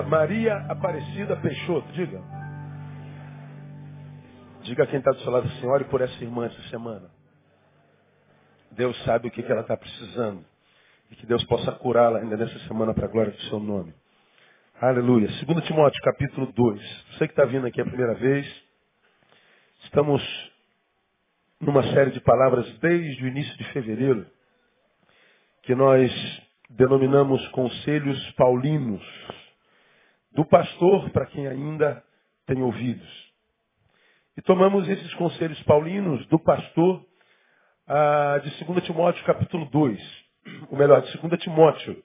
Diga 0.00 0.02
Maria 0.02 0.56
Aparecida 0.68 1.36
Peixoto, 1.36 1.92
diga. 1.92 2.22
Diga 4.62 4.84
a 4.84 4.86
quem 4.86 4.98
está 4.98 5.10
do 5.10 5.20
seu 5.20 5.30
lado, 5.30 5.48
Senhor, 5.60 5.80
e 5.82 5.84
por 5.84 6.00
essa 6.00 6.24
irmã 6.24 6.46
essa 6.46 6.62
semana. 6.68 7.10
Deus 8.70 8.96
sabe 9.04 9.28
o 9.28 9.30
que, 9.30 9.42
que 9.42 9.52
ela 9.52 9.60
está 9.62 9.76
precisando. 9.76 10.44
E 11.10 11.16
que 11.16 11.26
Deus 11.26 11.44
possa 11.44 11.72
curá-la 11.72 12.20
ainda 12.20 12.36
nessa 12.36 12.58
semana 12.60 12.94
para 12.94 13.06
a 13.06 13.08
glória 13.08 13.32
do 13.32 13.40
seu 13.42 13.58
nome. 13.58 13.92
Aleluia. 14.80 15.28
2 15.28 15.64
Timóteo, 15.66 16.00
capítulo 16.02 16.50
2. 16.52 17.04
Você 17.12 17.26
que 17.26 17.32
está 17.32 17.44
vindo 17.44 17.66
aqui 17.66 17.80
a 17.80 17.84
primeira 17.84 18.14
vez, 18.14 18.46
estamos 19.84 20.22
numa 21.60 21.82
série 21.92 22.12
de 22.12 22.20
palavras 22.20 22.66
desde 22.78 23.24
o 23.24 23.28
início 23.28 23.54
de 23.58 23.64
fevereiro, 23.72 24.26
que 25.62 25.74
nós 25.74 26.10
denominamos 26.70 27.46
conselhos 27.48 28.32
paulinos, 28.32 29.02
do 30.32 30.44
pastor 30.44 31.10
para 31.10 31.26
quem 31.26 31.46
ainda 31.46 32.02
tem 32.46 32.62
ouvidos. 32.62 33.30
E 34.36 34.42
tomamos 34.42 34.88
esses 34.88 35.12
conselhos 35.14 35.60
paulinos 35.64 36.26
do 36.26 36.38
pastor 36.38 37.04
ah, 37.86 38.40
de 38.42 38.64
2 38.64 38.84
Timóteo 38.84 39.24
capítulo 39.24 39.66
2, 39.66 40.00
ou 40.70 40.78
melhor, 40.78 41.02
de 41.02 41.18
2 41.18 41.42
Timóteo. 41.42 42.02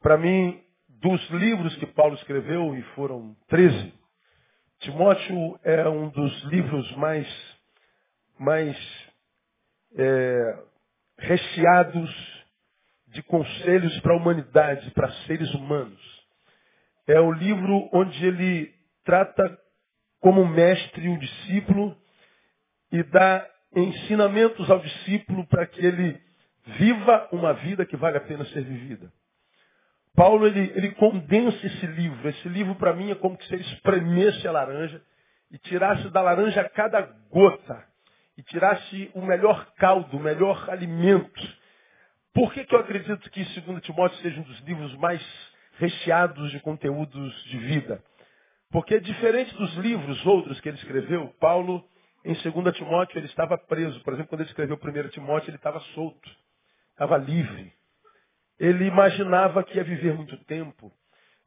Para 0.00 0.16
mim, 0.16 0.62
dos 0.88 1.28
livros 1.30 1.74
que 1.76 1.86
Paulo 1.86 2.14
escreveu, 2.14 2.76
e 2.76 2.82
foram 2.94 3.36
13, 3.48 3.92
Timóteo 4.80 5.58
é 5.64 5.88
um 5.88 6.08
dos 6.08 6.44
livros 6.44 6.90
mais, 6.96 7.26
mais 8.38 8.76
é, 9.96 10.62
recheados 11.18 12.44
de 13.08 13.22
conselhos 13.24 13.98
para 14.00 14.12
a 14.12 14.16
humanidade, 14.16 14.90
para 14.92 15.10
seres 15.26 15.52
humanos. 15.54 16.17
É 17.08 17.18
o 17.18 17.32
livro 17.32 17.88
onde 17.90 18.24
ele 18.26 18.70
trata 19.02 19.58
como 20.20 20.46
mestre 20.46 21.08
o 21.08 21.18
discípulo 21.18 21.96
e 22.92 23.02
dá 23.02 23.48
ensinamentos 23.74 24.70
ao 24.70 24.78
discípulo 24.78 25.46
para 25.46 25.66
que 25.66 25.84
ele 25.84 26.20
viva 26.66 27.26
uma 27.32 27.54
vida 27.54 27.86
que 27.86 27.96
vale 27.96 28.18
a 28.18 28.20
pena 28.20 28.44
ser 28.46 28.62
vivida. 28.62 29.10
Paulo 30.14 30.46
ele, 30.46 30.70
ele 30.74 30.90
condensa 30.92 31.66
esse 31.66 31.86
livro. 31.86 32.28
Esse 32.28 32.48
livro 32.48 32.74
para 32.74 32.92
mim 32.92 33.10
é 33.10 33.14
como 33.14 33.42
se 33.42 33.54
ele 33.54 33.62
espremesse 33.62 34.46
a 34.46 34.52
laranja 34.52 35.00
e 35.50 35.56
tirasse 35.56 36.10
da 36.10 36.20
laranja 36.20 36.68
cada 36.68 37.00
gota 37.30 37.84
e 38.36 38.42
tirasse 38.42 39.10
o 39.14 39.22
melhor 39.22 39.72
caldo, 39.76 40.18
o 40.18 40.20
melhor 40.20 40.68
alimento. 40.68 41.58
Por 42.34 42.52
que, 42.52 42.64
que 42.64 42.74
eu 42.74 42.80
acredito 42.80 43.30
que 43.30 43.42
2 43.60 43.82
Timóteo 43.82 44.18
seja 44.18 44.40
um 44.40 44.44
dos 44.44 44.60
livros 44.60 44.94
mais 44.96 45.22
recheados 45.78 46.50
de 46.50 46.60
conteúdos 46.60 47.44
de 47.44 47.58
vida? 47.58 48.02
Porque 48.70 49.00
diferente 49.00 49.54
dos 49.54 49.74
livros 49.76 50.24
outros 50.26 50.60
que 50.60 50.68
ele 50.68 50.76
escreveu, 50.76 51.28
Paulo, 51.40 51.82
em 52.24 52.34
2 52.34 52.76
Timóteo, 52.76 53.18
ele 53.18 53.26
estava 53.26 53.56
preso. 53.56 53.98
Por 54.02 54.12
exemplo, 54.12 54.28
quando 54.28 54.42
ele 54.42 54.50
escreveu 54.50 54.76
1 54.76 55.08
Timóteo, 55.08 55.50
ele 55.50 55.56
estava 55.56 55.80
solto, 55.94 56.30
estava 56.90 57.16
livre. 57.16 57.72
Ele 58.58 58.86
imaginava 58.86 59.62
que 59.62 59.76
ia 59.76 59.84
viver 59.84 60.14
muito 60.14 60.36
tempo. 60.44 60.92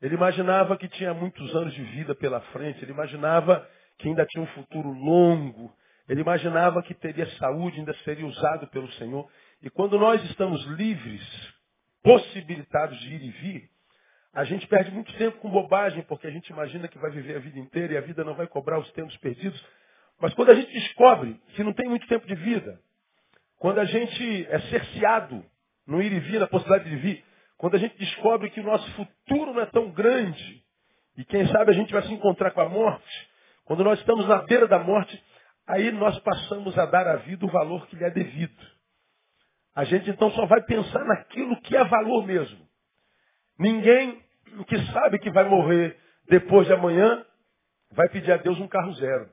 Ele 0.01 0.15
imaginava 0.15 0.77
que 0.77 0.87
tinha 0.87 1.13
muitos 1.13 1.55
anos 1.55 1.73
de 1.73 1.83
vida 1.83 2.15
pela 2.15 2.39
frente. 2.53 2.81
Ele 2.81 2.91
imaginava 2.91 3.67
que 3.99 4.07
ainda 4.07 4.25
tinha 4.25 4.43
um 4.43 4.47
futuro 4.47 4.91
longo. 4.91 5.71
Ele 6.09 6.21
imaginava 6.21 6.81
que 6.81 6.95
teria 6.95 7.27
saúde, 7.37 7.79
ainda 7.79 7.93
seria 8.03 8.25
usado 8.25 8.65
pelo 8.67 8.91
Senhor. 8.93 9.29
E 9.61 9.69
quando 9.69 9.99
nós 9.99 10.23
estamos 10.23 10.65
livres, 10.65 11.21
possibilitados 12.01 12.99
de 12.99 13.13
ir 13.13 13.23
e 13.23 13.29
vir, 13.29 13.69
a 14.33 14.43
gente 14.45 14.65
perde 14.67 14.91
muito 14.91 15.13
tempo 15.17 15.37
com 15.39 15.49
bobagem, 15.49 16.03
porque 16.03 16.25
a 16.25 16.31
gente 16.31 16.47
imagina 16.49 16.87
que 16.87 16.97
vai 16.97 17.11
viver 17.11 17.35
a 17.35 17.39
vida 17.39 17.59
inteira 17.59 17.93
e 17.93 17.97
a 17.97 18.01
vida 18.01 18.23
não 18.23 18.33
vai 18.33 18.47
cobrar 18.47 18.79
os 18.79 18.89
tempos 18.93 19.15
perdidos. 19.17 19.61
Mas 20.19 20.33
quando 20.33 20.51
a 20.51 20.55
gente 20.55 20.71
descobre 20.71 21.39
que 21.55 21.63
não 21.63 21.73
tem 21.73 21.89
muito 21.89 22.07
tempo 22.07 22.25
de 22.25 22.35
vida, 22.35 22.79
quando 23.57 23.79
a 23.79 23.85
gente 23.85 24.47
é 24.49 24.59
cerceado 24.61 25.43
no 25.85 26.01
ir 26.01 26.13
e 26.13 26.19
vir, 26.19 26.39
na 26.39 26.47
possibilidade 26.47 26.89
de 26.89 26.95
vir, 26.95 27.25
quando 27.57 27.75
a 27.75 27.79
gente 27.79 27.97
descobre 27.97 28.49
que 28.49 28.61
o 28.61 28.63
nosso 28.63 28.89
futuro 28.91 29.53
não 29.53 29.61
é 29.61 29.65
tão 29.65 29.91
grande, 29.91 30.63
e 31.17 31.25
quem 31.25 31.45
sabe 31.47 31.71
a 31.71 31.73
gente 31.73 31.91
vai 31.91 32.01
se 32.03 32.13
encontrar 32.13 32.51
com 32.51 32.61
a 32.61 32.69
morte, 32.69 33.29
quando 33.65 33.83
nós 33.83 33.99
estamos 33.99 34.27
na 34.27 34.37
beira 34.43 34.67
da 34.67 34.79
morte, 34.79 35.21
aí 35.67 35.91
nós 35.91 36.17
passamos 36.19 36.77
a 36.77 36.85
dar 36.85 37.05
à 37.07 37.17
vida 37.17 37.45
o 37.45 37.51
valor 37.51 37.85
que 37.87 37.95
lhe 37.95 38.03
é 38.05 38.09
devido. 38.09 38.65
A 39.75 39.83
gente 39.83 40.09
então 40.09 40.31
só 40.31 40.45
vai 40.45 40.61
pensar 40.63 41.03
naquilo 41.05 41.59
que 41.61 41.75
é 41.75 41.83
valor 41.83 42.25
mesmo. 42.25 42.70
Ninguém 43.57 44.21
que 44.67 44.91
sabe 44.91 45.19
que 45.19 45.31
vai 45.31 45.43
morrer 45.45 45.97
depois 46.27 46.67
de 46.67 46.73
amanhã 46.73 47.25
vai 47.91 48.09
pedir 48.09 48.31
a 48.31 48.37
Deus 48.37 48.59
um 48.59 48.67
carro 48.67 48.93
zero. 48.93 49.29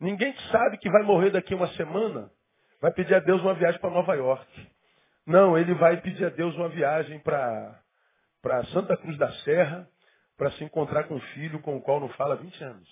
Ninguém 0.00 0.32
que 0.32 0.42
sabe 0.50 0.78
que 0.78 0.90
vai 0.90 1.02
morrer 1.02 1.30
daqui 1.30 1.54
a 1.54 1.56
uma 1.56 1.68
semana 1.74 2.30
vai 2.80 2.92
pedir 2.92 3.14
a 3.14 3.20
Deus 3.20 3.40
uma 3.40 3.54
viagem 3.54 3.80
para 3.80 3.90
Nova 3.90 4.14
York. 4.14 4.68
Não, 5.24 5.56
ele 5.56 5.72
vai 5.74 6.00
pedir 6.00 6.24
a 6.24 6.30
Deus 6.30 6.54
uma 6.56 6.68
viagem 6.68 7.20
para 7.20 8.64
Santa 8.72 8.96
Cruz 8.96 9.16
da 9.16 9.30
Serra 9.44 9.88
para 10.36 10.50
se 10.52 10.64
encontrar 10.64 11.04
com 11.04 11.14
um 11.14 11.20
filho 11.20 11.60
com 11.60 11.76
o 11.76 11.80
qual 11.80 12.00
não 12.00 12.08
fala 12.10 12.34
há 12.34 12.36
20 12.36 12.64
anos. 12.64 12.88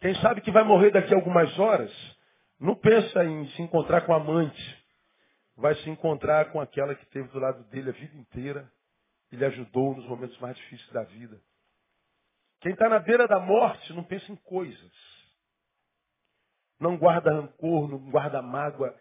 Quem 0.00 0.14
sabe 0.16 0.42
que 0.42 0.50
vai 0.50 0.62
morrer 0.62 0.90
daqui 0.90 1.14
a 1.14 1.16
algumas 1.16 1.58
horas, 1.58 1.90
não 2.60 2.74
pensa 2.74 3.24
em 3.24 3.48
se 3.50 3.62
encontrar 3.62 4.02
com 4.02 4.12
a 4.12 4.16
amante, 4.16 4.85
vai 5.56 5.74
se 5.76 5.90
encontrar 5.90 6.52
com 6.52 6.60
aquela 6.60 6.94
que 6.94 7.02
esteve 7.04 7.28
do 7.28 7.38
lado 7.38 7.64
dele 7.64 7.90
a 7.90 7.92
vida 7.92 8.16
inteira 8.16 8.70
e 9.32 9.36
lhe 9.36 9.44
ajudou 9.44 9.96
nos 9.96 10.06
momentos 10.06 10.38
mais 10.38 10.56
difíceis 10.56 10.90
da 10.92 11.02
vida. 11.04 11.40
Quem 12.60 12.72
está 12.72 12.88
na 12.88 12.98
beira 12.98 13.26
da 13.26 13.38
morte 13.38 13.92
não 13.92 14.04
pensa 14.04 14.30
em 14.30 14.36
coisas. 14.36 14.92
Não 16.78 16.96
guarda 16.96 17.32
rancor, 17.32 17.88
não 17.88 17.98
guarda 18.10 18.42
mágoa. 18.42 18.94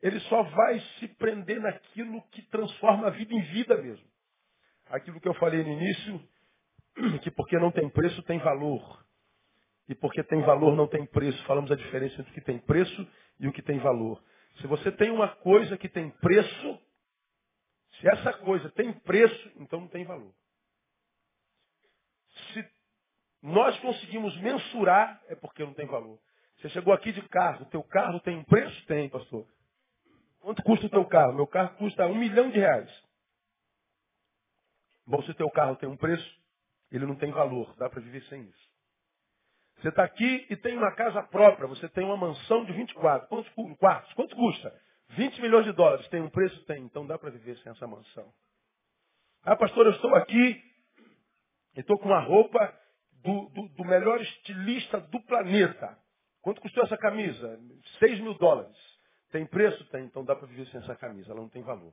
Ele 0.00 0.18
só 0.20 0.42
vai 0.42 0.80
se 0.98 1.08
prender 1.08 1.60
naquilo 1.60 2.22
que 2.30 2.42
transforma 2.42 3.08
a 3.08 3.10
vida 3.10 3.34
em 3.34 3.42
vida 3.42 3.76
mesmo. 3.76 4.06
Aquilo 4.90 5.20
que 5.20 5.28
eu 5.28 5.34
falei 5.34 5.62
no 5.62 5.70
início, 5.70 6.28
que 7.22 7.30
porque 7.30 7.58
não 7.58 7.70
tem 7.70 7.88
preço 7.88 8.22
tem 8.22 8.38
valor. 8.38 9.04
E 9.88 9.94
porque 9.94 10.22
tem 10.24 10.40
valor 10.42 10.74
não 10.74 10.86
tem 10.86 11.04
preço. 11.06 11.42
Falamos 11.44 11.70
a 11.70 11.76
diferença 11.76 12.20
entre 12.20 12.30
o 12.30 12.34
que 12.34 12.40
tem 12.40 12.58
preço 12.58 13.08
e 13.38 13.46
o 13.46 13.52
que 13.52 13.62
tem 13.62 13.78
valor. 13.78 14.22
Se 14.60 14.66
você 14.66 14.92
tem 14.92 15.10
uma 15.10 15.28
coisa 15.36 15.76
que 15.76 15.88
tem 15.88 16.10
preço, 16.10 16.80
se 17.98 18.08
essa 18.08 18.32
coisa 18.34 18.70
tem 18.70 18.92
preço, 18.92 19.52
então 19.56 19.80
não 19.80 19.88
tem 19.88 20.04
valor. 20.04 20.32
Se 22.52 22.68
nós 23.42 23.78
conseguimos 23.80 24.36
mensurar, 24.40 25.20
é 25.28 25.34
porque 25.34 25.64
não 25.64 25.74
tem 25.74 25.86
valor. 25.86 26.18
Você 26.58 26.68
chegou 26.70 26.92
aqui 26.92 27.12
de 27.12 27.22
carro, 27.28 27.64
teu 27.66 27.82
carro 27.82 28.20
tem 28.20 28.36
um 28.36 28.44
preço? 28.44 28.86
Tem, 28.86 29.08
pastor. 29.08 29.46
Quanto 30.40 30.62
custa 30.62 30.86
o 30.86 30.90
teu 30.90 31.04
carro? 31.04 31.34
Meu 31.34 31.46
carro 31.46 31.76
custa 31.76 32.06
um 32.06 32.14
milhão 32.14 32.50
de 32.50 32.58
reais. 32.58 32.90
Bom, 35.06 35.22
se 35.22 35.30
o 35.30 35.34
teu 35.34 35.50
carro 35.50 35.76
tem 35.76 35.88
um 35.88 35.96
preço, 35.96 36.40
ele 36.90 37.06
não 37.06 37.16
tem 37.16 37.32
valor. 37.32 37.74
Dá 37.76 37.88
para 37.90 38.00
viver 38.00 38.22
sem 38.24 38.42
isso. 38.42 38.61
Você 39.82 39.88
está 39.88 40.04
aqui 40.04 40.46
e 40.48 40.54
tem 40.54 40.76
uma 40.76 40.92
casa 40.92 41.20
própria, 41.24 41.66
você 41.66 41.88
tem 41.88 42.04
uma 42.04 42.16
mansão 42.16 42.64
de 42.64 42.72
24. 42.72 43.26
Quantos 43.26 43.52
quartos? 43.78 44.14
Quanto 44.14 44.36
custa? 44.36 44.72
20 45.08 45.42
milhões 45.42 45.64
de 45.64 45.72
dólares. 45.72 46.06
Tem 46.06 46.20
um 46.20 46.30
preço? 46.30 46.64
Tem. 46.66 46.84
Então 46.84 47.04
dá 47.04 47.18
para 47.18 47.30
viver 47.30 47.56
sem 47.58 47.72
essa 47.72 47.84
mansão. 47.84 48.32
Ah, 49.42 49.56
pastor, 49.56 49.86
eu 49.86 49.92
estou 49.92 50.14
aqui 50.14 50.62
e 51.76 51.80
estou 51.80 51.98
com 51.98 52.06
uma 52.06 52.20
roupa 52.20 52.72
do, 53.24 53.48
do, 53.48 53.68
do, 53.70 53.84
melhor 53.84 54.20
estilista 54.20 55.00
do 55.00 55.20
planeta. 55.22 55.98
Quanto 56.42 56.60
custou 56.60 56.84
essa 56.84 56.96
camisa? 56.96 57.58
6 57.98 58.20
mil 58.20 58.34
dólares. 58.34 58.76
Tem 59.32 59.44
preço? 59.44 59.84
Tem. 59.86 60.04
Então 60.04 60.24
dá 60.24 60.36
para 60.36 60.46
viver 60.46 60.66
sem 60.66 60.78
essa 60.78 60.94
camisa. 60.94 61.32
Ela 61.32 61.40
não 61.40 61.48
tem 61.48 61.62
valor. 61.62 61.92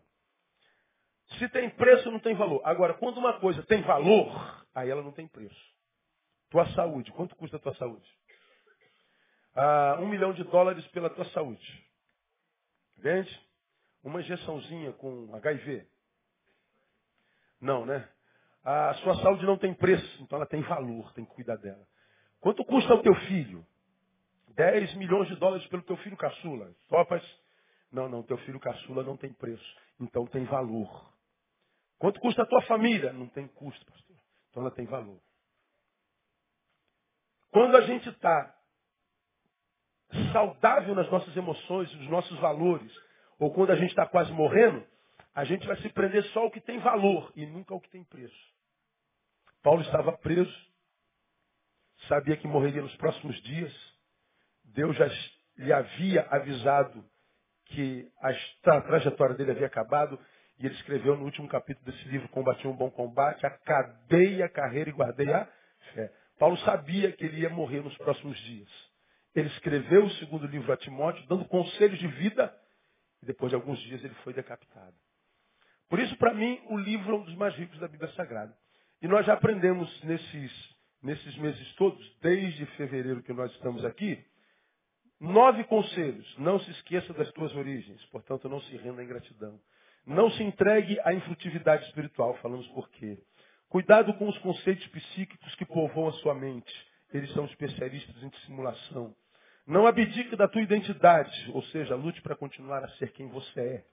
Se 1.39 1.50
tem 1.50 1.68
preço, 1.71 2.12
não 2.12 2.19
tem 2.19 2.35
valor. 2.35 2.62
Agora, 2.63 2.94
quando 2.94 3.18
uma 3.18 3.39
coisa 3.39 3.63
tem 3.63 3.81
valor, 3.81 4.63
aí 4.75 4.92
ela 4.92 5.01
não 5.01 5.12
tem 5.12 5.27
preço. 5.27 5.79
Tua 6.50 6.66
saúde. 6.74 7.12
Quanto 7.12 7.36
custa 7.36 7.57
a 7.57 7.60
tua 7.60 7.75
saúde? 7.75 8.07
Ah, 9.56 9.98
um 10.00 10.07
milhão 10.07 10.34
de 10.34 10.44
dólares 10.46 10.86
pela 10.88 11.10
tua 11.10 11.25
saúde. 11.25 11.86
Vende? 12.98 13.48
Uma 14.04 14.22
injeçãozinha 14.22 14.94
com 14.94 15.34
HIV. 15.36 15.88
Não, 17.60 17.86
né? 17.86 18.07
A 18.63 18.94
sua 18.96 19.16
saúde 19.22 19.46
não 19.46 19.57
tem 19.57 19.74
preço, 19.74 20.24
então 20.24 20.38
ela 20.38 20.46
tem 20.46 20.62
valor, 20.62 21.12
tem 21.13 21.25
que 21.25 21.34
cuidar 21.34 21.57
dela. 21.57 21.86
Quanto 22.40 22.63
custa 22.66 22.94
o 22.94 23.02
teu 23.02 23.13
filho? 23.28 23.66
10 24.56 24.95
milhões 24.95 25.28
de 25.28 25.36
dólares 25.36 25.66
pelo 25.68 25.84
teu 25.84 25.98
filho 25.98 26.18
caçula. 26.18 26.74
Topas? 26.88 27.24
Não, 27.92 28.07
não, 28.07 28.24
teu 28.24 28.38
filho 28.40 28.60
caçula 28.60 29.04
não 29.04 29.18
tem 29.18 29.34
preço, 29.34 29.78
então 30.00 30.25
tem 30.28 30.44
valor. 30.45 31.12
Quanto 31.98 32.19
custa 32.19 32.44
a 32.44 32.45
tua 32.45 32.62
família? 32.63 33.12
Não 33.12 33.28
tem 33.28 33.48
custo, 33.48 33.86
pastor. 33.86 34.16
Então 34.50 34.63
ela 34.63 34.72
tem 34.72 34.86
valor. 34.86 35.19
Quando 37.51 37.75
a 37.78 37.81
gente 37.81 38.07
está 38.10 38.56
saudável 40.31 40.96
nas 40.96 41.10
nossas 41.10 41.36
emoções, 41.36 41.94
nos 41.96 42.10
nossos 42.10 42.38
valores, 42.40 42.92
ou 43.40 43.54
quando 43.54 43.72
a 43.72 43.75
gente 43.75 43.90
está 43.90 44.06
quase 44.06 44.31
morrendo, 44.31 44.86
a 45.34 45.44
gente 45.46 45.66
vai 45.66 45.78
se 45.78 45.90
prender 45.90 46.24
só 46.25 46.42
ao 46.42 46.51
que 46.51 46.62
tem 46.62 46.80
valor 46.80 47.31
e 47.36 47.46
nunca 47.46 47.74
ao 47.74 47.80
que 47.80 47.90
tem 47.90 48.04
preço. 48.04 48.36
Paulo 49.62 49.81
estava 49.81 50.12
preso, 50.18 50.54
sabia 52.07 52.38
que 52.38 52.48
morreria 52.48 52.81
nos 52.81 52.96
próximos 52.98 53.42
dias. 53.44 53.74
Deus 54.63 54.95
já 54.95 55.07
lhe 55.57 55.74
havia 55.74 56.22
avisado 56.30 57.04
que 57.66 58.12
a 58.22 58.81
trajetória 58.81 59.36
dele 59.36 59.52
havia 59.52 59.68
acabado. 59.68 60.19
E 60.57 60.66
ele 60.66 60.75
escreveu 60.75 61.16
no 61.16 61.24
último 61.24 61.48
capítulo 61.48 61.86
desse 61.86 62.06
livro, 62.10 62.28
Combati 62.30 62.68
um 62.68 62.75
bom 62.75 62.92
combate, 62.92 63.45
acabei 63.45 64.44
a 64.44 64.50
carreira 64.50 64.90
e 64.90 64.94
guardei 64.94 65.31
a 65.31 65.48
fé. 65.94 66.12
Paulo 66.39 66.57
sabia 66.59 67.12
que 67.12 67.25
ele 67.25 67.41
ia 67.41 67.50
morrer 67.50 67.83
nos 67.83 67.95
próximos 67.97 68.39
dias. 68.39 68.69
Ele 69.36 69.50
escreveu 69.50 70.06
o 70.06 70.12
segundo 70.12 70.47
livro 70.47 70.71
a 70.71 70.77
Timóteo, 70.77 71.27
dando 71.27 71.44
conselhos 71.45 72.00
de 72.00 72.07
vida, 72.07 72.57
e 73.21 73.25
depois 73.25 73.50
de 73.50 73.56
alguns 73.56 73.77
dias 73.80 74.01
ele 74.03 74.15
foi 74.24 74.33
decapitado. 74.33 74.95
Por 75.89 76.00
isso, 76.00 76.15
para 76.18 76.33
mim, 76.33 76.62
o 76.69 76.77
livro 76.77 77.12
é 77.12 77.19
um 77.19 77.24
dos 77.24 77.36
mais 77.36 77.53
ricos 77.56 77.77
da 77.80 77.89
Bíblia 77.89 78.09
Sagrada. 78.13 78.56
E 79.01 79.07
nós 79.07 79.25
já 79.25 79.33
aprendemos 79.33 80.03
nesses, 80.03 80.75
nesses 81.03 81.36
meses 81.38 81.75
todos, 81.75 82.18
desde 82.21 82.65
fevereiro 82.77 83.21
que 83.21 83.33
nós 83.33 83.51
estamos 83.51 83.83
aqui, 83.83 84.24
nove 85.19 85.65
conselhos. 85.65 86.38
Não 86.38 86.57
se 86.59 86.71
esqueça 86.71 87.13
das 87.13 87.30
tuas 87.33 87.53
origens, 87.53 88.03
portanto, 88.06 88.47
não 88.47 88.62
se 88.62 88.77
renda 88.77 89.01
à 89.01 89.03
ingratidão. 89.03 89.59
Não 90.06 90.31
se 90.31 90.42
entregue 90.42 90.97
à 91.03 91.13
infrutividade 91.13 91.85
espiritual, 91.88 92.33
falamos 92.35 92.68
por 92.69 92.89
quê. 92.92 93.21
Cuidado 93.69 94.13
com 94.16 94.27
os 94.27 94.38
conceitos 94.39 94.86
psíquicos 94.88 95.54
que 95.56 95.66
povoam 95.66 96.10
a 96.10 96.13
sua 96.13 96.33
mente. 96.33 96.74
Eles 97.13 97.31
são 97.33 97.45
especialistas 97.45 98.21
em 98.24 98.30
dissimulação. 98.30 99.16
Não 99.66 99.86
abdique 99.86 100.36
da 100.36 100.48
tua 100.48 100.63
identidade, 100.63 101.51
ou 101.54 101.62
seja, 101.66 101.95
lute 101.95 102.19
para 102.24 102.36
continuar 102.36 102.83
a 102.83 102.89
ser 102.94 103.12
quem 103.12 103.27
você 103.27 103.60
é. 103.60 103.86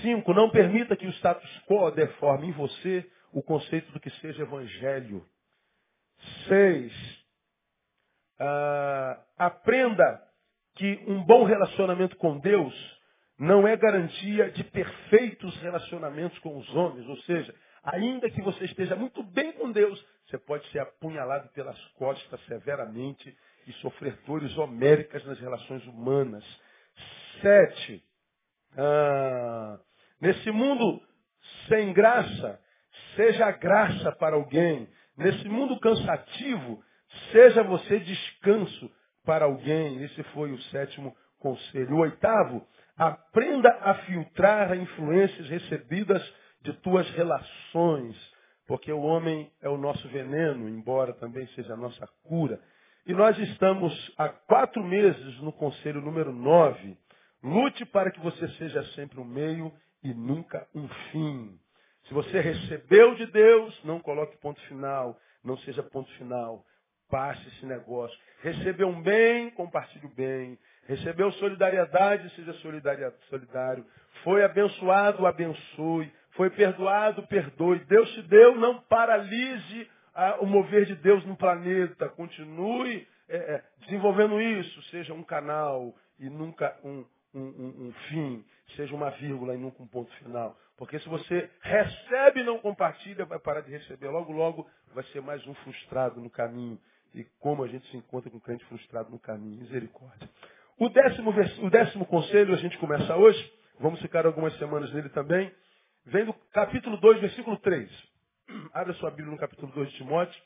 Cinco, 0.00 0.34
não 0.34 0.50
permita 0.50 0.96
que 0.96 1.06
o 1.06 1.12
status 1.12 1.62
quo 1.68 1.90
deforme 1.92 2.48
em 2.48 2.52
você 2.52 3.08
o 3.32 3.42
conceito 3.42 3.90
do 3.92 4.00
que 4.00 4.10
seja 4.18 4.42
evangelho. 4.42 5.24
Seis, 6.48 6.92
uh, 8.40 9.22
aprenda 9.36 10.20
que 10.74 11.04
um 11.06 11.22
bom 11.24 11.44
relacionamento 11.44 12.16
com 12.16 12.38
Deus 12.38 12.74
não 13.38 13.66
é 13.66 13.76
garantia 13.76 14.50
de 14.50 14.64
perfeitos 14.64 15.56
relacionamentos 15.60 16.38
com 16.40 16.58
os 16.58 16.68
homens. 16.74 17.08
Ou 17.08 17.16
seja, 17.18 17.54
ainda 17.82 18.30
que 18.30 18.40
você 18.42 18.64
esteja 18.64 18.94
muito 18.96 19.22
bem 19.22 19.52
com 19.52 19.70
Deus, 19.70 20.04
você 20.26 20.38
pode 20.38 20.66
ser 20.70 20.80
apunhalado 20.80 21.48
pelas 21.50 21.78
costas 21.96 22.40
severamente 22.46 23.36
e 23.66 23.72
sofrer 23.74 24.16
dores 24.26 24.56
homéricas 24.56 25.24
nas 25.24 25.38
relações 25.38 25.84
humanas. 25.86 26.44
Sete, 27.40 28.04
ah, 28.76 29.78
nesse 30.20 30.50
mundo 30.50 31.02
sem 31.68 31.92
graça, 31.92 32.60
seja 33.16 33.50
graça 33.52 34.12
para 34.12 34.36
alguém. 34.36 34.88
Nesse 35.16 35.48
mundo 35.48 35.78
cansativo, 35.80 36.82
seja 37.30 37.62
você 37.62 37.98
descanso 38.00 38.90
para 39.24 39.44
alguém. 39.44 40.02
Esse 40.04 40.22
foi 40.34 40.52
o 40.52 40.62
sétimo 40.64 41.14
conselho. 41.38 41.96
O 41.96 42.00
oitavo, 42.00 42.66
aprenda 42.96 43.68
a 43.80 43.94
filtrar 44.06 44.72
as 44.72 44.78
influências 44.78 45.48
recebidas 45.48 46.22
de 46.62 46.72
tuas 46.74 47.08
relações, 47.10 48.16
porque 48.66 48.92
o 48.92 49.00
homem 49.02 49.50
é 49.60 49.68
o 49.68 49.76
nosso 49.76 50.08
veneno, 50.08 50.68
embora 50.68 51.12
também 51.14 51.46
seja 51.48 51.74
a 51.74 51.76
nossa 51.76 52.06
cura. 52.24 52.60
E 53.04 53.12
nós 53.12 53.36
estamos 53.38 53.92
há 54.16 54.28
quatro 54.28 54.82
meses 54.82 55.40
no 55.40 55.52
conselho 55.52 56.00
número 56.00 56.32
nove. 56.32 56.96
Lute 57.42 57.84
para 57.84 58.12
que 58.12 58.20
você 58.20 58.46
seja 58.50 58.84
sempre 58.94 59.18
um 59.18 59.24
meio 59.24 59.72
e 60.04 60.14
nunca 60.14 60.66
um 60.72 60.86
fim. 61.10 61.58
Se 62.04 62.14
você 62.14 62.40
recebeu 62.40 63.14
de 63.16 63.26
Deus, 63.26 63.78
não 63.84 63.98
coloque 64.00 64.36
ponto 64.38 64.60
final, 64.62 65.18
não 65.42 65.56
seja 65.58 65.82
ponto 65.82 66.10
final. 66.12 66.64
Passe 67.10 67.46
esse 67.48 67.66
negócio. 67.66 68.16
Recebeu 68.40 68.88
um 68.88 69.02
bem, 69.02 69.50
compartilhe 69.50 70.06
o 70.06 70.14
bem. 70.14 70.58
Recebeu 70.86 71.30
solidariedade, 71.32 72.30
seja 72.34 72.52
solidário. 72.54 73.84
Foi 74.22 74.42
abençoado, 74.44 75.26
abençoe. 75.26 76.12
Foi 76.32 76.50
perdoado, 76.50 77.26
perdoe. 77.26 77.78
Deus 77.80 78.10
te 78.12 78.22
deu, 78.22 78.56
não 78.56 78.80
paralise 78.80 79.88
ah, 80.14 80.38
o 80.40 80.46
mover 80.46 80.86
de 80.86 80.94
Deus 80.96 81.24
no 81.26 81.36
planeta. 81.36 82.08
Continue 82.08 83.06
é, 83.28 83.36
é, 83.36 83.64
desenvolvendo 83.80 84.40
isso. 84.40 84.82
Seja 84.84 85.12
um 85.12 85.22
canal 85.22 85.94
e 86.18 86.28
nunca 86.30 86.76
um, 86.82 87.04
um, 87.34 87.40
um, 87.40 87.86
um, 87.86 87.92
fim. 88.08 88.44
Seja 88.76 88.94
uma 88.94 89.10
vírgula 89.10 89.54
e 89.54 89.58
nunca 89.58 89.82
um 89.82 89.86
ponto 89.86 90.10
final. 90.16 90.56
Porque 90.76 90.98
se 90.98 91.08
você 91.08 91.50
recebe 91.60 92.40
e 92.40 92.44
não 92.44 92.58
compartilha, 92.58 93.26
vai 93.26 93.38
parar 93.38 93.60
de 93.60 93.70
receber. 93.70 94.08
Logo, 94.08 94.32
logo 94.32 94.66
vai 94.94 95.04
ser 95.04 95.20
mais 95.20 95.46
um 95.46 95.54
frustrado 95.54 96.20
no 96.20 96.30
caminho. 96.30 96.78
E 97.14 97.24
como 97.40 97.62
a 97.62 97.68
gente 97.68 97.86
se 97.90 97.96
encontra 97.96 98.30
com 98.30 98.38
um 98.38 98.40
crente 98.40 98.64
frustrado 98.64 99.10
no 99.10 99.18
caminho. 99.18 99.60
Misericórdia. 99.60 100.28
O 100.78 100.88
décimo, 100.88 101.30
o 101.60 101.70
décimo 101.70 102.06
conselho 102.06 102.54
a 102.54 102.56
gente 102.56 102.78
começa 102.78 103.14
hoje. 103.16 103.52
Vamos 103.78 104.00
ficar 104.00 104.24
algumas 104.24 104.56
semanas 104.58 104.90
nele 104.94 105.10
também. 105.10 105.52
Vem 106.04 106.24
do 106.24 106.34
capítulo 106.50 106.96
2, 106.96 107.20
versículo 107.20 107.56
3. 107.58 107.90
Abra 108.74 108.92
sua 108.94 109.10
Bíblia 109.10 109.30
no 109.30 109.38
capítulo 109.38 109.70
2 109.72 109.90
de 109.90 109.96
Timóteo, 109.98 110.42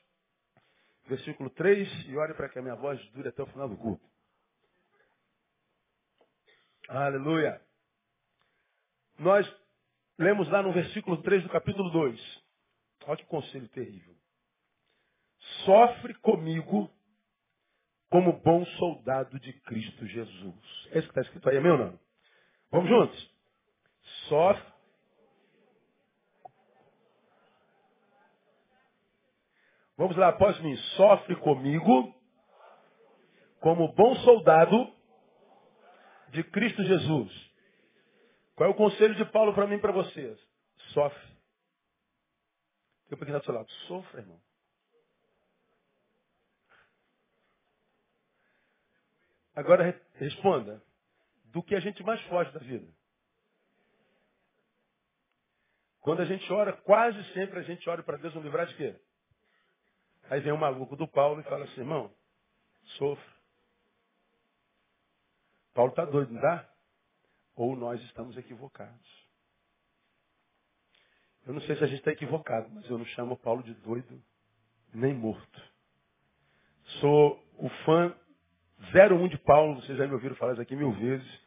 versículo 1.06 1.48
3, 1.50 2.08
e 2.08 2.16
ore 2.16 2.34
para 2.34 2.48
que 2.48 2.58
a 2.58 2.62
minha 2.62 2.74
voz 2.74 3.02
dure 3.12 3.28
até 3.28 3.42
o 3.42 3.46
final 3.46 3.68
do 3.68 3.76
culto. 3.76 4.04
Aleluia. 6.88 7.60
Nós 9.18 9.50
lemos 10.18 10.48
lá 10.50 10.62
no 10.62 10.72
versículo 10.72 11.22
3 11.22 11.42
do 11.42 11.48
capítulo 11.48 11.90
2. 11.90 12.44
Olha 13.06 13.16
que 13.16 13.24
conselho 13.24 13.68
terrível. 13.68 14.14
Sofre 15.64 16.12
comigo 16.14 16.90
como 18.10 18.40
bom 18.40 18.64
soldado 18.78 19.40
de 19.40 19.52
Cristo 19.60 20.06
Jesus. 20.06 20.88
É 20.90 20.98
isso 20.98 21.08
que 21.08 21.18
está 21.18 21.22
escrito 21.22 21.48
aí, 21.48 21.56
amém 21.56 21.72
ou 21.72 21.78
não? 21.78 22.00
Vamos 22.70 22.88
juntos? 22.90 23.36
Sofre 24.28 24.75
Vamos 29.96 30.16
lá, 30.16 30.28
após 30.28 30.58
mim. 30.60 30.76
Sofre 30.96 31.36
comigo 31.36 32.14
como 33.60 33.92
bom 33.94 34.14
soldado 34.16 34.94
de 36.30 36.44
Cristo 36.44 36.82
Jesus. 36.84 37.46
Qual 38.54 38.68
é 38.68 38.72
o 38.72 38.76
conselho 38.76 39.14
de 39.14 39.24
Paulo 39.26 39.54
para 39.54 39.66
mim 39.66 39.76
e 39.76 39.80
para 39.80 39.92
vocês? 39.92 40.38
Sofre. 40.92 41.36
Tem 43.08 43.16
um 43.16 43.18
pequeno 43.18 43.38
do 43.38 43.44
seu 43.44 43.54
lado. 43.54 43.70
Sofra, 43.86 44.20
irmão. 44.20 44.40
Agora 49.54 49.98
responda. 50.14 50.82
Do 51.46 51.62
que 51.62 51.74
a 51.74 51.80
gente 51.80 52.02
mais 52.02 52.20
foge 52.22 52.52
da 52.52 52.60
vida? 52.60 52.86
Quando 56.00 56.20
a 56.20 56.24
gente 56.26 56.52
ora, 56.52 56.72
quase 56.72 57.22
sempre 57.32 57.60
a 57.60 57.62
gente 57.62 57.88
ora 57.88 58.02
para 58.02 58.18
Deus 58.18 58.34
nos 58.34 58.44
livrar 58.44 58.66
de 58.66 58.76
quê? 58.76 59.00
Aí 60.28 60.40
vem 60.40 60.52
o 60.52 60.58
maluco 60.58 60.96
do 60.96 61.06
Paulo 61.06 61.40
e 61.40 61.44
fala 61.44 61.64
assim, 61.64 61.80
irmão, 61.80 62.12
sofra. 62.98 63.36
Paulo 65.72 65.90
está 65.90 66.04
doido, 66.04 66.30
não 66.30 66.36
está? 66.36 66.68
Ou 67.54 67.76
nós 67.76 68.00
estamos 68.02 68.36
equivocados. 68.36 69.26
Eu 71.46 71.54
não 71.54 71.60
sei 71.60 71.76
se 71.76 71.84
a 71.84 71.86
gente 71.86 71.98
está 71.98 72.10
equivocado, 72.10 72.68
mas 72.70 72.88
eu 72.90 72.98
não 72.98 73.04
chamo 73.06 73.36
Paulo 73.36 73.62
de 73.62 73.72
doido 73.74 74.20
nem 74.92 75.14
morto. 75.14 75.62
Sou 77.00 77.44
o 77.58 77.68
fã 77.84 78.16
01 78.92 79.28
de 79.28 79.38
Paulo, 79.38 79.80
vocês 79.80 79.96
já 79.96 80.06
me 80.06 80.14
ouviram 80.14 80.34
falar 80.36 80.52
isso 80.52 80.62
aqui 80.62 80.74
mil 80.74 80.92
vezes. 80.92 81.40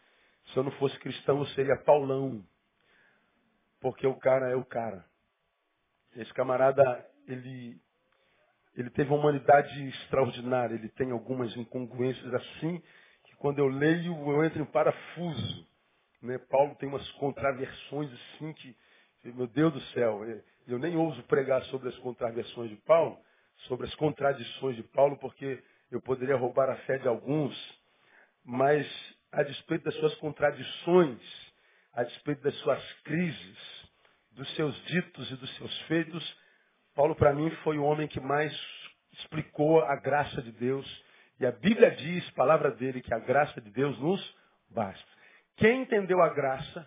Se 0.48 0.58
eu 0.58 0.64
não 0.64 0.72
fosse 0.74 0.98
cristão, 1.00 1.40
eu 1.40 1.46
seria 1.48 1.76
Paulão. 1.84 2.46
Porque 3.80 4.08
o 4.08 4.16
cara 4.16 4.50
é 4.50 4.56
o 4.56 4.66
cara. 4.66 5.06
Esse 6.16 6.34
camarada, 6.34 7.06
ele 7.28 7.80
ele 8.82 8.90
teve 8.92 9.10
uma 9.10 9.20
humanidade 9.20 9.88
extraordinária. 9.90 10.74
Ele 10.74 10.88
tem 10.90 11.12
algumas 11.12 11.56
incongruências 11.58 12.34
assim, 12.34 12.82
que 13.26 13.36
quando 13.36 13.60
eu 13.60 13.68
leio, 13.68 14.14
eu 14.32 14.44
entro 14.44 14.62
em 14.62 14.66
parafuso. 14.66 15.68
Né? 16.22 16.38
Paulo 16.50 16.76
tem 16.76 16.88
umas 16.88 17.10
contraversões 17.14 18.10
assim 18.14 18.54
que, 18.54 18.76
meu 19.26 19.48
Deus 19.48 19.74
do 19.74 19.82
céu, 19.94 20.24
é, 20.24 20.42
eu 20.66 20.80
nem 20.80 20.96
ouso 20.96 21.22
pregar 21.24 21.62
sobre 21.66 21.90
as 21.90 21.98
contraversões 21.98 22.70
de 22.70 22.78
Paulo, 22.78 23.20
sobre 23.68 23.86
as 23.86 23.96
contradições 23.96 24.78
de 24.78 24.84
Paulo, 24.84 25.18
porque 25.18 25.62
eu 25.92 26.02
poderia 26.02 26.38
roubar 26.38 26.70
a 26.70 26.76
fé 26.78 26.98
de 26.98 27.08
alguns, 27.08 27.56
mas 28.46 28.88
a 29.32 29.44
despeito 29.44 29.84
das 29.84 29.96
suas 29.96 30.16
contradições, 30.16 31.20
a 31.94 32.04
despeito 32.04 32.42
das 32.44 32.56
suas 32.60 32.94
crises, 33.04 33.90
dos 34.32 34.56
seus 34.56 34.86
ditos 34.86 35.32
e 35.32 35.36
dos 35.36 35.58
seus 35.58 35.82
feitos, 35.82 36.38
Paulo, 37.00 37.16
para 37.16 37.34
mim, 37.34 37.50
foi 37.64 37.78
o 37.78 37.84
homem 37.86 38.10
que 38.10 38.20
mais 38.20 38.54
explicou 39.14 39.80
a 39.86 39.96
graça 39.96 40.42
de 40.42 40.52
Deus. 40.52 40.86
E 41.40 41.46
a 41.46 41.52
Bíblia 41.54 41.92
diz, 41.92 42.30
palavra 42.32 42.72
dele, 42.72 43.02
que 43.02 43.14
a 43.14 43.20
graça 43.20 43.62
de 43.62 43.72
Deus 43.72 43.98
nos 44.02 44.38
basta. 44.70 45.10
Quem 45.56 45.84
entendeu 45.84 46.22
a 46.22 46.28
graça 46.28 46.86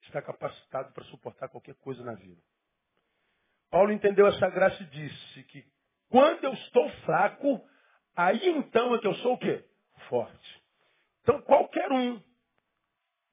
está 0.00 0.22
capacitado 0.22 0.94
para 0.94 1.04
suportar 1.04 1.50
qualquer 1.50 1.74
coisa 1.74 2.02
na 2.02 2.14
vida. 2.14 2.40
Paulo 3.70 3.92
entendeu 3.92 4.26
essa 4.28 4.48
graça 4.48 4.82
e 4.82 4.86
disse 4.86 5.42
que 5.42 5.62
quando 6.08 6.44
eu 6.44 6.54
estou 6.54 6.88
fraco, 7.04 7.62
aí 8.16 8.48
então 8.48 8.94
é 8.94 8.98
que 8.98 9.06
eu 9.06 9.14
sou 9.16 9.34
o 9.34 9.38
quê? 9.38 9.62
Forte. 10.08 10.64
Então 11.20 11.42
qualquer 11.42 11.92
um 11.92 12.18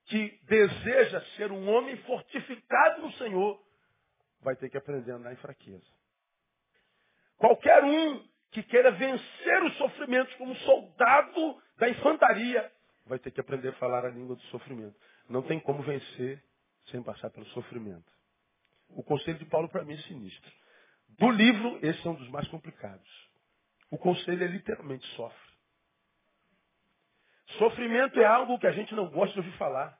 que 0.07 0.41
deseja 0.43 1.21
ser 1.37 1.53
um 1.53 1.69
homem 1.69 1.95
fortificado 2.03 3.01
no 3.01 3.13
Senhor, 3.13 3.65
vai 4.41 4.57
ter 4.57 4.69
que 4.69 4.77
aprender 4.77 5.13
a 5.13 5.15
andar 5.15 5.31
em 5.31 5.37
fraqueza. 5.37 6.00
Qualquer 7.41 7.83
um 7.83 8.23
que 8.51 8.61
queira 8.61 8.91
vencer 8.91 9.63
os 9.63 9.75
sofrimentos 9.77 10.31
como 10.35 10.55
soldado 10.57 11.59
da 11.75 11.89
infantaria, 11.89 12.71
vai 13.07 13.17
ter 13.17 13.31
que 13.31 13.41
aprender 13.41 13.69
a 13.69 13.73
falar 13.73 14.05
a 14.05 14.09
língua 14.09 14.35
do 14.35 14.41
sofrimento. 14.43 14.95
Não 15.27 15.41
tem 15.41 15.59
como 15.59 15.81
vencer 15.81 16.43
sem 16.91 17.01
passar 17.01 17.31
pelo 17.31 17.47
sofrimento. 17.47 18.05
O 18.89 19.01
conselho 19.01 19.39
de 19.39 19.45
Paulo 19.45 19.67
para 19.69 19.83
mim 19.83 19.95
é 19.95 19.97
sinistro. 20.03 20.51
Do 21.17 21.31
livro, 21.31 21.79
esse 21.81 22.05
é 22.05 22.11
um 22.11 22.13
dos 22.13 22.29
mais 22.29 22.47
complicados. 22.49 23.09
O 23.89 23.97
conselho 23.97 24.43
é 24.43 24.47
literalmente 24.47 25.07
sofre. 25.15 25.51
Sofrimento 27.57 28.19
é 28.19 28.25
algo 28.25 28.59
que 28.59 28.67
a 28.67 28.71
gente 28.71 28.93
não 28.93 29.09
gosta 29.09 29.33
de 29.33 29.39
ouvir 29.39 29.57
falar. 29.57 29.99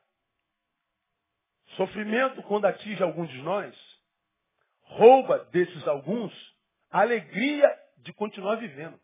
Sofrimento, 1.76 2.44
quando 2.44 2.66
atinge 2.66 3.02
alguns 3.02 3.30
de 3.30 3.42
nós, 3.42 3.76
rouba 4.84 5.40
desses 5.46 5.88
alguns 5.88 6.51
a 6.92 7.02
alegria 7.02 7.68
de 7.98 8.14
continuar 8.14 8.58
vivendo. 8.58 9.00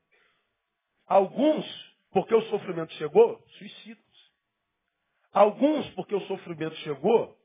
Alguns, 1.05 1.65
porque 2.11 2.35
o 2.35 2.41
sofrimento 2.49 2.93
chegou, 2.93 3.41
suicidam-se. 3.57 4.31
Alguns, 5.31 5.89
porque 5.91 6.13
o 6.13 6.27
sofrimento 6.27 6.75
chegou, 6.77 7.37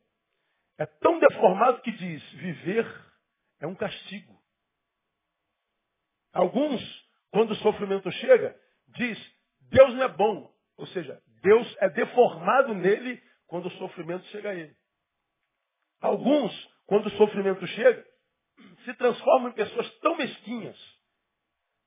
é 0.78 0.86
tão 0.86 1.18
deformado 1.18 1.80
que 1.82 1.92
diz, 1.92 2.22
viver 2.32 3.12
é 3.60 3.66
um 3.66 3.74
castigo. 3.74 4.42
Alguns, 6.32 6.82
quando 7.30 7.52
o 7.52 7.56
sofrimento 7.56 8.10
chega, 8.10 8.58
diz, 8.88 9.36
Deus 9.60 9.94
não 9.94 10.02
é 10.02 10.08
bom. 10.08 10.52
Ou 10.76 10.86
seja, 10.88 11.22
Deus 11.42 11.76
é 11.80 11.88
deformado 11.90 12.74
nele 12.74 13.22
quando 13.46 13.66
o 13.66 13.78
sofrimento 13.78 14.24
chega 14.26 14.50
a 14.50 14.54
ele. 14.54 14.74
Alguns, 16.00 16.52
quando 16.86 17.06
o 17.06 17.16
sofrimento 17.16 17.64
chega, 17.68 18.04
se 18.84 18.94
transformam 18.94 19.50
em 19.50 19.54
pessoas 19.54 19.90
tão 19.98 20.16
mesquinhas, 20.16 20.78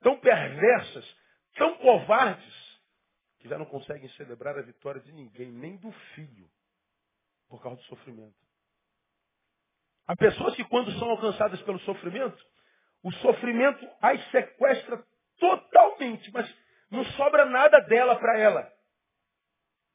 tão 0.01 0.19
perversas, 0.19 1.17
tão 1.55 1.77
covardes, 1.77 2.65
que 3.39 3.49
já 3.49 3.57
não 3.57 3.65
conseguem 3.65 4.09
celebrar 4.09 4.57
a 4.57 4.61
vitória 4.61 5.01
de 5.01 5.11
ninguém, 5.11 5.51
nem 5.51 5.77
do 5.77 5.91
filho, 6.13 6.49
por 7.47 7.61
causa 7.61 7.77
do 7.77 7.87
sofrimento. 7.87 8.35
Há 10.07 10.15
pessoas 10.15 10.55
que, 10.55 10.63
quando 10.65 10.91
são 10.99 11.09
alcançadas 11.09 11.61
pelo 11.63 11.79
sofrimento, 11.79 12.43
o 13.03 13.11
sofrimento 13.13 13.87
as 14.01 14.31
sequestra 14.31 15.03
totalmente, 15.39 16.31
mas 16.31 16.51
não 16.89 17.03
sobra 17.11 17.45
nada 17.45 17.79
dela 17.81 18.15
para 18.17 18.37
ela. 18.37 18.73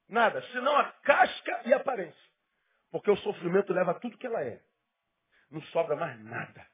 Nada, 0.09 0.43
senão 0.53 0.77
a 0.77 0.85
casca 1.03 1.63
e 1.65 1.73
a 1.73 1.77
aparência. 1.77 2.31
Porque 2.91 3.11
o 3.11 3.17
sofrimento 3.19 3.73
leva 3.73 3.99
tudo 4.01 4.19
que 4.19 4.27
ela 4.27 4.43
é. 4.43 4.61
Não 5.51 5.63
sobra 5.63 5.95
mais 5.97 6.19
nada. 6.25 6.67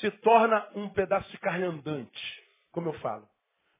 Se 0.00 0.10
torna 0.10 0.68
um 0.74 0.88
pedaço 0.88 1.30
de 1.30 1.38
carne 1.38 1.64
andante, 1.64 2.44
como 2.70 2.88
eu 2.88 2.92
falo. 2.94 3.28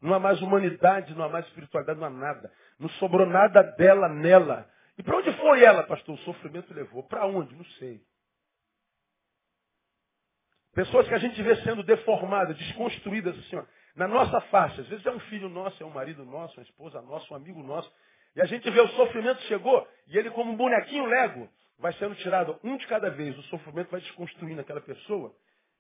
Não 0.01 0.15
há 0.15 0.19
mais 0.19 0.41
humanidade, 0.41 1.15
não 1.15 1.25
há 1.25 1.29
mais 1.29 1.47
espiritualidade, 1.47 1.99
não 1.99 2.07
há 2.07 2.11
nada. 2.11 2.53
Não 2.79 2.89
sobrou 2.91 3.27
nada 3.27 3.63
dela 3.63 4.09
nela. 4.09 4.69
E 4.97 5.03
para 5.03 5.17
onde 5.17 5.33
foi 5.39 5.65
ela, 5.65 5.83
pastor? 5.85 6.15
O 6.15 6.19
sofrimento 6.19 6.73
levou. 6.73 7.03
Para 7.03 7.27
onde? 7.27 7.55
Não 7.55 7.65
sei. 7.65 8.01
Pessoas 10.75 11.09
que 11.09 11.15
a 11.15 11.19
gente 11.19 11.43
vê 11.43 11.57
sendo 11.63 11.83
deformadas, 11.83 12.57
desconstruídas, 12.57 13.37
assim, 13.39 13.57
ó, 13.57 13.65
na 13.97 14.07
nossa 14.07 14.41
face. 14.43 14.81
Às 14.81 14.87
vezes 14.87 15.05
é 15.05 15.11
um 15.11 15.19
filho 15.21 15.49
nosso, 15.49 15.83
é 15.83 15.87
um 15.87 15.91
marido 15.91 16.25
nosso, 16.25 16.57
uma 16.57 16.63
esposa 16.63 17.03
nossa, 17.03 17.33
um 17.33 17.37
amigo 17.37 17.63
nosso. 17.63 17.93
E 18.37 18.41
a 18.41 18.45
gente 18.45 18.71
vê 18.71 18.81
o 18.81 18.89
sofrimento 18.91 19.41
chegou 19.43 19.87
e 20.07 20.17
ele, 20.17 20.31
como 20.31 20.53
um 20.53 20.57
bonequinho 20.57 21.07
lego, 21.07 21.51
vai 21.79 21.93
sendo 21.95 22.15
tirado 22.17 22.59
um 22.63 22.77
de 22.77 22.87
cada 22.87 23.11
vez. 23.11 23.37
O 23.37 23.43
sofrimento 23.45 23.91
vai 23.91 24.01
desconstruindo 24.01 24.61
aquela 24.61 24.81
pessoa 24.81 25.35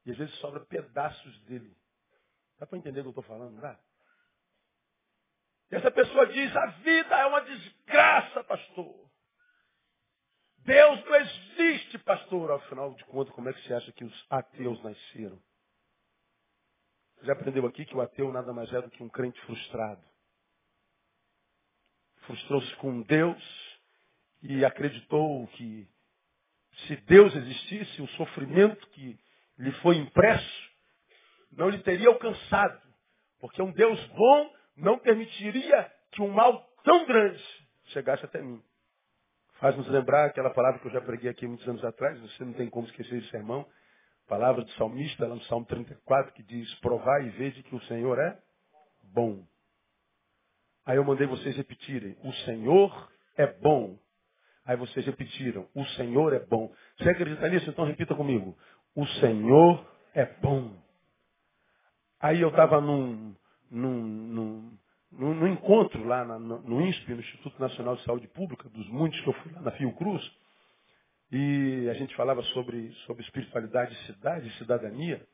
e 0.09 0.11
às 0.11 0.17
vezes 0.17 0.35
sobra 0.37 0.65
pedaços 0.65 1.38
dele. 1.43 1.77
Dá 2.59 2.67
para 2.67 2.79
entender 2.79 3.00
o 3.00 3.03
que 3.03 3.09
eu 3.09 3.21
estou 3.21 3.25
falando, 3.25 3.53
não 3.53 3.61
dá? 3.61 3.79
E 5.71 5.77
essa 5.77 5.91
pessoa 5.91 6.27
diz, 6.29 6.57
a 6.57 6.67
vida 6.67 7.15
é 7.15 7.27
uma 7.27 7.43
desgraça, 7.43 8.43
pastor. 8.45 9.11
Deus 10.61 11.05
não 11.05 11.15
existe, 11.15 11.99
pastor. 11.99 12.53
Afinal 12.53 12.95
de 12.95 13.05
contas, 13.05 13.35
como 13.35 13.50
é 13.50 13.53
que 13.53 13.61
você 13.62 13.75
acha 13.75 13.93
que 13.93 14.03
os 14.03 14.27
ateus 14.31 14.83
nasceram? 14.83 15.38
Já 17.21 17.35
aprendeu 17.35 17.67
aqui 17.67 17.85
que 17.85 17.95
o 17.95 18.00
ateu 18.00 18.33
nada 18.33 18.50
mais 18.50 18.73
é 18.73 18.81
do 18.81 18.91
que 18.91 19.03
um 19.03 19.11
crente 19.11 19.38
frustrado. 19.43 20.03
Frustrou-se 22.21 22.75
com 22.77 23.03
Deus 23.03 23.79
e 24.41 24.65
acreditou 24.65 25.47
que 25.49 25.87
se 26.87 26.97
Deus 26.97 27.35
existisse, 27.35 28.00
o 28.00 28.09
sofrimento 28.09 28.88
que 28.88 29.19
lhe 29.59 29.73
foi 29.83 29.97
impresso 29.97 30.69
não 31.53 31.69
lhe 31.69 31.79
teria 31.79 32.09
alcançado. 32.09 32.81
Porque 33.41 33.62
um 33.62 33.73
Deus 33.73 34.05
bom 34.09 34.55
não 34.77 34.99
permitiria 34.99 35.91
que 36.12 36.23
um 36.23 36.29
mal 36.29 36.67
tão 36.85 37.07
grande 37.07 37.43
chegasse 37.87 38.25
até 38.25 38.41
mim. 38.41 38.62
Faz-nos 39.61 39.88
lembrar 39.88 40.27
aquela 40.27 40.50
palavra 40.50 40.81
que 40.81 40.87
eu 40.87 40.93
já 40.93 41.00
preguei 41.00 41.31
aqui 41.31 41.47
muitos 41.47 41.67
anos 41.69 41.85
atrás, 41.85 42.19
você 42.21 42.45
não 42.45 42.53
tem 42.53 42.71
como 42.71 42.87
esquecer 42.87 43.19
esse 43.19 43.31
sermão. 43.31 43.67
Palavra 44.29 44.62
do 44.62 44.71
salmista, 44.73 45.27
lá 45.27 45.35
no 45.35 45.43
Salmo 45.45 45.67
34, 45.67 46.33
que 46.35 46.43
diz, 46.43 46.73
provai 46.77 47.27
e 47.27 47.31
vede 47.31 47.62
que 47.62 47.75
o 47.75 47.83
Senhor 47.85 48.19
é 48.19 48.38
bom. 49.03 49.45
Aí 50.85 50.97
eu 50.97 51.05
mandei 51.05 51.27
vocês 51.27 51.57
repetirem, 51.57 52.17
o 52.23 52.33
Senhor 52.45 53.11
é 53.37 53.47
bom. 53.47 53.99
Aí 54.65 54.77
vocês 54.77 55.05
repetiram, 55.07 55.67
o 55.75 55.85
Senhor 55.97 56.35
é 56.35 56.41
bom. 56.41 56.71
Você 56.99 57.09
acredita 57.09 57.49
nisso? 57.49 57.71
Então 57.71 57.87
repita 57.87 58.15
comigo. 58.15 58.57
O 58.95 59.07
Senhor 59.21 59.85
é 60.14 60.25
bom. 60.40 60.76
Aí 62.21 62.40
eu 62.40 62.49
estava 62.49 62.80
num, 62.80 63.35
num, 63.71 64.02
num, 64.02 64.78
num, 65.12 65.47
encontro 65.47 66.04
lá 66.04 66.25
na, 66.25 66.38
no, 66.38 66.61
no 66.62 66.80
INSP, 66.80 67.14
no 67.14 67.21
Instituto 67.21 67.61
Nacional 67.61 67.97
de 67.97 68.04
Saúde 68.04 68.26
Pública, 68.28 68.68
dos 68.68 68.88
muitos 68.88 69.21
que 69.21 69.28
eu 69.28 69.35
fui 69.35 69.52
lá 69.52 69.61
na 69.61 69.71
Fiocruz, 69.73 70.23
e 71.30 71.88
a 71.90 71.95
gente 71.95 72.14
falava 72.16 72.42
sobre, 72.42 72.90
sobre 73.07 73.23
espiritualidade, 73.23 73.95
cidade, 74.07 74.50
cidadania. 74.59 75.25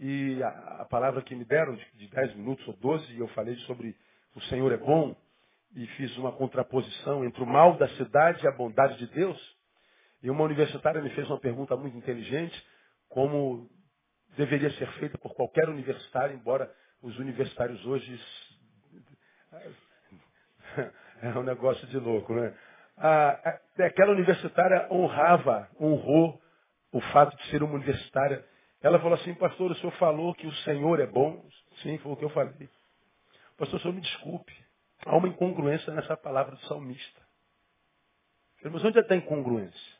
E 0.00 0.42
a, 0.42 0.48
a 0.80 0.84
palavra 0.86 1.22
que 1.22 1.34
me 1.34 1.44
deram, 1.44 1.74
de, 1.74 1.86
de 1.94 2.08
10 2.08 2.34
minutos 2.36 2.66
ou 2.66 2.74
12, 2.74 3.18
eu 3.18 3.28
falei 3.28 3.54
sobre 3.58 3.94
o 4.34 4.40
Senhor 4.42 4.72
é 4.72 4.76
bom. 4.78 5.14
E 5.74 5.86
fiz 5.88 6.16
uma 6.18 6.32
contraposição 6.32 7.24
entre 7.24 7.42
o 7.42 7.46
mal 7.46 7.76
da 7.76 7.88
cidade 7.90 8.44
e 8.44 8.48
a 8.48 8.52
bondade 8.52 8.98
de 8.98 9.06
Deus. 9.06 9.56
E 10.22 10.30
uma 10.30 10.44
universitária 10.44 11.02
me 11.02 11.10
fez 11.10 11.28
uma 11.28 11.40
pergunta 11.40 11.76
muito 11.76 11.96
inteligente, 11.96 12.64
como 13.08 13.68
deveria 14.36 14.70
ser 14.72 14.90
feita 14.94 15.18
por 15.18 15.34
qualquer 15.34 15.68
universitário, 15.68 16.34
embora 16.34 16.72
os 17.02 17.18
universitários 17.18 17.84
hoje 17.84 18.20
é 21.22 21.38
um 21.38 21.42
negócio 21.42 21.86
de 21.88 21.98
louco, 21.98 22.34
né? 22.34 22.54
a, 22.96 23.58
aquela 23.80 24.12
universitária 24.12 24.86
honrava, 24.90 25.68
honrou 25.80 26.40
o 26.92 27.00
fato 27.00 27.36
de 27.36 27.46
ser 27.50 27.62
uma 27.62 27.74
universitária. 27.74 28.44
Ela 28.80 28.98
falou 28.98 29.14
assim, 29.14 29.34
pastor, 29.34 29.70
o 29.70 29.74
senhor 29.76 29.92
falou 29.92 30.34
que 30.34 30.46
o 30.46 30.54
Senhor 30.56 31.00
é 31.00 31.06
bom. 31.06 31.44
Sim, 31.82 31.98
foi 31.98 32.12
o 32.12 32.16
que 32.16 32.24
eu 32.24 32.30
falei. 32.30 32.68
Pastor, 33.56 33.78
o 33.78 33.82
senhor 33.82 33.94
me 33.94 34.00
desculpe. 34.00 34.52
Há 35.04 35.16
uma 35.16 35.28
incongruência 35.28 35.92
nessa 35.92 36.16
palavra 36.16 36.54
do 36.54 36.62
salmista. 36.62 37.20
Mas 38.64 38.84
onde 38.84 38.98
está 38.98 39.14
a 39.14 39.16
incongruência? 39.16 39.91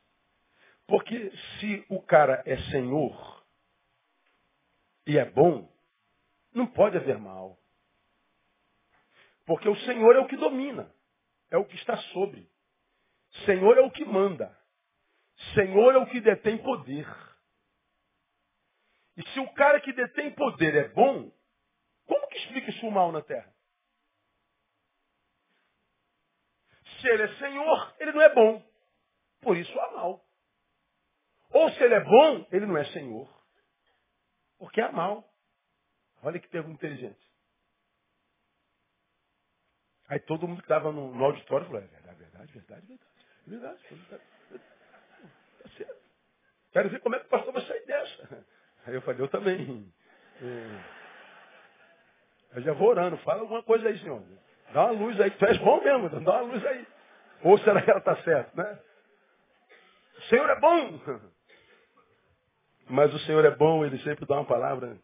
Porque 0.92 1.32
se 1.58 1.86
o 1.88 2.02
cara 2.02 2.42
é 2.44 2.54
Senhor 2.70 3.46
e 5.06 5.16
é 5.16 5.24
bom, 5.24 5.66
não 6.52 6.66
pode 6.66 6.98
haver 6.98 7.16
mal. 7.16 7.58
Porque 9.46 9.66
o 9.66 9.76
Senhor 9.86 10.14
é 10.16 10.18
o 10.18 10.26
que 10.26 10.36
domina, 10.36 10.94
é 11.50 11.56
o 11.56 11.64
que 11.64 11.76
está 11.76 11.96
sobre. 12.12 12.46
Senhor 13.46 13.78
é 13.78 13.80
o 13.80 13.90
que 13.90 14.04
manda. 14.04 14.54
Senhor 15.54 15.94
é 15.94 15.96
o 15.96 16.06
que 16.08 16.20
detém 16.20 16.58
poder. 16.58 17.08
E 19.16 19.26
se 19.30 19.40
o 19.40 19.50
cara 19.54 19.80
que 19.80 19.94
detém 19.94 20.30
poder 20.34 20.74
é 20.74 20.88
bom, 20.88 21.32
como 22.04 22.28
que 22.28 22.36
explica 22.36 22.68
isso 22.68 22.90
mal 22.90 23.10
na 23.10 23.22
terra? 23.22 23.50
Se 27.00 27.08
ele 27.08 27.22
é 27.22 27.34
Senhor, 27.38 27.94
ele 27.98 28.12
não 28.12 28.20
é 28.20 28.34
bom. 28.34 28.62
Por 29.40 29.56
isso 29.56 29.72
há 29.80 29.92
mal. 29.92 30.22
Ou 31.52 31.70
se 31.70 31.82
ele 31.82 31.94
é 31.94 32.00
bom, 32.00 32.46
ele 32.50 32.66
não 32.66 32.76
é 32.76 32.84
Senhor. 32.86 33.28
Porque 34.58 34.80
há 34.80 34.90
mal. 34.90 35.24
Olha 36.22 36.38
que 36.38 36.48
pergunta 36.48 36.74
inteligente. 36.74 37.20
Aí 40.08 40.20
todo 40.20 40.46
mundo 40.46 40.58
que 40.58 40.64
estava 40.64 40.92
no, 40.92 41.14
no 41.14 41.24
auditório 41.24 41.66
falou, 41.66 41.80
é 41.80 41.86
verdade, 41.86 42.18
verdade, 42.18 42.52
verdade, 42.52 42.86
verdade. 42.86 43.12
Verdade. 43.46 43.78
Tá 45.62 45.68
certo. 45.76 46.02
Quero 46.72 46.90
ver 46.90 47.00
como 47.00 47.16
é 47.16 47.18
que 47.18 47.26
o 47.26 47.28
pastor 47.28 47.52
vai 47.52 47.62
sair 47.66 47.84
dessa. 47.86 48.46
Aí 48.86 48.94
eu 48.94 49.02
falei, 49.02 49.20
eu 49.20 49.28
também. 49.28 49.92
É. 50.40 51.02
Eu 52.56 52.62
já 52.62 52.72
vou 52.72 52.88
orando, 52.88 53.16
fala 53.18 53.40
alguma 53.40 53.62
coisa 53.62 53.88
aí, 53.88 53.98
senhor. 53.98 54.22
Dá 54.72 54.86
uma 54.86 54.92
luz 54.92 55.20
aí, 55.20 55.30
tu 55.30 55.44
és 55.46 55.58
bom 55.58 55.82
mesmo, 55.82 56.08
dá 56.08 56.42
uma 56.42 56.52
luz 56.52 56.66
aí. 56.66 56.86
Ou 57.42 57.58
será 57.58 57.82
que 57.82 57.90
ela 57.90 57.98
está 57.98 58.16
certa, 58.22 58.62
né? 58.62 58.80
O 60.18 60.22
Senhor 60.22 60.48
é 60.48 60.60
bom. 60.60 61.00
Mas 62.88 63.12
o 63.14 63.18
Senhor 63.20 63.44
é 63.44 63.50
bom, 63.54 63.84
Ele 63.84 63.98
sempre 64.00 64.26
dá 64.26 64.34
uma 64.36 64.44
palavra. 64.44 64.98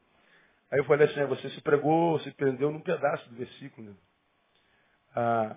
Aí 0.71 0.79
eu 0.79 0.85
falei 0.85 1.07
assim, 1.07 1.25
você 1.25 1.49
se 1.51 1.61
pregou, 1.63 2.21
se 2.21 2.31
prendeu 2.33 2.71
num 2.71 2.81
pedaço 2.81 3.29
do 3.31 3.37
versículo. 3.37 3.97
Ah, 5.15 5.57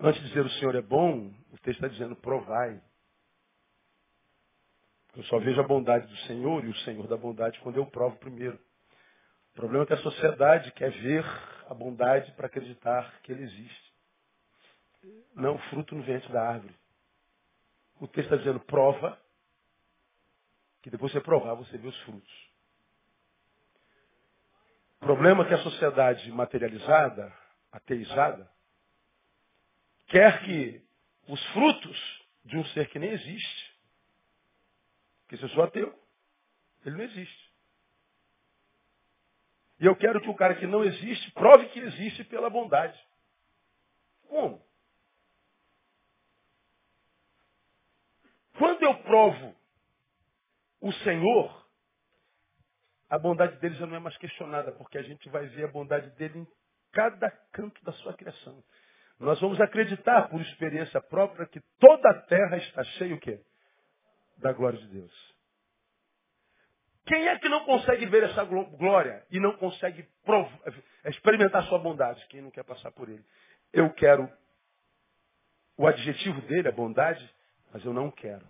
antes 0.00 0.20
de 0.22 0.28
dizer 0.28 0.44
o 0.44 0.50
Senhor 0.50 0.74
é 0.74 0.80
bom, 0.80 1.32
o 1.52 1.58
texto 1.58 1.84
está 1.84 1.88
dizendo 1.88 2.16
provai. 2.16 2.80
Eu 5.14 5.22
só 5.24 5.38
vejo 5.38 5.60
a 5.60 5.66
bondade 5.66 6.06
do 6.06 6.16
Senhor 6.26 6.64
e 6.64 6.68
o 6.68 6.76
Senhor 6.78 7.06
da 7.06 7.16
bondade 7.16 7.58
quando 7.60 7.76
eu 7.76 7.86
provo 7.86 8.16
primeiro. 8.16 8.58
O 9.52 9.54
problema 9.56 9.84
é 9.84 9.86
que 9.86 9.94
a 9.94 9.98
sociedade 9.98 10.70
quer 10.72 10.90
ver 10.90 11.24
a 11.68 11.74
bondade 11.74 12.30
para 12.32 12.46
acreditar 12.46 13.20
que 13.22 13.32
ele 13.32 13.42
existe. 13.42 13.94
Não 15.34 15.54
o 15.54 15.58
fruto 15.70 15.94
no 15.94 16.02
ventre 16.02 16.30
da 16.32 16.46
árvore. 16.48 16.74
O 18.00 18.06
texto 18.06 18.26
está 18.26 18.36
dizendo 18.36 18.60
prova, 18.60 19.18
que 20.86 20.90
depois 20.90 21.10
você 21.10 21.20
provar, 21.20 21.54
você 21.54 21.76
vê 21.76 21.88
os 21.88 22.00
frutos. 22.02 22.50
O 24.98 25.00
problema 25.00 25.42
é 25.42 25.48
que 25.48 25.54
a 25.54 25.62
sociedade 25.64 26.30
materializada, 26.30 27.36
ateizada, 27.72 28.48
quer 30.06 30.44
que 30.44 30.88
os 31.26 31.44
frutos 31.46 32.28
de 32.44 32.56
um 32.56 32.64
ser 32.66 32.88
que 32.88 33.00
nem 33.00 33.10
existe, 33.10 33.80
porque 35.22 35.36
se 35.38 35.42
eu 35.42 35.48
sou 35.48 35.64
ateu, 35.64 35.92
ele 36.84 36.96
não 36.96 37.04
existe. 37.04 37.52
E 39.80 39.86
eu 39.86 39.96
quero 39.96 40.20
que 40.20 40.30
o 40.30 40.36
cara 40.36 40.54
que 40.54 40.68
não 40.68 40.84
existe 40.84 41.32
prove 41.32 41.68
que 41.70 41.80
existe 41.80 42.22
pela 42.22 42.48
bondade. 42.48 42.96
Como? 44.28 44.64
Quando 48.56 48.84
eu 48.84 49.02
provo 49.02 49.55
o 50.86 50.92
Senhor, 50.92 51.66
a 53.08 53.18
bondade 53.18 53.56
dele 53.58 53.74
já 53.74 53.86
não 53.86 53.96
é 53.96 53.98
mais 53.98 54.16
questionada, 54.18 54.72
porque 54.72 54.98
a 54.98 55.02
gente 55.02 55.28
vai 55.30 55.46
ver 55.46 55.64
a 55.64 55.72
bondade 55.72 56.10
dele 56.10 56.40
em 56.40 56.48
cada 56.92 57.30
canto 57.52 57.82
da 57.84 57.92
sua 57.92 58.14
criação. 58.14 58.62
Nós 59.18 59.40
vamos 59.40 59.60
acreditar 59.60 60.28
por 60.28 60.40
experiência 60.40 61.00
própria 61.00 61.46
que 61.46 61.60
toda 61.78 62.10
a 62.10 62.22
terra 62.22 62.56
está 62.58 62.84
cheia 62.84 63.14
o 63.14 63.20
quê? 63.20 63.40
Da 64.38 64.52
glória 64.52 64.78
de 64.78 64.86
Deus. 64.88 65.36
Quem 67.06 67.28
é 67.28 67.38
que 67.38 67.48
não 67.48 67.64
consegue 67.64 68.06
ver 68.06 68.24
essa 68.24 68.44
glória 68.44 69.24
e 69.30 69.40
não 69.40 69.56
consegue 69.56 70.06
experimentar 71.04 71.64
sua 71.64 71.78
bondade? 71.78 72.24
Quem 72.26 72.42
não 72.42 72.50
quer 72.50 72.64
passar 72.64 72.90
por 72.92 73.08
ele? 73.08 73.24
Eu 73.72 73.92
quero 73.94 74.30
o 75.76 75.86
adjetivo 75.86 76.40
dele, 76.42 76.68
a 76.68 76.72
bondade, 76.72 77.28
mas 77.72 77.84
eu 77.84 77.92
não 77.92 78.10
quero. 78.10 78.46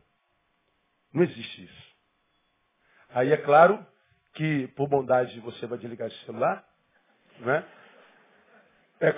Não 1.12 1.22
existe 1.22 1.64
isso. 1.64 1.95
Aí 3.10 3.32
é 3.32 3.36
claro 3.36 3.84
que 4.34 4.68
por 4.68 4.88
bondade 4.88 5.38
você 5.40 5.66
vai 5.66 5.78
desligar 5.78 6.08
esse 6.08 6.24
celular, 6.24 6.64
não 7.38 7.52
é? 7.52 7.64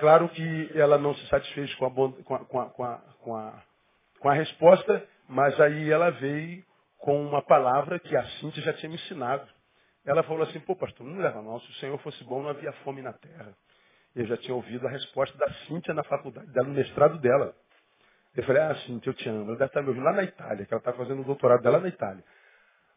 Claro 0.00 0.28
que 0.28 0.71
ela 0.75 0.99
não 0.99 1.14
se 1.14 1.26
satisfez 1.28 1.73
com 1.76 1.87
a, 1.87 1.90
com 2.24 2.35
a, 2.35 2.44
com 2.44 2.61
a, 2.61 2.96
com 3.22 3.37
a, 3.37 3.62
com 4.18 4.29
a 4.29 4.35
resposta, 4.35 5.07
mas 5.29 5.59
aí 5.61 5.90
ela 5.90 6.11
veio 6.11 6.64
com 6.98 7.24
uma 7.24 7.42
palavra 7.42 7.98
que 7.98 8.16
a 8.16 8.24
Cíntia 8.40 8.62
já 8.62 8.72
tinha 8.72 8.88
me 8.88 8.96
ensinado. 8.96 9.46
Ela 10.05 10.22
falou 10.24 10.42
assim, 10.42 10.59
pô 10.61 10.74
pastor, 10.74 11.07
não 11.07 11.20
leva 11.20 11.42
mal, 11.42 11.61
se 11.61 11.70
o 11.70 11.74
Senhor 11.74 11.98
fosse 11.98 12.22
bom 12.24 12.42
não 12.42 12.51
havia 12.51 12.72
fome 12.85 13.03
na 13.03 13.12
terra. 13.12 13.55
Eu 14.16 14.27
já 14.27 14.37
tinha 14.38 14.55
ouvido 14.55 14.87
a 14.87 14.90
resposta 14.90 15.37
da 15.38 15.53
Cíntia 15.66 15.94
na 15.94 16.03
faculdade 16.03 16.51
no 16.55 16.74
mestrado 16.74 17.18
dela. 17.18 17.55
Eu 18.35 18.42
falei, 18.44 18.62
ah, 18.62 18.74
Cíntia, 18.87 19.11
eu 19.11 19.14
te 19.14 19.29
amo. 19.29 19.44
Ela 19.48 19.59
deve 19.59 19.64
estar 19.66 19.83
me 19.83 19.88
ouvindo 19.88 20.05
lá 20.05 20.12
na 20.12 20.22
Itália, 20.24 20.64
que 20.64 20.72
ela 20.72 20.81
está 20.81 20.92
fazendo 20.92 21.20
o 21.20 21.24
doutorado 21.24 21.62
dela 21.62 21.81
na 21.81 21.88
Itália. 21.88 22.24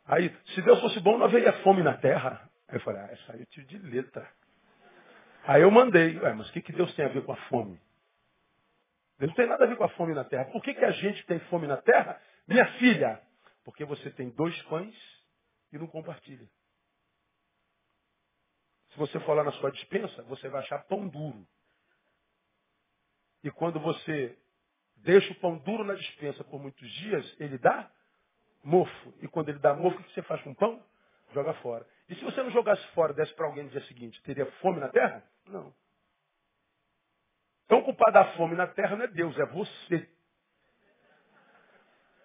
Aí, 0.05 0.35
se 0.53 0.61
Deus 0.61 0.79
fosse 0.81 0.99
bom, 0.99 1.17
não 1.17 1.25
haveria 1.25 1.53
fome 1.63 1.83
na 1.83 1.97
terra. 1.97 2.49
Aí 2.67 2.75
eu 2.75 2.81
falei, 2.81 3.01
ah, 3.01 3.09
essa 3.11 3.33
aí 3.33 3.41
eu 3.41 3.45
tive 3.47 3.67
de 3.67 3.77
letra. 3.77 4.29
Aí 5.43 5.61
eu 5.61 5.71
mandei, 5.71 6.17
ué, 6.19 6.33
mas 6.33 6.49
o 6.49 6.53
que, 6.53 6.61
que 6.61 6.73
Deus 6.73 6.93
tem 6.95 7.05
a 7.05 7.09
ver 7.09 7.23
com 7.23 7.31
a 7.31 7.37
fome? 7.47 7.79
Deus 9.17 9.29
não 9.29 9.35
tem 9.35 9.47
nada 9.47 9.63
a 9.63 9.67
ver 9.67 9.77
com 9.77 9.83
a 9.83 9.89
fome 9.89 10.13
na 10.13 10.23
terra. 10.23 10.45
Por 10.45 10.61
que, 10.61 10.73
que 10.73 10.85
a 10.85 10.91
gente 10.91 11.25
tem 11.25 11.39
fome 11.41 11.67
na 11.67 11.77
terra? 11.77 12.19
Minha 12.47 12.65
filha, 12.79 13.21
porque 13.63 13.85
você 13.85 14.09
tem 14.11 14.29
dois 14.29 14.59
pães 14.63 14.95
e 15.71 15.77
não 15.77 15.87
compartilha. 15.87 16.47
Se 18.91 18.97
você 18.97 19.19
for 19.21 19.33
lá 19.33 19.43
na 19.43 19.51
sua 19.53 19.71
dispensa, 19.71 20.23
você 20.23 20.49
vai 20.49 20.61
achar 20.61 20.83
pão 20.85 21.07
duro. 21.07 21.47
E 23.43 23.49
quando 23.51 23.79
você 23.79 24.37
deixa 24.97 25.31
o 25.31 25.39
pão 25.39 25.57
duro 25.59 25.83
na 25.83 25.95
dispensa 25.95 26.43
por 26.43 26.59
muitos 26.59 26.89
dias, 26.91 27.35
ele 27.39 27.57
dá 27.57 27.89
mofo. 28.63 29.13
E 29.21 29.27
quando 29.27 29.49
ele 29.49 29.59
dá 29.59 29.73
mofo, 29.73 29.99
o 29.99 30.03
que 30.03 30.13
você 30.13 30.21
faz 30.23 30.41
com 30.43 30.51
o 30.51 30.55
pão? 30.55 30.81
Joga 31.33 31.53
fora. 31.55 31.85
E 32.09 32.15
se 32.15 32.23
você 32.23 32.43
não 32.43 32.51
jogasse 32.51 32.85
fora, 32.87 33.13
desse 33.13 33.33
para 33.33 33.45
alguém 33.45 33.63
no 33.63 33.69
dia 33.69 33.81
seguinte, 33.83 34.21
teria 34.23 34.45
fome 34.61 34.79
na 34.79 34.89
terra? 34.89 35.23
Não. 35.47 35.73
Então 37.65 37.79
o 37.79 37.83
culpado 37.83 38.11
da 38.11 38.25
fome 38.33 38.55
na 38.55 38.67
terra 38.67 38.97
não 38.97 39.05
é 39.05 39.07
Deus, 39.07 39.37
é 39.39 39.45
você. 39.45 40.09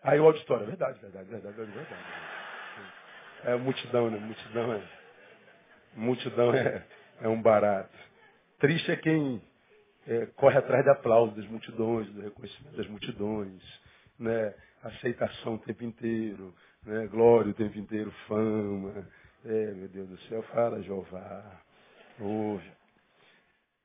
Aí 0.03 0.19
o 0.19 0.25
auditório, 0.25 0.65
é 0.65 0.67
verdade, 0.67 1.01
verdade, 1.01 1.29
verdade, 1.29 1.55
verdade. 1.55 1.87
É 3.45 3.55
multidão, 3.55 4.11
né? 4.11 4.19
Multidão 4.19 4.73
é. 4.73 4.83
Multidão 5.95 6.55
é, 6.55 6.87
é 7.21 7.29
um 7.29 7.41
barato. 7.41 7.97
Triste 8.59 8.91
é 8.91 8.97
quem 8.97 9.41
é, 10.07 10.27
corre 10.27 10.59
atrás 10.59 10.83
de 10.83 10.91
aplausos 10.91 11.37
das 11.37 11.47
multidões, 11.47 12.09
do 12.11 12.23
reconhecimento 12.23 12.77
das 12.77 12.87
multidões, 12.89 13.63
né? 14.19 14.55
Aceitação 14.87 15.55
o 15.55 15.59
tempo 15.59 15.85
inteiro, 15.85 16.55
né? 16.83 17.07
glória 17.07 17.51
o 17.51 17.55
tempo 17.55 17.79
inteiro, 17.79 18.11
fama. 18.27 19.11
É, 19.45 19.73
meu 19.75 19.89
Deus 19.89 20.09
do 20.09 20.19
céu, 20.23 20.43
fala 20.45 20.83
Jeová. 20.83 21.63
Ouve. 22.19 22.73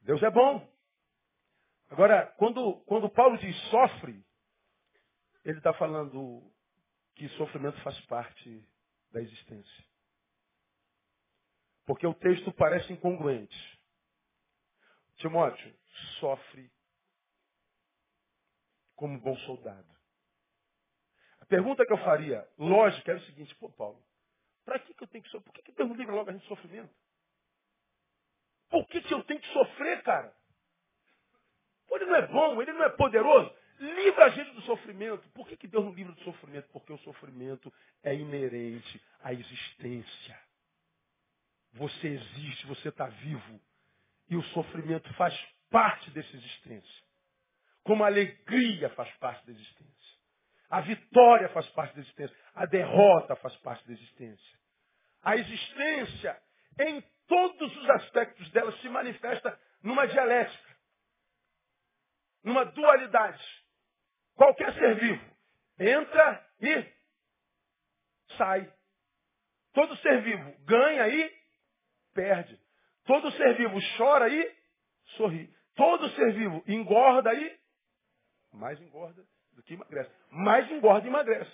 Deus 0.01 0.21
é 0.23 0.31
bom. 0.31 0.67
Agora, 1.89 2.25
quando, 2.37 2.75
quando 2.85 3.09
Paulo 3.09 3.37
diz 3.37 3.55
sofre, 3.69 4.23
ele 5.43 5.57
está 5.57 5.73
falando 5.73 6.41
que 7.15 7.27
sofrimento 7.29 7.79
faz 7.81 7.99
parte 8.05 8.65
da 9.11 9.21
existência. 9.21 9.85
Porque 11.85 12.07
o 12.07 12.13
texto 12.13 12.51
parece 12.53 12.93
incongruente. 12.93 13.79
Timóteo 15.17 15.73
sofre 16.19 16.71
como 18.95 19.19
bom 19.19 19.35
soldado. 19.39 19.90
Pergunta 21.51 21.85
que 21.85 21.91
eu 21.91 21.97
faria, 21.97 22.47
lógica, 22.57 23.11
é 23.11 23.15
o 23.15 23.21
seguinte, 23.23 23.53
pô 23.55 23.69
Paulo, 23.69 24.01
para 24.63 24.79
que, 24.79 24.93
que 24.93 25.03
eu 25.03 25.07
tenho 25.07 25.21
que 25.21 25.29
sofrer? 25.29 25.43
Por 25.43 25.53
que, 25.53 25.61
que 25.63 25.71
Deus 25.73 25.89
não 25.89 25.97
livra 25.97 26.15
logo 26.15 26.29
a 26.29 26.31
gente 26.31 26.43
de 26.43 26.47
sofrimento? 26.47 26.89
Por 28.69 28.87
que, 28.87 29.01
que 29.01 29.13
eu 29.13 29.21
tenho 29.25 29.41
que 29.41 29.51
sofrer, 29.51 30.01
cara? 30.01 30.33
Ele 31.91 32.05
não 32.05 32.15
é 32.15 32.27
bom, 32.27 32.61
ele 32.61 32.71
não 32.71 32.85
é 32.85 32.89
poderoso. 32.91 33.53
Livra 33.79 34.27
a 34.27 34.29
gente 34.29 34.49
do 34.51 34.61
sofrimento. 34.61 35.27
Por 35.31 35.45
que, 35.45 35.57
que 35.57 35.67
Deus 35.67 35.83
não 35.83 35.93
livra 35.93 36.13
do 36.13 36.23
sofrimento? 36.23 36.69
Porque 36.71 36.93
o 36.93 36.97
sofrimento 36.99 37.73
é 38.01 38.15
inerente 38.15 39.03
à 39.19 39.33
existência. 39.33 40.39
Você 41.73 42.07
existe, 42.07 42.65
você 42.65 42.87
está 42.87 43.07
vivo. 43.07 43.59
E 44.29 44.37
o 44.37 44.43
sofrimento 44.53 45.13
faz 45.15 45.37
parte 45.69 46.09
dessa 46.11 46.33
existência. 46.33 47.03
Como 47.83 48.05
a 48.05 48.07
alegria 48.07 48.89
faz 48.91 49.13
parte 49.17 49.45
da 49.45 49.51
existência. 49.51 50.00
A 50.71 50.79
vitória 50.79 51.49
faz 51.49 51.67
parte 51.71 51.93
da 51.95 52.01
existência. 52.01 52.37
A 52.55 52.65
derrota 52.65 53.35
faz 53.35 53.53
parte 53.57 53.85
da 53.85 53.91
existência. 53.91 54.59
A 55.21 55.35
existência, 55.35 56.41
em 56.79 57.01
todos 57.27 57.75
os 57.75 57.89
aspectos 57.89 58.49
dela, 58.51 58.71
se 58.77 58.87
manifesta 58.87 59.59
numa 59.83 60.07
dialética, 60.07 60.77
numa 62.41 62.63
dualidade. 62.63 63.43
Qualquer 64.33 64.73
ser 64.75 64.95
vivo 64.95 65.35
entra 65.77 66.49
e 66.61 66.93
sai. 68.37 68.73
Todo 69.73 69.93
ser 69.97 70.21
vivo 70.21 70.55
ganha 70.65 71.05
e 71.09 71.35
perde. 72.13 72.57
Todo 73.03 73.29
ser 73.31 73.57
vivo 73.57 73.77
chora 73.97 74.29
e 74.29 74.57
sorri. 75.17 75.53
Todo 75.75 76.09
ser 76.11 76.31
vivo 76.31 76.63
engorda 76.65 77.33
e 77.33 77.59
mais 78.53 78.79
engorda 78.81 79.21
do 79.53 79.63
que 79.63 79.73
emagrece. 79.73 80.11
Mais 80.29 80.69
engorda 80.71 81.05
e 81.05 81.09
emagrece. 81.09 81.51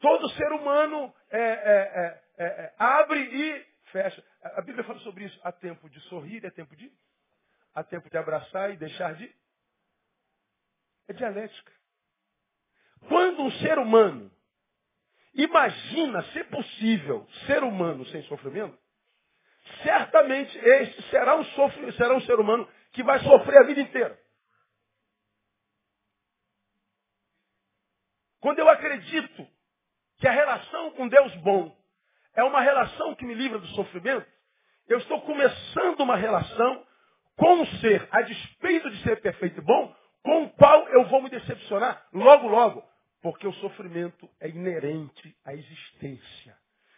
Todo 0.00 0.28
ser 0.30 0.52
humano 0.52 1.12
é, 1.30 1.38
é, 1.38 1.42
é, 1.42 2.22
é, 2.38 2.46
é 2.46 2.74
abre 2.78 3.20
e 3.20 3.66
fecha. 3.90 4.24
A 4.42 4.62
Bíblia 4.62 4.84
fala 4.84 4.98
sobre 5.00 5.24
isso. 5.24 5.40
Há 5.42 5.50
tempo 5.52 5.88
de 5.90 6.00
sorrir, 6.02 6.46
há 6.46 6.50
tempo 6.50 6.74
de. 6.76 6.92
Há 7.74 7.82
tempo 7.82 8.08
de 8.08 8.16
abraçar 8.16 8.70
e 8.70 8.76
deixar 8.76 9.14
de 9.14 9.32
é 11.08 11.12
dialética. 11.12 11.72
Quando 13.08 13.42
um 13.42 13.50
ser 13.52 13.78
humano 13.78 14.30
Imagina, 15.38 16.22
se 16.32 16.42
possível, 16.44 17.24
ser 17.46 17.62
humano 17.62 18.04
sem 18.06 18.22
sofrimento, 18.24 18.76
certamente 19.84 20.58
este 20.58 21.02
será 21.10 21.36
um, 21.36 21.44
sofre, 21.44 21.92
será 21.92 22.14
um 22.14 22.20
ser 22.22 22.40
humano 22.40 22.68
que 22.90 23.04
vai 23.04 23.20
sofrer 23.20 23.58
a 23.58 23.62
vida 23.62 23.80
inteira. 23.80 24.18
Quando 28.48 28.60
eu 28.60 28.68
acredito 28.70 29.46
que 30.16 30.26
a 30.26 30.32
relação 30.32 30.90
com 30.92 31.06
Deus 31.06 31.34
bom 31.42 31.76
é 32.34 32.42
uma 32.42 32.62
relação 32.62 33.14
que 33.14 33.26
me 33.26 33.34
livra 33.34 33.58
do 33.58 33.66
sofrimento, 33.66 34.26
eu 34.88 34.96
estou 34.96 35.20
começando 35.20 36.00
uma 36.00 36.16
relação 36.16 36.86
com 37.36 37.56
um 37.56 37.66
ser, 37.78 38.08
a 38.10 38.22
despeito 38.22 38.88
de 38.88 39.02
ser 39.02 39.20
perfeito 39.20 39.58
e 39.58 39.62
bom, 39.62 39.94
com 40.22 40.44
o 40.44 40.50
qual 40.52 40.88
eu 40.88 41.04
vou 41.08 41.20
me 41.20 41.28
decepcionar 41.28 42.08
logo, 42.10 42.48
logo. 42.48 42.82
Porque 43.20 43.46
o 43.46 43.52
sofrimento 43.52 44.26
é 44.40 44.48
inerente 44.48 45.36
à 45.44 45.52
existência. 45.52 46.56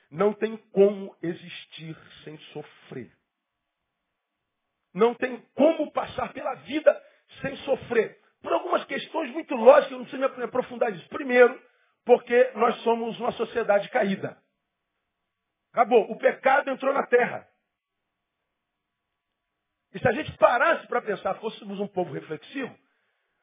Não 0.08 0.32
tem 0.32 0.56
como 0.72 1.16
existir 1.20 1.96
sem 2.22 2.38
sofrer. 2.52 3.10
Não 4.94 5.16
tem 5.16 5.44
como 5.56 5.90
passar 5.90 6.32
pela 6.32 6.54
vida 6.54 7.04
sem 7.42 7.56
sofrer. 7.56 8.20
Por 8.42 8.52
algumas 8.52 8.84
questões 8.84 9.30
muito 9.32 9.54
lógicas, 9.54 9.92
eu 9.92 9.98
não 9.98 10.04
preciso 10.04 10.38
me 10.38 10.44
aprofundar 10.44 10.90
nisso. 10.90 11.08
Primeiro, 11.08 11.60
porque 12.04 12.52
nós 12.54 12.76
somos 12.82 13.18
uma 13.20 13.32
sociedade 13.32 13.88
caída. 13.90 14.36
Acabou. 15.72 16.10
O 16.10 16.18
pecado 16.18 16.70
entrou 16.70 16.92
na 16.92 17.06
terra. 17.06 17.46
E 19.92 19.98
se 19.98 20.08
a 20.08 20.12
gente 20.12 20.36
parasse 20.38 20.86
para 20.86 21.02
pensar, 21.02 21.34
fôssemos 21.36 21.80
um 21.80 21.86
povo 21.88 22.12
reflexivo, 22.12 22.76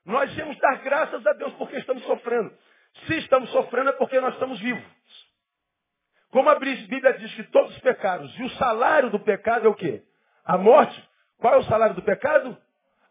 nós 0.06 0.36
íamos 0.38 0.58
dar 0.60 0.82
graças 0.82 1.26
a 1.28 1.34
Deus 1.34 1.54
porque 1.56 1.78
estamos 1.78 2.04
sofrendo. 2.04 2.58
Se 3.06 3.18
estamos 3.18 3.50
sofrendo 3.52 3.90
é 3.90 3.94
porque 3.94 4.20
nós 4.20 4.34
estamos 4.34 4.60
vivos. 4.60 4.84
Como 6.30 6.50
a 6.50 6.56
Bíblia 6.56 7.14
diz 7.14 7.34
que 7.36 7.44
todos 7.46 7.72
os 7.72 7.80
pecados, 7.80 8.34
e 8.40 8.44
o 8.44 8.50
salário 8.52 9.10
do 9.10 9.20
pecado 9.20 9.68
é 9.68 9.70
o 9.70 9.76
quê? 9.76 10.04
A 10.44 10.58
morte. 10.58 11.10
Qual 11.38 11.54
é 11.54 11.58
o 11.58 11.64
salário 11.64 11.96
do 11.96 12.02
pecado? 12.02 12.58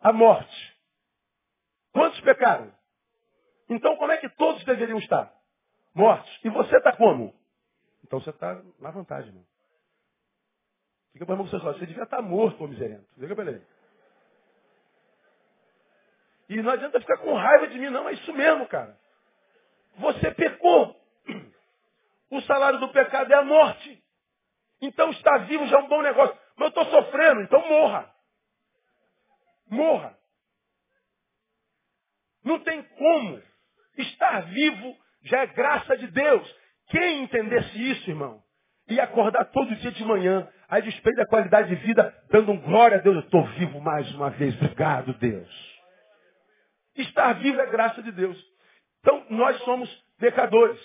A 0.01 0.12
morte. 0.12 0.75
Quantos 1.96 2.20
pecaram? 2.20 2.70
Então 3.70 3.96
como 3.96 4.12
é 4.12 4.18
que 4.18 4.28
todos 4.28 4.62
deveriam 4.64 4.98
estar? 4.98 5.32
Mortos. 5.94 6.30
E 6.44 6.50
você 6.50 6.76
está 6.76 6.94
como? 6.94 7.35
Então 8.04 8.20
você 8.20 8.28
está 8.28 8.62
na 8.78 8.90
vantagem, 8.90 9.30
irmão. 9.30 9.46
Fica 11.14 11.24
para 11.24 11.35
irmão 11.35 11.46
você 11.46 11.59
só, 11.59 11.72
você 11.72 11.87
devia 11.87 12.02
estar 12.02 12.20
morto, 12.20 12.62
ô 12.62 12.68
miserento. 12.68 13.06
Fica 13.18 13.35
para 13.35 13.50
ele. 13.50 13.66
E 16.50 16.62
não 16.62 16.70
adianta 16.70 17.00
ficar 17.00 17.16
com 17.16 17.32
raiva 17.32 17.68
de 17.68 17.78
mim, 17.78 17.88
não. 17.88 18.06
É 18.06 18.12
isso 18.12 18.32
mesmo, 18.35 18.68
cara. 18.68 18.94
Você 19.96 20.30
pecou. 20.32 20.94
O 22.30 22.42
salário 22.42 22.78
do 22.78 22.90
pecado 22.90 23.32
é 23.32 23.37
a 23.37 23.42
morte. 23.42 24.04
Então 24.82 25.11
estar 25.12 25.46
vivo 25.46 25.66
já 25.66 25.78
é 25.78 25.80
um 25.80 25.88
bom 25.88 26.02
negócio. 26.02 26.37
Mas 26.56 26.66
eu 26.66 26.82
estou 26.82 26.85
sofrendo, 26.85 27.40
então 27.40 27.66
morra. 27.66 28.14
Morra. 29.70 30.18
Não 32.46 32.61
tem 32.61 32.80
como. 32.96 33.42
Estar 33.98 34.40
vivo 34.42 34.96
já 35.24 35.40
é 35.40 35.46
graça 35.48 35.96
de 35.98 36.06
Deus. 36.06 36.56
Quem 36.88 37.24
entendesse 37.24 37.90
isso, 37.90 38.09
irmão, 38.09 38.40
ia 38.88 39.02
acordar 39.02 39.46
todo 39.46 39.74
dia 39.74 39.90
de 39.90 40.04
manhã, 40.04 40.48
a 40.68 40.78
despeito 40.78 41.16
da 41.16 41.26
qualidade 41.26 41.68
de 41.68 41.74
vida, 41.85 42.14
dando 42.30 42.52
um 42.52 42.61
glória 42.61 42.98
a 42.98 43.00
Deus. 43.00 43.16
Eu 43.16 43.22
estou 43.22 43.44
vivo 43.59 43.80
mais 43.80 44.09
uma 44.14 44.30
vez. 44.30 44.54
Obrigado, 44.54 45.12
Deus. 45.14 45.76
Estar 46.94 47.32
vivo 47.35 47.61
é 47.61 47.66
graça 47.66 48.00
de 48.00 48.12
Deus. 48.12 48.40
Então, 49.00 49.26
nós 49.28 49.59
somos 49.62 49.90
pecadores. 50.18 50.80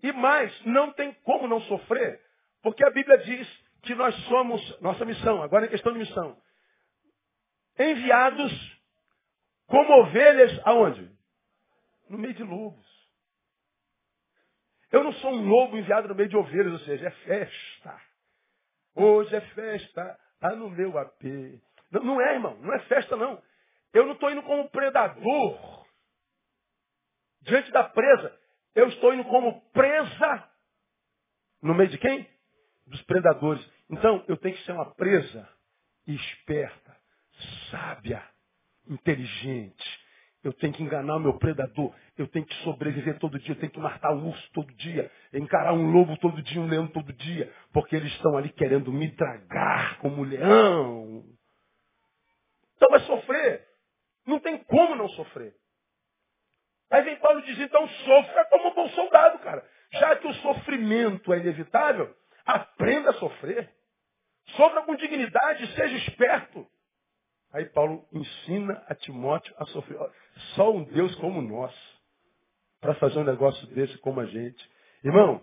E 0.00 0.12
mais, 0.12 0.54
não 0.64 0.92
tem 0.92 1.12
como 1.24 1.48
não 1.48 1.60
sofrer, 1.62 2.20
porque 2.62 2.84
a 2.84 2.90
Bíblia 2.90 3.18
diz 3.18 3.48
que 3.82 3.94
nós 3.94 4.14
somos, 4.26 4.80
nossa 4.80 5.04
missão, 5.04 5.42
agora 5.42 5.64
é 5.64 5.68
questão 5.68 5.92
de 5.92 5.98
missão, 5.98 6.36
enviados 7.78 8.73
como 9.66 10.02
ovelhas 10.02 10.60
aonde? 10.64 11.10
No 12.08 12.18
meio 12.18 12.34
de 12.34 12.42
lobos. 12.42 12.84
Eu 14.92 15.02
não 15.02 15.12
sou 15.14 15.32
um 15.32 15.46
lobo 15.46 15.76
enviado 15.76 16.08
no 16.08 16.14
meio 16.14 16.28
de 16.28 16.36
ovelhas, 16.36 16.72
ou 16.72 16.78
seja, 16.80 17.08
é 17.08 17.10
festa. 17.10 18.00
Hoje 18.94 19.34
é 19.34 19.40
festa, 19.40 20.20
tá 20.38 20.54
no 20.54 20.70
meu 20.70 20.96
AP. 20.98 21.24
Não, 21.90 22.04
não 22.04 22.20
é, 22.20 22.34
irmão, 22.34 22.56
não 22.60 22.72
é 22.74 22.78
festa 22.80 23.16
não. 23.16 23.42
Eu 23.92 24.06
não 24.06 24.12
estou 24.12 24.30
indo 24.30 24.42
como 24.42 24.68
predador 24.70 25.84
diante 27.42 27.70
da 27.70 27.84
presa. 27.84 28.38
Eu 28.74 28.88
estou 28.88 29.14
indo 29.14 29.24
como 29.24 29.60
presa 29.70 30.48
no 31.62 31.74
meio 31.74 31.88
de 31.88 31.98
quem? 31.98 32.28
Dos 32.86 33.02
predadores. 33.02 33.64
Então, 33.90 34.24
eu 34.28 34.36
tenho 34.36 34.56
que 34.56 34.64
ser 34.64 34.72
uma 34.72 34.94
presa 34.94 35.48
esperta, 36.06 36.96
sábia, 37.70 38.22
inteligente. 38.88 40.04
Eu 40.42 40.52
tenho 40.52 40.74
que 40.74 40.82
enganar 40.82 41.16
o 41.16 41.20
meu 41.20 41.38
predador. 41.38 41.94
Eu 42.18 42.28
tenho 42.28 42.44
que 42.44 42.54
sobreviver 42.56 43.18
todo 43.18 43.38
dia. 43.38 43.52
Eu 43.52 43.58
tenho 43.58 43.72
que 43.72 43.80
matar 43.80 44.12
um 44.12 44.28
urso 44.28 44.50
todo 44.52 44.72
dia. 44.74 45.10
Encarar 45.32 45.72
um 45.72 45.90
lobo 45.90 46.18
todo 46.18 46.42
dia, 46.42 46.60
um 46.60 46.68
leão 46.68 46.86
todo 46.86 47.12
dia. 47.14 47.50
Porque 47.72 47.96
eles 47.96 48.12
estão 48.12 48.36
ali 48.36 48.50
querendo 48.50 48.92
me 48.92 49.10
tragar 49.12 49.98
como 50.00 50.22
leão. 50.22 51.24
Então 52.76 52.90
vai 52.90 53.00
sofrer. 53.00 53.66
Não 54.26 54.38
tem 54.38 54.58
como 54.64 54.94
não 54.94 55.08
sofrer. 55.10 55.54
Aí 56.90 57.02
vem 57.02 57.16
Paulo 57.16 57.40
diz, 57.42 57.58
então 57.58 57.88
sofra 57.88 58.44
como 58.50 58.68
um 58.68 58.74
bom 58.74 58.88
soldado, 58.90 59.38
cara. 59.38 59.66
Já 59.92 60.16
que 60.16 60.26
o 60.28 60.34
sofrimento 60.34 61.32
é 61.32 61.38
inevitável, 61.38 62.14
aprenda 62.44 63.10
a 63.10 63.14
sofrer. 63.14 63.70
Sofra 64.48 64.82
com 64.82 64.94
dignidade, 64.94 65.66
seja 65.74 65.96
esperto. 65.96 66.66
Aí 67.54 67.66
Paulo 67.66 68.04
ensina 68.12 68.82
a 68.88 68.94
Timóteo 68.96 69.54
a 69.58 69.64
sofrer. 69.66 69.96
Só 70.56 70.72
um 70.74 70.82
Deus 70.82 71.14
como 71.16 71.40
nós, 71.40 71.72
para 72.80 72.94
fazer 72.94 73.20
um 73.20 73.24
negócio 73.24 73.64
desse 73.68 73.96
como 73.98 74.18
a 74.18 74.26
gente. 74.26 74.70
Irmão, 75.04 75.40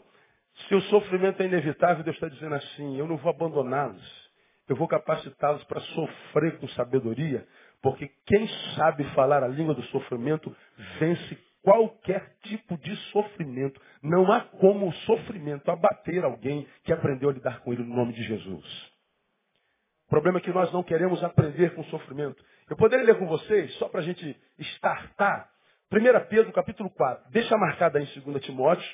se 0.67 0.75
o 0.75 0.81
sofrimento 0.81 1.41
é 1.41 1.45
inevitável, 1.45 2.03
Deus 2.03 2.17
está 2.17 2.27
dizendo 2.27 2.55
assim, 2.55 2.97
eu 2.97 3.07
não 3.07 3.15
vou 3.15 3.31
abandoná-los. 3.31 4.29
Eu 4.67 4.75
vou 4.75 4.89
capacitá-los 4.89 5.63
para 5.63 5.79
sofrer 5.79 6.59
com 6.59 6.67
sabedoria, 6.69 7.47
porque 7.81 8.09
quem 8.25 8.47
sabe 8.75 9.05
falar 9.15 9.41
a 9.41 9.47
língua 9.47 9.73
do 9.73 9.83
sofrimento 9.83 10.55
vence 10.99 11.37
qualquer 11.61 12.35
tipo 12.43 12.77
de 12.77 12.93
sofrimento. 13.11 13.79
Não 14.03 14.29
há 14.31 14.41
como 14.41 14.89
o 14.89 14.93
sofrimento 14.93 15.71
abater 15.71 16.25
alguém 16.25 16.67
que 16.83 16.91
aprendeu 16.91 17.29
a 17.29 17.33
lidar 17.33 17.61
com 17.61 17.71
ele 17.71 17.83
no 17.83 17.95
nome 17.95 18.13
de 18.13 18.23
Jesus. 18.23 18.90
O 20.11 20.19
problema 20.19 20.39
é 20.39 20.41
que 20.41 20.51
nós 20.51 20.69
não 20.73 20.83
queremos 20.83 21.23
aprender 21.23 21.73
com 21.73 21.79
o 21.79 21.85
sofrimento. 21.85 22.43
Eu 22.69 22.75
poderia 22.75 23.05
ler 23.05 23.17
com 23.17 23.25
vocês, 23.27 23.73
só 23.75 23.87
para 23.87 24.01
a 24.01 24.03
gente 24.03 24.37
startar, 24.59 25.49
1 25.89 26.27
Pedro 26.27 26.51
capítulo 26.51 26.89
4. 26.89 27.31
Deixa 27.31 27.55
marcado 27.57 27.97
aí 27.97 28.03
em 28.03 28.19
2 28.19 28.43
Timóteo. 28.43 28.85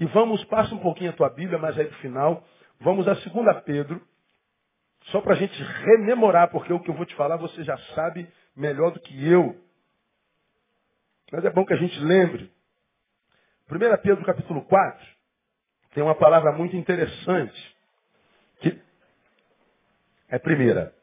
E 0.00 0.06
vamos, 0.06 0.42
passa 0.46 0.74
um 0.74 0.80
pouquinho 0.80 1.10
a 1.10 1.12
tua 1.12 1.30
Bíblia, 1.30 1.60
mas 1.60 1.78
aí 1.78 1.86
para 1.86 1.96
o 1.96 2.00
final. 2.00 2.44
Vamos 2.80 3.06
a 3.06 3.12
2 3.12 3.24
Pedro, 3.64 4.04
só 5.12 5.20
para 5.20 5.34
a 5.34 5.36
gente 5.36 5.62
rememorar, 5.62 6.50
porque 6.50 6.72
o 6.72 6.80
que 6.80 6.90
eu 6.90 6.94
vou 6.94 7.06
te 7.06 7.14
falar 7.14 7.36
você 7.36 7.62
já 7.62 7.78
sabe 7.94 8.28
melhor 8.56 8.90
do 8.90 8.98
que 8.98 9.28
eu. 9.28 9.54
Mas 11.30 11.44
é 11.44 11.50
bom 11.50 11.64
que 11.64 11.74
a 11.74 11.78
gente 11.78 12.00
lembre. 12.00 12.50
1 13.70 13.78
Pedro 14.02 14.24
capítulo 14.24 14.62
4 14.62 15.06
tem 15.94 16.02
uma 16.02 16.16
palavra 16.16 16.50
muito 16.50 16.74
interessante. 16.74 17.77
É 20.28 20.38
primeira. 20.38 20.94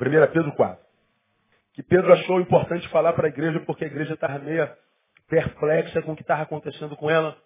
1 0.00 0.32
Pedro 0.32 0.52
4. 0.52 0.84
Que 1.72 1.82
Pedro 1.82 2.12
achou 2.12 2.40
importante 2.40 2.88
falar 2.88 3.12
para 3.14 3.26
a 3.26 3.30
igreja 3.30 3.60
porque 3.60 3.84
a 3.84 3.88
igreja 3.88 4.14
estava 4.14 4.38
meio 4.38 4.68
perplexa 5.28 6.02
com 6.02 6.12
o 6.12 6.16
que 6.16 6.22
estava 6.22 6.42
acontecendo 6.42 6.96
com 6.96 7.10
ela. 7.10 7.36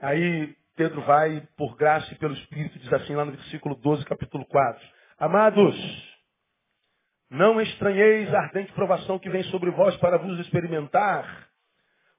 Aí 0.00 0.56
Pedro 0.76 1.02
vai, 1.02 1.46
por 1.56 1.76
graça 1.76 2.12
e 2.12 2.16
pelo 2.16 2.34
Espírito, 2.34 2.78
diz 2.78 2.92
assim 2.92 3.14
lá 3.14 3.24
no 3.24 3.32
versículo 3.32 3.74
12, 3.74 4.04
capítulo 4.04 4.46
4. 4.46 4.86
Amados, 5.18 5.76
não 7.28 7.60
estranheis 7.60 8.32
a 8.32 8.38
ardente 8.38 8.72
provação 8.72 9.18
que 9.18 9.28
vem 9.28 9.42
sobre 9.44 9.70
vós 9.72 9.96
para 9.96 10.16
vos 10.16 10.38
experimentar, 10.38 11.48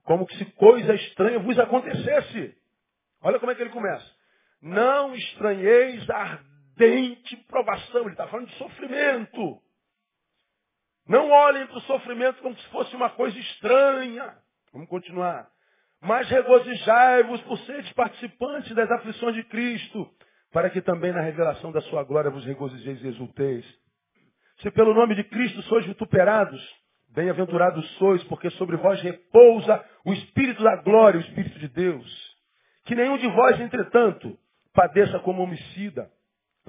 como 0.03 0.25
que 0.25 0.35
se 0.37 0.45
coisa 0.45 0.93
estranha 0.93 1.39
vos 1.39 1.57
acontecesse. 1.57 2.55
Olha 3.21 3.39
como 3.39 3.51
é 3.51 3.55
que 3.55 3.61
ele 3.61 3.69
começa. 3.69 4.05
Não 4.61 5.15
estranheis 5.15 6.07
a 6.09 6.39
ardente 6.79 7.35
provação. 7.47 8.01
Ele 8.01 8.11
está 8.11 8.27
falando 8.27 8.47
de 8.47 8.55
sofrimento. 8.55 9.61
Não 11.07 11.29
olhem 11.29 11.65
para 11.67 11.77
o 11.77 11.81
sofrimento 11.81 12.41
como 12.41 12.55
se 12.55 12.67
fosse 12.69 12.95
uma 12.95 13.09
coisa 13.09 13.37
estranha. 13.37 14.33
Vamos 14.71 14.87
continuar. 14.87 15.47
Mas 16.01 16.29
regozijai-vos 16.29 17.41
por 17.41 17.57
seres 17.59 17.91
participantes 17.93 18.73
das 18.73 18.89
aflições 18.89 19.35
de 19.35 19.43
Cristo, 19.43 20.09
para 20.51 20.69
que 20.69 20.81
também 20.81 21.11
na 21.11 21.21
revelação 21.21 21.71
da 21.71 21.81
sua 21.81 22.03
glória 22.03 22.31
vos 22.31 22.45
regozijeis 22.45 23.03
e 23.03 23.07
exulteis. 23.07 23.65
Se 24.61 24.71
pelo 24.71 24.93
nome 24.93 25.15
de 25.15 25.23
Cristo 25.25 25.61
sois 25.63 25.85
vituperados, 25.85 26.61
bem-aventurados 27.09 27.85
sois, 27.97 28.23
porque 28.25 28.49
sobre 28.51 28.77
vós 28.77 29.01
repousa 29.01 29.83
o 30.05 30.13
Espírito 30.13 30.63
da 30.63 30.77
glória, 30.77 31.19
o 31.19 31.23
Espírito 31.23 31.59
de 31.59 31.67
Deus. 31.67 32.37
Que 32.85 32.95
nenhum 32.95 33.17
de 33.17 33.27
vós, 33.27 33.59
entretanto, 33.59 34.37
padeça 34.73 35.19
como 35.19 35.43
homicida, 35.43 36.09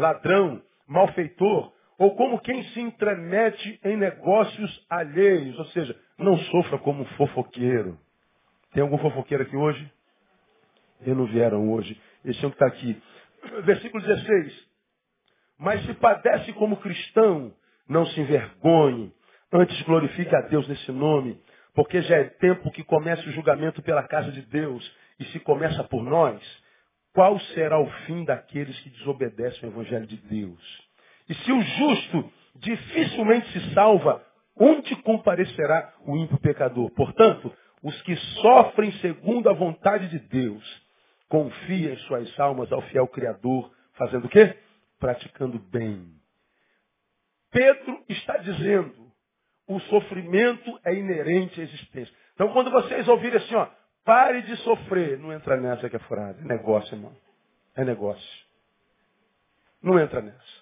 ladrão, 0.01 0.63
malfeitor, 0.89 1.73
ou 1.99 2.17
como 2.17 2.41
quem 2.41 2.65
se 2.65 2.81
entremete 2.81 3.79
em 3.85 3.97
negócios 3.97 4.87
alheios, 4.89 5.59
ou 5.59 5.67
seja, 5.67 5.95
não 6.19 6.39
sofra 6.39 6.79
como 6.79 7.05
fofoqueiro. 7.17 7.99
Tem 8.73 8.83
algum 8.83 8.99
fofoqueiro 8.99 9.43
aqui 9.43 9.57
hoje? 9.57 9.93
Eles 11.03 11.17
não 11.17 11.27
vieram 11.27 11.71
hoje. 11.71 12.01
Eles 12.25 12.37
tinham 12.39 12.51
que 12.51 12.57
estar 12.57 12.67
aqui. 12.67 13.03
Versículo 13.65 14.03
16. 14.03 14.69
Mas 15.59 15.85
se 15.85 15.95
padece 15.95 16.53
como 16.55 16.77
cristão, 16.79 17.53
não 17.89 18.07
se 18.07 18.21
envergonhe. 18.21 19.13
Antes 19.53 19.83
glorifique 19.83 20.35
a 20.35 20.43
Deus 20.43 20.67
nesse 20.69 20.93
nome. 20.93 21.39
Porque 21.75 22.01
já 22.03 22.17
é 22.17 22.25
tempo 22.25 22.71
que 22.71 22.85
comece 22.85 23.29
o 23.29 23.33
julgamento 23.33 23.83
pela 23.83 24.03
casa 24.05 24.31
de 24.33 24.43
Deus. 24.43 24.91
E 25.19 25.25
se 25.27 25.41
começa 25.41 25.85
por 25.85 26.03
nós, 26.03 26.41
qual 27.12 27.38
será 27.40 27.79
o 27.79 27.90
fim 28.07 28.25
daqueles 28.25 28.79
que 28.81 28.90
desobedecem 28.90 29.68
o 29.68 29.73
Evangelho 29.73 30.07
de 30.07 30.16
Deus? 30.16 30.90
E 31.29 31.35
se 31.35 31.53
o 31.53 31.61
justo 31.61 32.33
dificilmente 32.57 33.51
se 33.53 33.75
salva, 33.75 34.25
onde 34.57 34.94
comparecerá 35.03 35.92
o 36.07 36.16
ímpio 36.16 36.38
pecador? 36.38 36.90
Portanto, 36.90 37.53
os 37.83 38.01
que 38.03 38.14
sofrem 38.16 38.92
segundo 38.94 39.49
a 39.49 39.53
vontade 39.53 40.09
de 40.09 40.18
Deus, 40.18 40.62
confiem 41.29 41.96
suas 41.99 42.38
almas 42.38 42.70
ao 42.73 42.83
fiel 42.83 43.09
Criador, 43.09 43.73
fazendo 43.94 44.27
o 44.27 44.29
quê? 44.29 44.57
Praticando 44.99 45.59
bem. 45.59 46.07
Pedro 47.51 48.05
está 48.09 48.37
dizendo, 48.37 49.11
o 49.66 49.81
sofrimento 49.81 50.79
é 50.85 50.94
inerente 50.94 51.61
à 51.61 51.64
existência. 51.64 52.14
Então, 52.35 52.53
quando 52.53 52.70
vocês 52.70 53.07
ouvirem 53.09 53.38
assim, 53.38 53.55
ó, 53.55 53.68
pare 54.05 54.43
de 54.43 54.57
sofrer, 54.59 55.19
não 55.19 55.33
entra 55.33 55.57
nessa 55.57 55.89
que 55.89 55.97
é 55.97 56.01
furada. 56.01 56.41
É 56.41 56.45
negócio, 56.45 56.95
irmão. 56.95 57.17
É 57.75 57.85
negócio. 57.85 58.47
Não 59.83 59.99
entra 59.99 60.21
nessa. 60.21 60.61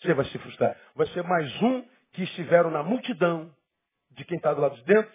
Você 0.00 0.14
vai 0.14 0.24
se 0.26 0.38
frustrar. 0.38 0.76
Vai 0.94 1.06
ser 1.08 1.22
mais 1.22 1.62
um 1.62 1.82
que 2.12 2.22
estiveram 2.22 2.70
na 2.70 2.82
multidão 2.82 3.54
de 4.10 4.24
quem 4.24 4.36
está 4.36 4.52
do 4.54 4.60
lado 4.60 4.76
de 4.76 4.84
dentro 4.84 5.12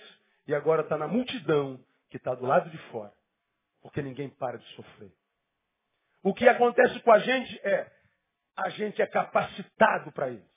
e 0.48 0.54
agora 0.54 0.82
está 0.82 0.98
na 0.98 1.08
multidão 1.08 1.80
que 2.10 2.18
está 2.18 2.36
do 2.36 2.46
lado 2.46 2.70
de 2.70 2.78
fora. 2.90 3.14
Porque 3.82 4.02
ninguém 4.02 4.30
para 4.30 4.58
de 4.58 4.66
sofrer. 4.76 5.12
O 6.22 6.34
que 6.34 6.48
acontece 6.48 7.00
com 7.00 7.12
a 7.12 7.20
gente 7.20 7.60
é, 7.64 7.90
a 8.58 8.70
gente 8.70 9.02
é 9.02 9.08
capacitado 9.08 10.12
para 10.12 10.30
isso. 10.30 10.50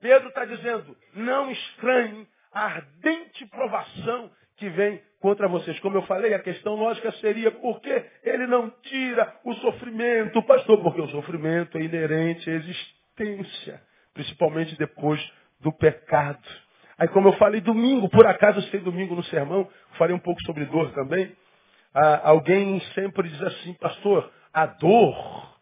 Pedro 0.00 0.28
está 0.28 0.44
dizendo, 0.44 0.96
não 1.14 1.50
estranhe 1.50 2.28
a 2.52 2.64
ardente 2.64 3.46
provação 3.46 4.30
que 4.56 4.68
vem 4.70 5.00
contra 5.20 5.48
vocês. 5.48 5.78
Como 5.80 5.96
eu 5.96 6.02
falei, 6.02 6.34
a 6.34 6.38
questão 6.38 6.74
lógica 6.74 7.12
seria 7.12 7.50
por 7.50 7.80
que 7.80 8.04
ele 8.22 8.46
não 8.46 8.70
tira 8.82 9.34
o 9.44 9.54
sofrimento, 9.54 10.42
pastor? 10.42 10.82
Porque 10.82 11.00
o 11.00 11.08
sofrimento 11.08 11.76
é 11.78 11.82
inerente 11.82 12.48
à 12.48 12.54
existência, 12.54 13.82
principalmente 14.14 14.76
depois 14.76 15.20
do 15.60 15.72
pecado. 15.72 16.46
Aí, 16.98 17.08
como 17.08 17.28
eu 17.28 17.32
falei 17.34 17.60
domingo, 17.60 18.08
por 18.08 18.26
acaso 18.26 18.58
eu 18.58 18.62
sei 18.64 18.80
domingo 18.80 19.14
no 19.14 19.24
sermão, 19.24 19.68
falei 19.98 20.14
um 20.14 20.20
pouco 20.20 20.40
sobre 20.42 20.64
dor 20.64 20.92
também. 20.92 21.34
Ah, 21.92 22.28
alguém 22.30 22.80
sempre 22.94 23.28
diz 23.28 23.42
assim, 23.42 23.74
pastor, 23.74 24.30
a 24.52 24.66
dor, 24.66 25.58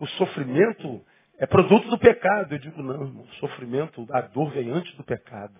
o 0.00 0.06
sofrimento 0.06 1.00
é 1.38 1.46
produto 1.46 1.88
do 1.88 1.98
pecado. 1.98 2.54
Eu 2.54 2.58
digo, 2.58 2.82
não, 2.82 3.02
irmão, 3.04 3.24
o 3.24 3.34
sofrimento, 3.34 4.06
a 4.10 4.20
dor 4.22 4.50
vem 4.50 4.70
antes 4.70 4.92
do 4.96 5.04
pecado. 5.04 5.54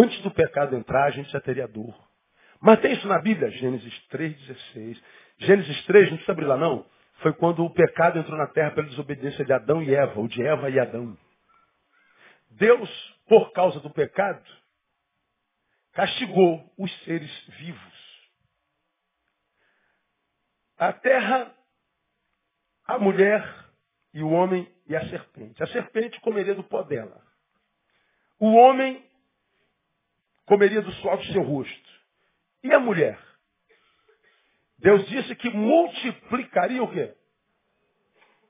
Antes 0.00 0.22
do 0.22 0.30
pecado 0.30 0.76
entrar, 0.76 1.06
a 1.06 1.10
gente 1.10 1.28
já 1.30 1.40
teria 1.40 1.66
dor. 1.66 1.92
Mas 2.60 2.80
tem 2.80 2.92
isso 2.92 3.08
na 3.08 3.18
Bíblia? 3.18 3.50
Gênesis 3.50 3.92
3,16. 4.08 5.02
Gênesis 5.38 5.84
3, 5.86 6.10
não 6.10 6.16
precisa 6.16 6.32
abrir 6.32 6.44
lá 6.44 6.56
não. 6.56 6.86
Foi 7.20 7.32
quando 7.32 7.64
o 7.64 7.70
pecado 7.70 8.16
entrou 8.16 8.38
na 8.38 8.46
terra 8.46 8.70
pela 8.70 8.86
desobediência 8.86 9.44
de 9.44 9.52
Adão 9.52 9.82
e 9.82 9.92
Eva, 9.92 10.20
ou 10.20 10.28
de 10.28 10.40
Eva 10.40 10.70
e 10.70 10.78
Adão. 10.78 11.18
Deus, 12.50 12.88
por 13.28 13.52
causa 13.52 13.80
do 13.80 13.90
pecado, 13.90 14.44
castigou 15.92 16.72
os 16.78 17.04
seres 17.04 17.46
vivos. 17.58 17.98
A 20.76 20.92
terra, 20.92 21.52
a 22.86 23.00
mulher 23.00 23.66
e 24.14 24.22
o 24.22 24.30
homem 24.30 24.72
e 24.86 24.94
a 24.94 25.08
serpente. 25.08 25.60
A 25.60 25.66
serpente 25.66 26.20
comeria 26.20 26.54
do 26.54 26.62
pó 26.62 26.84
dela. 26.84 27.20
O 28.38 28.52
homem 28.54 29.07
comeria 30.48 30.80
do 30.80 30.90
suor 30.92 31.18
do 31.18 31.24
seu 31.26 31.42
rosto. 31.42 31.90
E 32.64 32.72
a 32.72 32.80
mulher? 32.80 33.18
Deus 34.78 35.06
disse 35.08 35.36
que 35.36 35.50
multiplicaria 35.50 36.82
o 36.82 36.90
quê? 36.90 37.14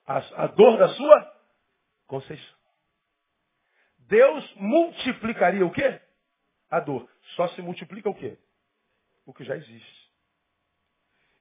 A, 0.06 0.44
a 0.44 0.46
dor 0.46 0.78
da 0.78 0.88
sua 0.90 1.36
conceição. 2.06 2.58
Deus 3.98 4.54
multiplicaria 4.56 5.66
o 5.66 5.70
quê? 5.70 6.00
A 6.70 6.80
dor. 6.80 7.10
Só 7.34 7.48
se 7.48 7.60
multiplica 7.60 8.08
o 8.08 8.14
quê? 8.14 8.38
O 9.26 9.34
que 9.34 9.44
já 9.44 9.56
existe. 9.56 10.08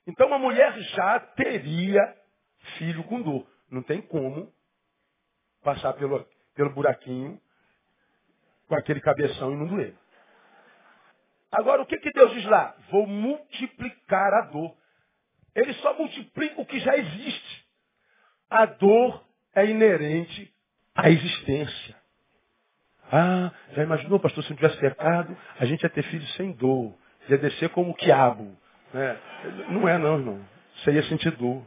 Então 0.05 0.33
a 0.33 0.39
mulher 0.39 0.77
já 0.81 1.19
teria 1.19 2.01
filho 2.77 3.03
com 3.05 3.21
dor. 3.21 3.47
Não 3.69 3.83
tem 3.83 4.01
como 4.01 4.51
passar 5.63 5.93
pelo, 5.93 6.25
pelo 6.55 6.73
buraquinho 6.73 7.39
com 8.67 8.75
aquele 8.75 8.99
cabeção 9.01 9.51
e 9.51 9.55
não 9.55 9.67
doer. 9.67 9.95
Agora, 11.51 11.81
o 11.81 11.85
que, 11.85 11.97
que 11.97 12.11
Deus 12.11 12.33
diz 12.33 12.45
lá? 12.45 12.75
Vou 12.91 13.07
multiplicar 13.07 14.33
a 14.33 14.41
dor. 14.41 14.75
Ele 15.55 15.73
só 15.75 15.93
multiplica 15.97 16.61
o 16.61 16.65
que 16.65 16.79
já 16.79 16.95
existe. 16.95 17.65
A 18.49 18.65
dor 18.65 19.23
é 19.55 19.65
inerente 19.65 20.53
à 20.93 21.09
existência. 21.09 21.95
Ah, 23.11 23.51
já 23.73 23.83
imaginou, 23.83 24.19
pastor, 24.19 24.43
se 24.43 24.49
não 24.49 24.57
tivesse 24.57 24.77
pecado, 24.77 25.35
a 25.59 25.65
gente 25.65 25.81
ia 25.81 25.89
ter 25.89 26.03
filhos 26.03 26.31
sem 26.35 26.51
dor. 26.51 26.93
Ia 27.29 27.37
descer 27.37 27.69
como 27.69 27.91
o 27.91 27.95
quiabo. 27.95 28.55
Né? 28.93 29.17
Não 29.69 29.87
é 29.87 29.97
não, 29.97 30.17
irmão. 30.17 30.45
Você 30.77 30.91
ia 30.91 31.03
sentir 31.03 31.31
dor. 31.31 31.65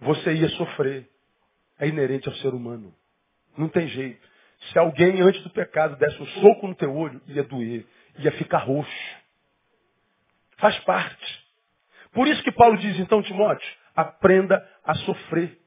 Você 0.00 0.34
ia 0.34 0.48
sofrer. 0.50 1.08
É 1.78 1.88
inerente 1.88 2.28
ao 2.28 2.34
ser 2.36 2.54
humano. 2.54 2.94
Não 3.56 3.68
tem 3.68 3.88
jeito. 3.88 4.35
Se 4.58 4.78
alguém 4.78 5.20
antes 5.20 5.42
do 5.42 5.50
pecado 5.50 5.96
desse 5.96 6.20
um 6.20 6.26
soco 6.26 6.66
no 6.66 6.74
teu 6.74 6.94
olho, 6.94 7.20
ia 7.26 7.42
doer. 7.44 7.86
Ia 8.18 8.32
ficar 8.32 8.58
roxo. 8.58 9.16
Faz 10.56 10.78
parte. 10.80 11.46
Por 12.12 12.26
isso 12.26 12.42
que 12.42 12.50
Paulo 12.50 12.78
diz, 12.78 12.98
então, 12.98 13.22
Timóteo, 13.22 13.68
aprenda 13.94 14.66
a 14.82 14.94
sofrer. 14.94 15.60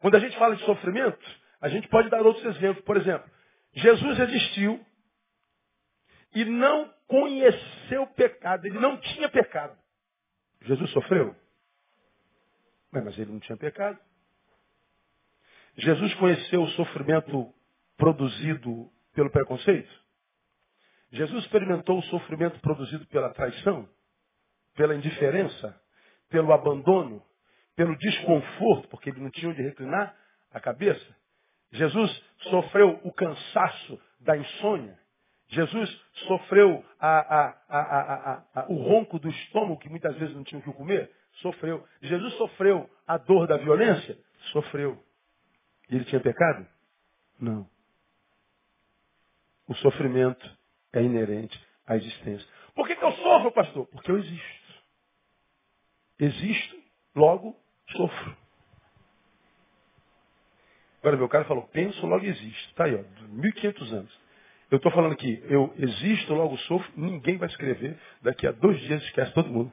Quando 0.00 0.16
a 0.16 0.20
gente 0.20 0.36
fala 0.36 0.54
de 0.54 0.64
sofrimento, 0.64 1.26
a 1.60 1.68
gente 1.68 1.88
pode 1.88 2.08
dar 2.10 2.22
outros 2.22 2.44
exemplos. 2.56 2.84
Por 2.84 2.96
exemplo, 2.96 3.28
Jesus 3.72 4.18
existiu 4.20 4.84
e 6.34 6.44
não 6.44 6.92
conheceu 7.06 8.06
pecado. 8.08 8.66
Ele 8.66 8.78
não 8.78 8.96
tinha 8.98 9.28
pecado. 9.28 9.76
Jesus 10.62 10.90
sofreu? 10.90 11.34
Mas 12.92 13.18
ele 13.18 13.32
não 13.32 13.40
tinha 13.40 13.56
pecado. 13.56 13.98
Jesus 15.76 16.12
conheceu 16.14 16.62
o 16.62 16.70
sofrimento 16.70 17.54
produzido 17.98 18.90
pelo 19.12 19.30
preconceito? 19.30 19.92
Jesus 21.10 21.44
experimentou 21.44 21.98
o 21.98 22.02
sofrimento 22.04 22.58
produzido 22.60 23.06
pela 23.08 23.30
traição, 23.34 23.86
pela 24.74 24.94
indiferença, 24.94 25.78
pelo 26.30 26.52
abandono, 26.52 27.22
pelo 27.74 27.96
desconforto, 27.96 28.88
porque 28.88 29.10
ele 29.10 29.20
não 29.20 29.30
tinha 29.30 29.50
onde 29.50 29.62
reclinar 29.62 30.14
a 30.50 30.60
cabeça. 30.60 31.16
Jesus 31.72 32.24
sofreu 32.44 33.00
o 33.04 33.12
cansaço 33.12 34.00
da 34.20 34.36
insônia. 34.36 34.98
Jesus 35.48 35.90
sofreu 36.26 36.84
a, 37.00 37.18
a, 37.68 38.44
a, 38.54 38.66
o 38.68 38.76
ronco 38.76 39.18
do 39.18 39.28
estômago, 39.30 39.78
que 39.78 39.88
muitas 39.88 40.14
vezes 40.16 40.34
não 40.34 40.44
tinha 40.44 40.60
o 40.60 40.62
que 40.62 40.72
comer. 40.72 41.10
Sofreu. 41.40 41.86
Jesus 42.02 42.34
sofreu 42.34 42.88
a 43.06 43.16
dor 43.16 43.46
da 43.46 43.56
violência? 43.56 44.18
Sofreu. 44.52 45.02
Ele 45.88 46.04
tinha 46.04 46.20
pecado? 46.20 46.66
Não. 47.40 47.68
O 49.68 49.74
sofrimento 49.76 50.58
é 50.92 51.02
inerente 51.02 51.60
à 51.86 51.96
existência. 51.96 52.46
Por 52.74 52.86
que, 52.86 52.96
que 52.96 53.04
eu 53.04 53.12
sofro, 53.12 53.52
pastor? 53.52 53.86
Porque 53.86 54.10
eu 54.10 54.18
existo. 54.18 54.58
Existo, 56.18 56.76
logo 57.14 57.56
sofro. 57.90 58.36
Agora, 61.00 61.16
meu 61.16 61.28
cara 61.28 61.44
falou, 61.44 61.64
penso, 61.72 62.04
logo 62.06 62.24
existo. 62.24 62.70
Está 62.70 62.84
aí, 62.84 62.94
ó, 62.94 63.02
1500 63.28 63.92
anos. 63.92 64.28
Eu 64.70 64.76
estou 64.76 64.92
falando 64.92 65.12
aqui, 65.12 65.42
eu 65.48 65.72
existo, 65.78 66.34
logo 66.34 66.56
sofro, 66.58 66.92
ninguém 66.94 67.38
vai 67.38 67.48
escrever. 67.48 67.96
Daqui 68.20 68.46
a 68.46 68.52
dois 68.52 68.78
dias 68.80 69.02
esquece 69.04 69.32
todo 69.32 69.48
mundo. 69.48 69.72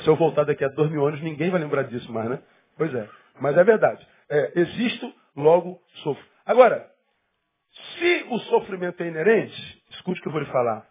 Se 0.00 0.06
eu 0.06 0.16
voltar 0.16 0.44
daqui 0.44 0.64
a 0.64 0.68
dois 0.68 0.90
mil 0.90 1.06
anos, 1.06 1.22
ninguém 1.22 1.48
vai 1.50 1.60
lembrar 1.60 1.84
disso 1.84 2.12
mais, 2.12 2.28
né? 2.28 2.42
Pois 2.76 2.94
é. 2.94 3.08
Mas 3.40 3.56
é 3.56 3.64
verdade. 3.64 4.06
É, 4.28 4.52
existo, 4.60 5.12
logo 5.34 5.80
sofro. 6.02 6.22
Agora, 6.44 6.91
se 7.72 8.26
o 8.28 8.38
sofrimento 8.40 9.02
é 9.02 9.08
inerente, 9.08 9.82
escute 9.90 10.20
o 10.20 10.22
que 10.22 10.28
eu 10.28 10.32
vou 10.32 10.40
lhe 10.40 10.50
falar. 10.50 10.86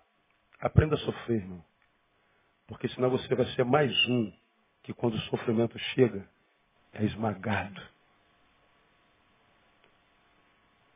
Aprenda 0.59 0.95
a 0.95 0.99
sofrer, 0.99 1.41
irmão. 1.41 1.63
Porque 2.67 2.87
senão 2.89 3.09
você 3.09 3.33
vai 3.35 3.45
ser 3.47 3.65
mais 3.65 3.91
um 4.07 4.31
que 4.83 4.93
quando 4.93 5.15
o 5.15 5.21
sofrimento 5.21 5.77
chega, 5.77 6.27
é 6.93 7.03
esmagado. 7.03 7.81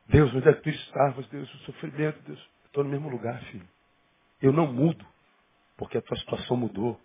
Deus, 0.08 0.32
onde 0.34 0.48
é 0.48 0.54
que 0.54 0.62
tu 0.62 0.70
estavas? 0.70 1.26
Deus, 1.28 1.52
o 1.54 1.58
sofrimento, 1.58 2.20
Deus. 2.22 2.50
Estou 2.64 2.84
no 2.84 2.90
mesmo 2.90 3.08
lugar, 3.08 3.40
filho. 3.44 3.68
Eu 4.40 4.52
não 4.52 4.72
mudo, 4.72 5.04
porque 5.76 5.98
a 5.98 6.02
tua 6.02 6.16
situação 6.16 6.56
mudou. 6.56 7.00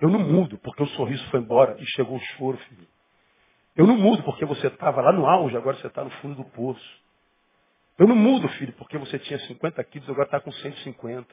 Eu 0.00 0.10
não 0.10 0.20
mudo, 0.20 0.58
porque 0.58 0.82
o 0.82 0.86
sorriso 0.88 1.28
foi 1.30 1.40
embora 1.40 1.76
e 1.80 1.86
chegou 1.86 2.16
o 2.16 2.20
choro, 2.20 2.58
filho. 2.58 2.86
Eu 3.74 3.86
não 3.86 3.96
mudo, 3.96 4.22
porque 4.22 4.44
você 4.44 4.68
estava 4.68 5.00
lá 5.02 5.12
no 5.12 5.26
auge, 5.26 5.56
agora 5.56 5.76
você 5.76 5.86
está 5.86 6.02
no 6.02 6.10
fundo 6.22 6.36
do 6.36 6.44
poço. 6.50 7.05
Eu 7.98 8.06
não 8.06 8.16
mudo, 8.16 8.48
filho, 8.50 8.72
porque 8.74 8.98
você 8.98 9.18
tinha 9.18 9.38
50 9.38 9.82
quilos, 9.84 10.08
agora 10.08 10.26
está 10.26 10.40
com 10.40 10.52
150. 10.52 11.26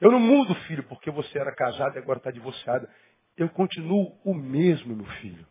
Eu 0.00 0.10
não 0.10 0.20
mudo, 0.20 0.54
filho, 0.66 0.82
porque 0.84 1.10
você 1.10 1.38
era 1.38 1.54
casado 1.54 1.96
e 1.96 1.98
agora 1.98 2.18
está 2.18 2.30
divorciada. 2.30 2.88
Eu 3.36 3.48
continuo 3.50 4.18
o 4.24 4.34
mesmo, 4.34 4.96
meu 4.96 5.06
filho. 5.06 5.46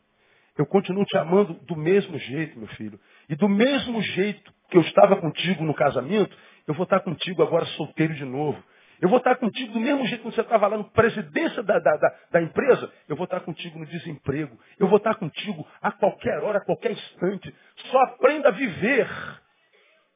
Eu 0.57 0.65
continuo 0.65 1.05
te 1.05 1.17
amando 1.17 1.53
do 1.65 1.75
mesmo 1.75 2.17
jeito, 2.17 2.57
meu 2.57 2.67
filho. 2.69 2.99
E 3.29 3.35
do 3.35 3.49
mesmo 3.49 4.01
jeito 4.01 4.53
que 4.69 4.77
eu 4.77 4.81
estava 4.81 5.15
contigo 5.17 5.63
no 5.63 5.73
casamento, 5.73 6.35
eu 6.67 6.73
vou 6.73 6.83
estar 6.83 6.99
contigo 7.01 7.43
agora 7.43 7.65
solteiro 7.65 8.13
de 8.13 8.25
novo. 8.25 8.61
Eu 9.01 9.09
vou 9.09 9.17
estar 9.17 9.35
contigo 9.35 9.73
do 9.73 9.79
mesmo 9.79 10.05
jeito 10.07 10.23
que 10.23 10.31
você 10.31 10.41
estava 10.41 10.67
lá 10.67 10.77
no 10.77 10.85
presidência 10.85 11.61
da, 11.61 11.79
da, 11.79 11.97
da, 11.97 12.15
da, 12.31 12.41
empresa. 12.41 12.91
Eu 13.09 13.15
vou 13.15 13.25
estar 13.25 13.41
contigo 13.41 13.77
no 13.77 13.85
desemprego. 13.85 14.57
Eu 14.79 14.87
vou 14.87 14.97
estar 14.97 15.15
contigo 15.15 15.67
a 15.81 15.91
qualquer 15.91 16.39
hora, 16.39 16.59
a 16.59 16.65
qualquer 16.65 16.91
instante. 16.91 17.53
Só 17.91 18.01
aprenda 18.03 18.49
a 18.49 18.51
viver 18.51 19.07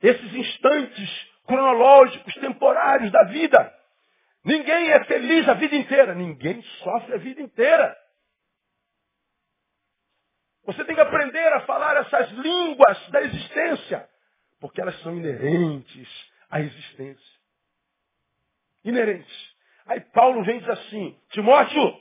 esses 0.01 0.33
instantes 0.33 1.29
cronológicos, 1.45 2.33
temporários 2.35 3.11
da 3.11 3.23
vida. 3.25 3.73
Ninguém 4.43 4.91
é 4.91 5.03
feliz 5.05 5.47
a 5.49 5.53
vida 5.53 5.75
inteira. 5.75 6.13
Ninguém 6.15 6.61
sofre 6.83 7.15
a 7.15 7.17
vida 7.17 7.41
inteira. 7.41 7.97
Você 10.65 10.85
tem 10.85 10.95
que 10.95 11.01
aprender 11.01 11.53
a 11.53 11.61
falar 11.61 11.97
essas 11.97 12.29
línguas 12.31 13.09
da 13.09 13.23
existência, 13.23 14.07
porque 14.59 14.79
elas 14.79 14.99
são 15.01 15.17
inerentes 15.17 16.07
à 16.49 16.61
existência. 16.61 17.39
Inerentes. 18.85 19.55
Aí 19.87 19.99
Paulo 19.99 20.43
vem 20.43 20.59
diz 20.59 20.69
assim, 20.69 21.19
Timóteo, 21.31 21.99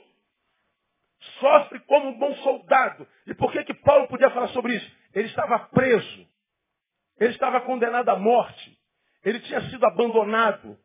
sofre 1.39 1.79
como 1.81 2.09
um 2.09 2.19
bom 2.19 2.35
soldado. 2.35 3.07
E 3.25 3.33
por 3.33 3.51
que 3.51 3.63
que 3.63 3.73
Paulo 3.73 4.07
podia 4.07 4.29
falar 4.29 4.49
sobre 4.49 4.75
isso? 4.75 4.91
Ele 5.15 5.27
estava 5.27 5.59
preso. 5.59 6.28
Ele 7.19 7.33
estava 7.33 7.61
condenado 7.61 8.09
à 8.09 8.17
morte. 8.17 8.77
Ele 9.23 9.39
tinha 9.41 9.61
sido 9.69 9.85
abandonado. 9.85 10.77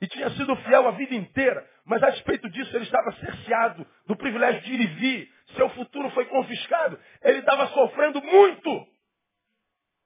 E 0.00 0.06
tinha 0.06 0.30
sido 0.30 0.56
fiel 0.56 0.88
a 0.88 0.92
vida 0.92 1.14
inteira. 1.14 1.68
Mas 1.84 2.02
a 2.02 2.10
respeito 2.10 2.48
disso, 2.50 2.76
ele 2.76 2.84
estava 2.84 3.12
cerceado 3.12 3.86
do 4.06 4.16
privilégio 4.16 4.60
de 4.62 4.72
ir 4.72 4.80
e 4.80 4.86
vir. 4.86 5.32
Seu 5.56 5.68
futuro 5.70 6.10
foi 6.10 6.24
confiscado. 6.26 6.98
Ele 7.22 7.38
estava 7.38 7.68
sofrendo 7.68 8.22
muito. 8.22 8.86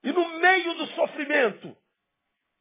E 0.04 0.12
no 0.12 0.38
meio 0.38 0.74
do 0.74 0.86
sofrimento, 0.88 1.76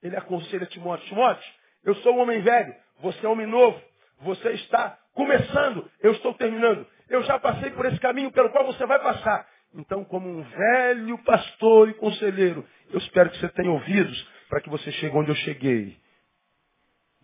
ele 0.02 0.16
aconselha 0.16 0.66
Timóteo. 0.68 1.08
Timóteo, 1.08 1.54
eu 1.84 1.96
sou 1.96 2.16
um 2.16 2.22
homem 2.22 2.42
velho. 2.42 2.76
Você 3.00 3.26
é 3.26 3.30
um 3.30 3.34
homem 3.34 3.48
novo. 3.48 3.82
Você 4.22 4.52
está 4.52 4.98
começando. 5.14 5.90
Eu 6.02 6.14
estou 6.14 6.34
terminando. 6.34 6.88
Eu 7.10 7.24
já 7.24 7.40
passei 7.40 7.70
por 7.72 7.86
esse 7.86 8.00
caminho 8.00 8.32
pelo 8.32 8.50
qual 8.50 8.66
você 8.66 8.86
vai 8.86 9.00
passar. 9.00 9.48
Então, 9.76 10.06
como 10.06 10.30
um 10.30 10.42
velho 10.42 11.18
pastor 11.24 11.90
e 11.90 11.94
conselheiro, 11.96 12.66
eu 12.90 12.98
espero 12.98 13.30
que 13.30 13.38
você 13.38 13.50
tenha 13.50 13.72
ouvidos 13.72 14.28
para 14.48 14.62
que 14.62 14.70
você 14.70 14.92
chegue 14.94 15.16
onde 15.16 15.30
eu 15.30 15.36
cheguei. 15.36 15.98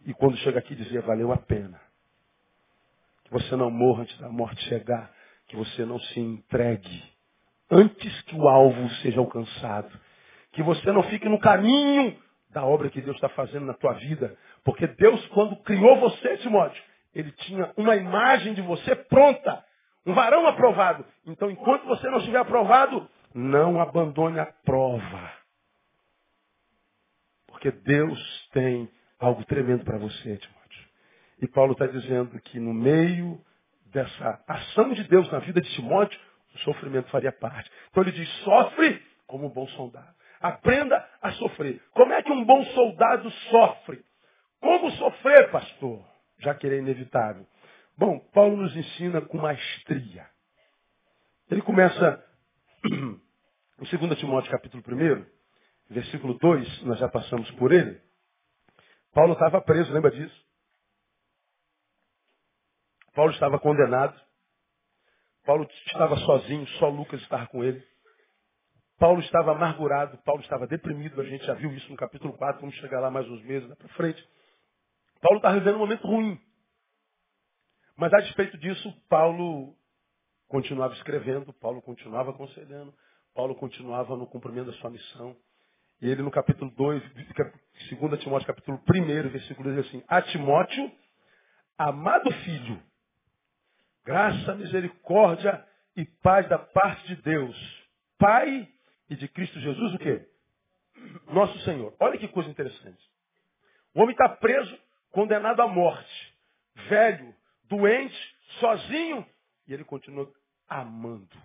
E 0.06 0.14
quando 0.14 0.36
chega 0.38 0.60
aqui 0.60 0.76
dizer, 0.76 1.02
valeu 1.02 1.32
a 1.32 1.38
pena. 1.38 1.80
Que 3.24 3.32
você 3.32 3.56
não 3.56 3.72
morra 3.72 4.04
antes 4.04 4.18
da 4.20 4.30
morte 4.30 4.62
chegar. 4.66 5.12
Que 5.48 5.56
você 5.56 5.86
não 5.86 6.00
se 6.00 6.20
entregue 6.20 7.04
antes 7.70 8.22
que 8.24 8.36
o 8.36 8.48
alvo 8.48 8.90
seja 8.96 9.20
alcançado. 9.20 9.98
Que 10.52 10.62
você 10.62 10.92
não 10.92 11.04
fique 11.04 11.30
no 11.30 11.40
caminho 11.40 12.18
da 12.50 12.66
obra 12.66 12.90
que 12.90 13.02
Deus 13.02 13.16
está 13.16 13.30
fazendo 13.30 13.66
na 13.66 13.74
tua 13.74 13.94
vida. 13.94 14.38
Porque 14.64 14.88
Deus, 14.88 15.26
quando 15.28 15.56
criou 15.64 15.98
você, 16.02 16.38
Timóteo, 16.38 16.84
Ele 17.16 17.32
tinha 17.32 17.72
uma 17.78 17.96
imagem 17.96 18.54
de 18.54 18.62
você 18.62 18.94
pronta. 18.96 19.64
Um 20.06 20.14
varão 20.14 20.48
aprovado. 20.48 21.06
Então, 21.26 21.50
enquanto 21.50 21.86
você 21.86 22.10
não 22.10 22.18
estiver 22.18 22.40
aprovado, 22.40 23.08
não 23.34 23.80
abandone 23.80 24.40
a 24.40 24.46
prova. 24.46 25.32
Porque 27.48 27.72
Deus 27.72 28.50
tem 28.54 28.90
algo 29.20 29.44
tremendo 29.46 29.84
para 29.84 29.98
você, 29.98 30.38
Timóteo. 30.38 30.86
E 31.42 31.48
Paulo 31.48 31.74
está 31.74 31.86
dizendo 31.86 32.40
que 32.42 32.60
no 32.60 32.74
meio 32.74 33.40
dessa 33.86 34.44
ação 34.48 34.94
de 34.94 35.04
Deus 35.04 35.30
na 35.32 35.40
vida 35.40 35.62
de 35.62 35.70
Timóteo, 35.76 36.20
o 36.56 36.60
sofrimento 36.60 37.10
faria 37.10 37.32
parte. 37.32 37.70
Então 37.90 38.04
ele 38.04 38.12
diz, 38.12 38.30
sofre 38.44 39.02
como 39.28 39.48
um 39.48 39.50
bom 39.50 39.68
soldado. 39.70 40.14
Aprenda 40.40 41.08
a 41.22 41.32
sofrer. 41.34 41.82
Como 41.94 42.12
é 42.14 42.22
que 42.24 42.32
um 42.32 42.44
bom 42.44 42.64
soldado 42.66 43.30
sofre? 43.30 44.04
Como 44.60 44.90
sofrer, 44.92 45.52
pastor? 45.52 46.04
Já 46.40 46.56
que 46.56 46.66
ele 46.66 46.78
é 46.78 46.80
inevitável. 46.80 47.46
Bom, 48.02 48.18
Paulo 48.34 48.58
nos 48.58 48.76
ensina 48.76 49.22
com 49.22 49.38
maestria. 49.38 50.28
Ele 51.52 51.62
começa 51.62 52.26
em 52.84 53.98
2 54.00 54.18
Timóteo 54.20 54.50
capítulo 54.50 54.82
1, 54.84 55.26
versículo 55.94 56.34
2, 56.40 56.82
nós 56.82 56.98
já 56.98 57.08
passamos 57.08 57.52
por 57.52 57.72
ele. 57.72 58.02
Paulo 59.14 59.34
estava 59.34 59.62
preso, 59.62 59.94
lembra 59.94 60.10
disso? 60.10 60.36
Paulo 63.14 63.32
estava 63.34 63.60
condenado. 63.60 64.20
Paulo 65.46 65.70
estava 65.86 66.18
sozinho, 66.18 66.66
só 66.80 66.90
Lucas 66.90 67.22
estava 67.22 67.46
com 67.46 67.64
ele. 67.64 67.88
Paulo 68.98 69.20
estava 69.20 69.52
amargurado, 69.52 70.18
Paulo 70.24 70.42
estava 70.42 70.66
deprimido, 70.66 71.22
a 71.22 71.26
gente 71.26 71.46
já 71.46 71.54
viu 71.54 71.72
isso 71.74 71.92
no 71.92 71.98
capítulo 71.98 72.34
4, 72.34 72.62
vamos 72.62 72.76
chegar 72.78 73.00
lá 73.00 73.12
mais 73.12 73.30
uns 73.30 73.44
meses 73.44 73.70
lá 73.70 73.76
para 73.76 73.90
frente. 73.90 74.28
Paulo 75.22 75.38
estava 75.38 75.60
vivendo 75.60 75.76
um 75.76 75.80
momento 75.80 76.08
ruim. 76.08 76.42
Mas 77.96 78.14
a 78.14 78.20
despeito 78.20 78.58
disso, 78.58 78.92
Paulo 79.10 79.76
continuava 80.48 80.94
escrevendo, 80.96 81.54
Paulo 81.54 81.82
continuava 81.82 82.32
aconselhando, 82.32 82.94
Paulo 83.34 83.56
continuava 83.56 84.16
no 84.16 84.28
cumprimento 84.28 84.68
da 84.68 84.74
sua 84.74 84.90
missão. 84.90 85.36
E 86.02 86.10
ele 86.10 86.22
no 86.22 86.32
capítulo 86.32 86.72
2, 86.72 87.04
2 88.00 88.20
Timóteo 88.20 88.48
capítulo 88.48 88.82
1, 88.90 89.30
versículo 89.30 89.74
diz 89.74 89.88
assim, 89.88 90.04
a 90.08 90.22
Timóteo, 90.22 90.92
amado 91.78 92.32
filho, 92.44 92.82
graça, 94.04 94.56
misericórdia 94.56 95.64
e 95.96 96.06
paz 96.06 96.48
da 96.50 96.58
parte 96.58 97.08
de 97.08 97.22
Deus, 97.22 97.82
Pai 98.18 98.68
e 99.10 99.16
de 99.16 99.28
Cristo 99.28 99.60
Jesus, 99.60 99.94
o 99.94 100.00
quê? 100.00 100.28
Nosso 101.32 101.58
Senhor. 101.60 101.96
Olha 102.00 102.18
que 102.18 102.28
coisa 102.28 102.50
interessante. 102.50 103.02
O 103.94 104.02
homem 104.02 104.12
está 104.12 104.30
preso, 104.30 104.78
condenado 105.12 105.62
à 105.62 105.68
morte, 105.68 106.36
velho, 106.88 107.34
doente, 107.72 108.38
sozinho, 108.60 109.26
e 109.66 109.74
ele 109.74 109.86
continua 109.86 110.30
amando. 110.68 111.42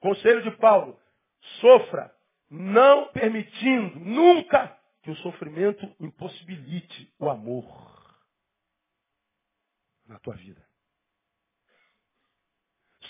Conselho 0.00 0.42
de 0.42 0.50
Paulo, 0.58 1.00
sofra, 1.60 2.14
não 2.50 3.10
permitindo 3.12 3.98
nunca 3.98 4.78
que 5.02 5.10
o 5.10 5.16
sofrimento 5.16 5.84
impossibilite 5.98 7.12
o 7.18 7.30
amor 7.30 8.22
na 10.06 10.18
tua 10.18 10.34
vida. 10.34 10.62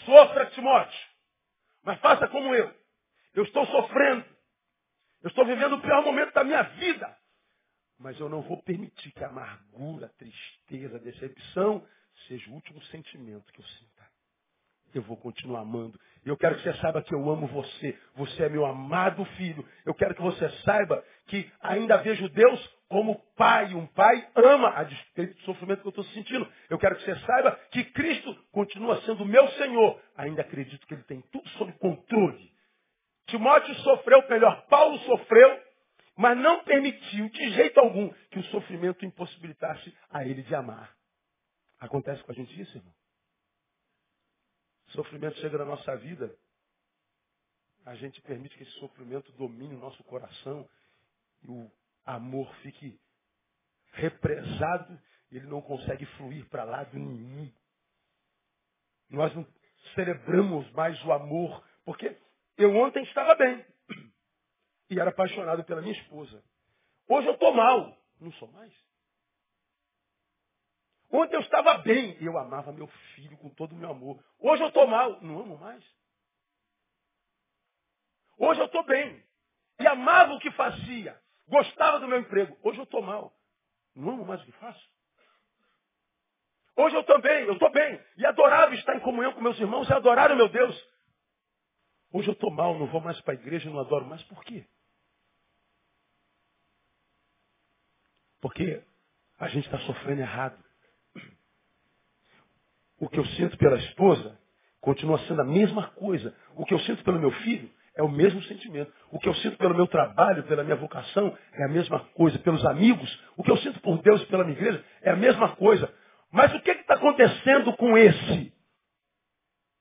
Sofra, 0.05 0.51
Timóteo, 0.51 1.09
mas 1.83 1.99
faça 2.01 2.29
como 2.29 2.55
eu. 2.55 2.73
Eu 3.35 3.43
estou 3.43 3.67
sofrendo. 3.67 4.25
Eu 5.23 5.29
estou 5.29 5.45
vivendo 5.47 5.75
o 5.75 5.81
pior 5.81 6.03
momento 6.05 6.33
da 6.33 6.45
minha 6.45 6.63
vida. 6.63 7.19
Mas 8.03 8.19
eu 8.19 8.29
não 8.29 8.43
vou 8.43 8.61
permitir 8.63 9.13
que 9.13 9.23
a 9.23 9.29
amargura, 9.29 10.07
a 10.07 10.09
tristeza, 10.11 10.97
a 10.97 11.01
decepção 11.01 11.87
seja 12.27 12.51
o 12.51 12.55
último 12.55 12.83
sentimento 12.87 13.53
que 13.53 13.61
eu 13.61 13.65
sinta. 13.65 14.03
Eu 14.93 15.03
vou 15.03 15.17
continuar 15.17 15.61
amando. 15.61 15.99
Eu 16.25 16.37
quero 16.37 16.57
que 16.57 16.63
você 16.63 16.75
saiba 16.75 17.01
que 17.01 17.15
eu 17.15 17.31
amo 17.31 17.47
você. 17.47 17.99
Você 18.17 18.43
é 18.43 18.49
meu 18.49 18.67
amado 18.67 19.25
filho. 19.37 19.67
Eu 19.87 19.95
quero 19.95 20.15
que 20.15 20.21
você 20.21 20.51
saiba 20.65 21.03
que 21.29 21.51
ainda 21.61 21.97
vejo 21.99 22.29
Deus 22.29 22.79
como 22.89 23.19
pai. 23.37 23.73
Um 23.73 23.87
pai 23.87 24.29
ama 24.35 24.71
a 24.77 24.83
despeito 24.83 25.35
do 25.35 25.41
sofrimento 25.43 25.81
que 25.81 25.87
eu 25.87 25.91
estou 25.91 26.05
sentindo. 26.07 26.47
Eu 26.69 26.79
quero 26.79 26.97
que 26.97 27.05
você 27.05 27.17
saiba 27.21 27.53
que 27.71 27.85
Cristo 27.85 28.35
continua 28.51 29.01
sendo 29.03 29.25
meu 29.25 29.49
Senhor. 29.53 29.99
Ainda 30.17 30.43
acredito 30.43 30.87
que 30.87 30.93
Ele 30.93 31.05
tem 31.05 31.23
tudo 31.33 31.49
sob 31.51 31.73
controle. 31.75 32.53
Timóteo 33.27 33.75
sofreu, 33.77 34.29
melhor, 34.29 34.67
Paulo 34.67 34.99
sofreu, 34.99 35.61
mas 36.17 36.37
não 36.39 36.65
permitiu 36.65 37.29
de 37.29 37.51
jeito 37.53 37.79
algum 37.81 38.13
que 38.31 38.39
o 38.39 38.45
sofrimento 38.45 39.05
impossibilitasse 39.05 39.95
a 40.11 40.25
ele 40.25 40.43
de 40.43 40.55
amar. 40.55 40.95
Acontece 41.79 42.23
com 42.23 42.33
a 42.33 42.35
gente 42.35 42.61
isso, 42.61 42.77
irmão? 42.77 42.95
Sofrimento 44.89 45.39
chega 45.39 45.59
na 45.59 45.65
nossa 45.65 45.97
vida, 45.97 46.37
a 47.85 47.95
gente 47.95 48.21
permite 48.23 48.57
que 48.57 48.63
esse 48.63 48.73
sofrimento 48.73 49.33
domine 49.33 49.75
o 49.75 49.79
nosso 49.79 50.03
coração 50.05 50.69
e 51.43 51.51
o 51.51 51.71
amor 52.05 52.55
fique 52.57 53.01
represado 53.93 54.99
ele 55.37 55.47
não 55.47 55.63
consegue 55.63 56.05
fluir 56.17 56.47
para 56.49 56.65
lado 56.65 56.97
nenhum. 56.97 57.51
Nós 59.09 59.35
não 59.35 59.47
celebramos 59.95 60.71
mais 60.73 61.03
o 61.05 61.13
amor, 61.13 61.65
porque 61.85 62.17
eu 62.57 62.77
ontem 62.77 63.03
estava 63.05 63.35
bem 63.35 63.65
e 64.93 65.01
era 65.01 65.11
apaixonado 65.11 65.65
pela 65.65 65.81
minha 65.81 65.95
esposa. 65.95 66.45
Hoje 67.09 67.27
eu 67.27 67.35
estou 67.35 67.55
mal, 67.55 67.97
não 68.21 68.31
sou 68.33 68.49
mais. 68.53 68.73
Ontem 71.11 71.37
eu 71.37 71.41
estava 71.41 71.79
bem 71.79 72.17
e 72.21 72.27
eu 72.27 72.39
amava 72.39 72.73
meu 72.73 72.87
filho 73.15 73.37
com 73.39 73.49
todo 73.51 73.73
o 73.73 73.77
meu 73.77 73.91
amor. 73.91 74.23
Hoje 74.39 74.63
eu 74.63 74.69
estou 74.69 74.87
mal, 74.87 75.21
não 75.23 75.41
amo 75.41 75.59
mais. 75.59 75.85
Hoje 78.39 78.61
eu 78.61 78.67
estou 78.67 78.85
bem 78.85 79.23
e 79.81 79.87
amava 79.87 80.35
o 80.35 80.39
que 80.39 80.51
fazia, 80.53 81.19
gostava 81.49 81.99
do 81.99 82.09
meu 82.09 82.19
emprego. 82.19 82.57
Hoje 82.63 82.79
eu 82.79 82.85
estou 82.85 83.03
mal, 83.03 83.35
não 83.95 84.11
amo 84.11 84.25
mais 84.27 84.43
o 84.43 84.45
que 84.45 84.53
faço. 84.53 84.93
Hoje 86.77 86.97
eu 86.97 87.05
também, 87.05 87.45
eu 87.45 87.55
estou 87.55 87.71
bem. 87.71 88.01
E 88.17 88.27
adorava 88.27 88.75
estar 88.75 88.97
em 88.97 89.01
comunhão 89.01 89.33
com 89.33 89.41
meus 89.41 89.59
irmãos 89.59 89.89
e 89.89 89.93
adorar 89.93 90.33
o 90.33 90.37
meu 90.37 90.49
Deus. 90.49 90.89
Hoje 92.13 92.29
eu 92.29 92.33
estou 92.33 92.51
mal, 92.51 92.79
não 92.79 92.87
vou 92.87 93.01
mais 93.01 93.21
para 93.23 93.35
a 93.35 93.37
igreja, 93.37 93.71
não 93.71 93.81
adoro 93.81 94.07
mais. 94.07 94.23
Por 94.25 94.43
quê? 94.45 94.67
Porque 98.43 98.83
a 99.39 99.49
gente 99.49 99.65
está 99.65 99.79
sofrendo 99.79 100.21
errado. 100.21 100.59
O 103.01 103.09
que 103.09 103.19
eu 103.19 103.25
sinto 103.25 103.57
pela 103.57 103.79
esposa 103.79 104.39
continua 104.81 105.19
sendo 105.21 105.41
a 105.41 105.45
mesma 105.45 105.89
coisa. 105.93 106.35
O 106.57 106.67
que 106.67 106.75
eu 106.75 106.79
sinto 106.81 107.03
pelo 107.05 107.21
meu 107.21 107.31
filho 107.31 107.71
é 107.97 108.03
o 108.03 108.09
mesmo 108.09 108.43
sentimento. 108.43 108.93
O 109.11 109.19
que 109.19 109.29
eu 109.29 109.35
sinto 109.37 109.57
pelo 109.57 109.75
meu 109.75 109.87
trabalho, 109.87 110.43
pela 110.45 110.65
minha 110.65 110.77
vocação, 110.77 111.37
é 111.53 111.65
a 111.65 111.69
mesma 111.69 112.01
coisa. 112.15 112.39
Pelos 112.41 112.65
amigos, 112.67 113.23
o 113.37 113.45
que 113.45 113.51
eu 113.51 113.57
sinto 113.59 113.81
por 113.81 114.03
Deus 114.03 114.21
e 114.23 114.27
pela 114.27 114.45
minha 114.45 114.57
igreja 114.57 114.85
é 115.03 115.11
a 115.11 115.17
mesma 115.17 115.55
coisa. 115.55 115.93
Mas 116.33 116.53
o 116.53 116.61
que 116.61 116.71
está 116.73 116.95
acontecendo 116.95 117.73
com 117.77 117.97
esse? 117.97 118.53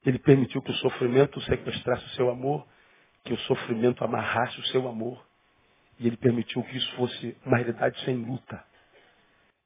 Ele 0.05 0.19
permitiu 0.19 0.61
que 0.61 0.71
o 0.71 0.75
sofrimento 0.75 1.41
sequestrasse 1.41 2.05
o 2.05 2.09
seu 2.09 2.29
amor, 2.29 2.67
que 3.23 3.33
o 3.33 3.39
sofrimento 3.39 4.03
amarrasse 4.03 4.59
o 4.59 4.65
seu 4.65 4.87
amor. 4.87 5.30
E 6.01 6.07
ele 6.07 6.17
permitiu 6.17 6.63
que 6.63 6.75
isso 6.75 6.95
fosse 6.95 7.37
uma 7.45 7.57
realidade 7.57 8.03
sem 8.03 8.15
luta. 8.15 8.65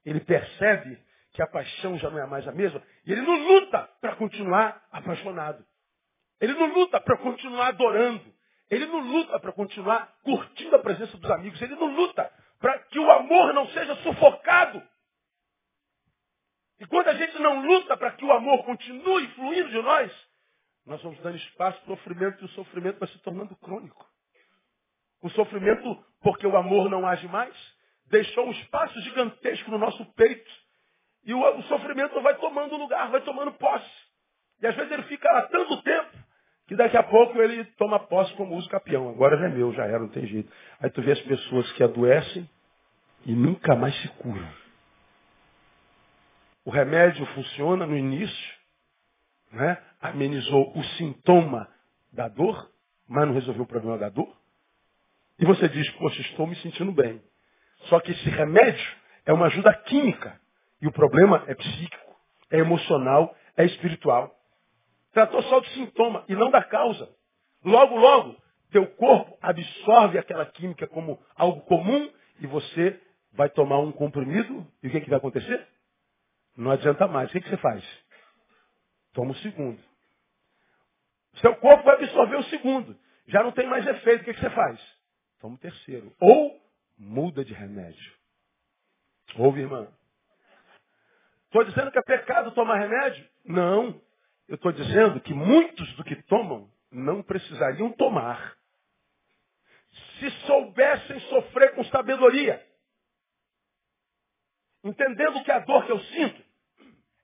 Ele 0.05 0.19
percebe 0.19 1.01
que 1.31 1.41
a 1.41 1.47
paixão 1.47 1.97
já 1.97 2.09
não 2.09 2.19
é 2.19 2.25
mais 2.25 2.45
a 2.45 2.51
mesma 2.51 2.83
e 3.05 3.13
ele 3.13 3.21
não 3.21 3.35
luta 3.35 3.89
para 4.01 4.17
continuar 4.17 4.85
apaixonado. 4.91 5.65
Ele 6.41 6.53
não 6.53 6.73
luta 6.73 6.99
para 6.99 7.17
continuar 7.19 7.69
adorando. 7.69 8.35
Ele 8.69 8.85
não 8.85 8.99
luta 8.99 9.39
para 9.39 9.53
continuar 9.53 10.13
curtindo 10.23 10.75
a 10.75 10.79
presença 10.79 11.17
dos 11.17 11.31
amigos. 11.31 11.61
Ele 11.61 11.75
não 11.75 11.95
luta 11.95 12.29
para 12.59 12.79
que 12.79 12.99
o 12.99 13.11
amor 13.11 13.53
não 13.53 13.69
seja 13.69 13.95
sufocado. 14.03 14.83
E 16.81 16.85
quando 16.85 17.07
a 17.07 17.13
gente 17.13 17.39
não 17.39 17.65
luta 17.65 17.95
para 17.95 18.11
que 18.11 18.25
o 18.25 18.31
amor 18.33 18.65
continue 18.65 19.25
fluindo 19.29 19.69
de 19.69 19.81
nós, 19.81 20.11
nós 20.85 21.01
vamos 21.01 21.17
dando 21.21 21.37
espaço 21.37 21.79
para 21.83 21.93
o 21.93 21.95
sofrimento 21.95 22.41
e 22.41 22.45
o 22.45 22.49
sofrimento 22.49 22.99
vai 22.99 23.07
se 23.07 23.19
tornando 23.19 23.55
crônico. 23.55 24.05
O 25.25 25.29
sofrimento, 25.31 25.97
porque 26.21 26.45
o 26.45 26.55
amor 26.55 26.87
não 26.87 27.03
age 27.03 27.27
mais, 27.27 27.51
deixou 28.11 28.45
um 28.45 28.51
espaço 28.51 29.01
gigantesco 29.01 29.71
no 29.71 29.79
nosso 29.79 30.05
peito. 30.13 30.51
E 31.25 31.33
o, 31.33 31.39
o 31.57 31.63
sofrimento 31.63 32.21
vai 32.21 32.35
tomando 32.35 32.77
lugar, 32.77 33.09
vai 33.09 33.21
tomando 33.21 33.51
posse. 33.53 33.89
E 34.61 34.67
às 34.67 34.75
vezes 34.75 34.91
ele 34.91 35.01
fica 35.05 35.27
lá 35.31 35.41
tanto 35.47 35.81
tempo 35.81 36.11
que 36.67 36.75
daqui 36.75 36.95
a 36.95 37.01
pouco 37.01 37.41
ele 37.41 37.65
toma 37.75 37.97
posse 38.01 38.31
como 38.35 38.55
uso 38.55 38.69
capião. 38.69 39.09
Agora 39.09 39.35
já 39.39 39.47
é 39.47 39.49
meu, 39.49 39.73
já 39.73 39.85
era, 39.85 39.97
não 39.97 40.09
tem 40.09 40.27
jeito. 40.27 40.51
Aí 40.79 40.91
tu 40.91 41.01
vê 41.01 41.13
as 41.13 41.21
pessoas 41.21 41.71
que 41.71 41.81
adoecem 41.81 42.47
e 43.25 43.33
nunca 43.33 43.75
mais 43.75 43.99
se 44.03 44.07
curam. 44.19 44.47
O 46.63 46.69
remédio 46.69 47.25
funciona 47.33 47.87
no 47.87 47.97
início, 47.97 48.55
né? 49.51 49.81
amenizou 49.99 50.71
o 50.77 50.83
sintoma 50.83 51.67
da 52.13 52.27
dor, 52.27 52.69
mas 53.07 53.25
não 53.25 53.33
resolveu 53.33 53.63
o 53.63 53.67
problema 53.67 53.97
da 53.97 54.09
dor. 54.09 54.44
E 55.39 55.45
você 55.45 55.67
diz, 55.67 55.89
poxa, 55.91 56.21
estou 56.21 56.47
me 56.47 56.55
sentindo 56.57 56.91
bem. 56.91 57.21
Só 57.89 57.99
que 57.99 58.11
esse 58.11 58.29
remédio 58.29 58.85
é 59.25 59.33
uma 59.33 59.47
ajuda 59.47 59.73
química. 59.73 60.39
E 60.81 60.87
o 60.87 60.91
problema 60.91 61.43
é 61.47 61.55
psíquico, 61.55 62.15
é 62.51 62.59
emocional, 62.59 63.35
é 63.57 63.65
espiritual. 63.65 64.33
Tratou 65.13 65.41
só 65.43 65.59
do 65.59 65.67
sintoma 65.67 66.23
e 66.27 66.35
não 66.35 66.51
da 66.51 66.63
causa. 66.63 67.09
Logo, 67.63 67.95
logo, 67.95 68.35
teu 68.71 68.85
corpo 68.87 69.37
absorve 69.41 70.17
aquela 70.17 70.45
química 70.45 70.87
como 70.87 71.19
algo 71.35 71.61
comum 71.61 72.11
e 72.39 72.47
você 72.47 72.99
vai 73.33 73.49
tomar 73.49 73.79
um 73.79 73.91
comprimido 73.91 74.65
e 74.83 74.87
o 74.87 74.91
que, 74.91 75.01
que 75.01 75.09
vai 75.09 75.17
acontecer? 75.17 75.67
Não 76.55 76.71
adianta 76.71 77.07
mais. 77.07 77.29
O 77.29 77.31
que, 77.33 77.41
que 77.41 77.49
você 77.49 77.57
faz? 77.57 77.83
Toma 79.13 79.31
o 79.31 79.35
segundo. 79.35 79.81
Seu 81.35 81.55
corpo 81.55 81.83
vai 81.83 81.95
absorver 81.95 82.37
o 82.37 82.43
segundo. 82.43 82.97
Já 83.27 83.43
não 83.43 83.51
tem 83.51 83.67
mais 83.67 83.85
efeito. 83.85 84.21
O 84.21 84.25
que, 84.25 84.33
que 84.33 84.39
você 84.39 84.49
faz? 84.49 84.94
Toma 85.45 85.57
o 85.57 85.59
terceiro. 85.59 86.11
Ou 86.19 86.59
muda 86.97 87.45
de 87.45 87.53
remédio. 87.53 88.13
Ouve, 89.37 89.61
irmã. 89.61 89.87
Estou 91.45 91.63
dizendo 91.63 91.91
que 91.91 91.99
é 91.99 92.01
pecado 92.01 92.51
tomar 92.55 92.79
remédio? 92.79 93.29
Não. 93.45 94.01
Eu 94.47 94.55
estou 94.55 94.71
dizendo 94.71 95.21
que 95.21 95.35
muitos 95.35 95.93
do 95.97 96.03
que 96.03 96.15
tomam 96.23 96.67
não 96.89 97.21
precisariam 97.21 97.91
tomar. 97.91 98.57
Se 100.17 100.31
soubessem 100.47 101.19
sofrer 101.29 101.75
com 101.75 101.83
sabedoria. 101.85 102.67
Entendendo 104.83 105.43
que 105.43 105.51
a 105.51 105.59
dor 105.59 105.85
que 105.85 105.91
eu 105.91 105.99
sinto 105.99 106.43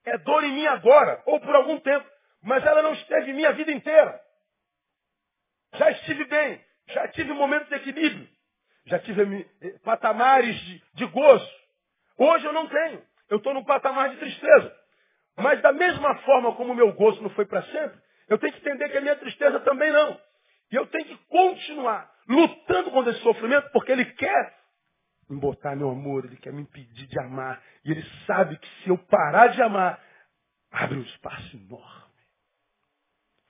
é 0.06 0.16
dor 0.20 0.44
em 0.44 0.54
mim 0.54 0.68
agora, 0.68 1.24
ou 1.26 1.40
por 1.40 1.56
algum 1.56 1.80
tempo, 1.80 2.08
mas 2.44 2.64
ela 2.64 2.84
não 2.84 2.94
esteve 2.94 3.32
em 3.32 3.34
mim 3.34 3.46
a 3.46 3.52
vida 3.54 3.72
inteira. 3.72 4.22
Já 5.74 5.90
estive 5.90 6.26
bem, 6.26 6.64
já 6.94 7.08
tive 7.10 7.34
momentos 7.34 7.68
de 7.70 7.76
equilíbrio, 7.76 8.28
já 8.86 9.00
tive 9.00 9.48
eh, 9.62 9.80
patamares 9.84 10.60
de, 10.62 10.84
de 10.96 11.06
gozo. 11.08 11.50
Hoje 12.18 12.46
eu 12.46 12.54
não 12.54 12.68
tenho, 12.68 13.04
eu 13.30 13.38
estou 13.38 13.54
num 13.54 13.64
patamar 13.64 14.10
de 14.10 14.18
tristeza. 14.18 14.76
Mas 15.38 15.62
da 15.62 15.72
mesma 15.72 16.16
forma 16.20 16.54
como 16.56 16.74
o 16.74 16.76
meu 16.76 16.94
gozo 16.94 17.22
não 17.22 17.30
foi 17.32 17.46
para 17.46 17.64
sempre, 17.64 18.00
eu 18.28 18.38
tenho 18.38 18.54
que 18.54 18.60
entender 18.60 18.90
que 18.90 18.98
a 18.98 19.02
minha 19.02 19.16
tristeza 19.16 19.60
também 19.62 19.92
não. 19.92 20.20
E 20.72 20.76
eu 20.76 20.86
tenho 20.88 21.06
que 21.06 21.18
continuar 21.28 22.12
lutando 22.28 22.92
contra 22.92 23.12
esse 23.12 23.22
sofrimento, 23.22 23.70
porque 23.72 23.92
ele 23.92 24.06
quer 24.06 24.62
embotar 25.30 25.76
meu 25.76 25.90
amor, 25.90 26.26
ele 26.26 26.38
quer 26.38 26.54
me 26.54 26.62
impedir 26.62 27.08
de 27.08 27.20
amar. 27.20 27.62
E 27.84 27.92
ele 27.92 28.04
sabe 28.26 28.58
que 28.58 28.68
se 28.84 28.90
eu 28.90 28.98
parar 28.98 29.48
de 29.48 29.62
amar, 29.62 30.02
abre 30.72 30.98
um 30.98 31.04
espaço 31.04 31.58
enorme. 31.58 32.12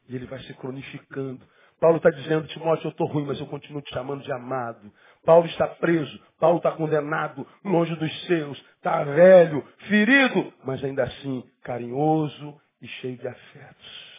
E 0.07 0.15
ele 0.15 0.25
vai 0.25 0.39
se 0.41 0.53
cronificando. 0.55 1.47
Paulo 1.82 1.97
está 1.97 2.11
dizendo, 2.11 2.47
Timóteo, 2.47 2.86
eu 2.86 2.91
estou 2.91 3.07
ruim, 3.07 3.25
mas 3.25 3.39
eu 3.39 3.47
continuo 3.47 3.82
te 3.82 3.91
chamando 3.91 4.21
de 4.23 4.32
amado. 4.32 4.93
Paulo 5.25 5.47
está 5.47 5.65
preso, 5.67 6.23
Paulo 6.39 6.57
está 6.57 6.71
condenado, 6.73 7.45
longe 7.65 7.95
dos 7.95 8.25
seus, 8.27 8.63
está 8.75 9.03
velho, 9.03 9.67
ferido, 9.88 10.53
mas 10.63 10.84
ainda 10.84 11.03
assim 11.03 11.43
carinhoso 11.63 12.55
e 12.79 12.88
cheio 12.88 13.17
de 13.17 13.27
afetos. 13.27 14.11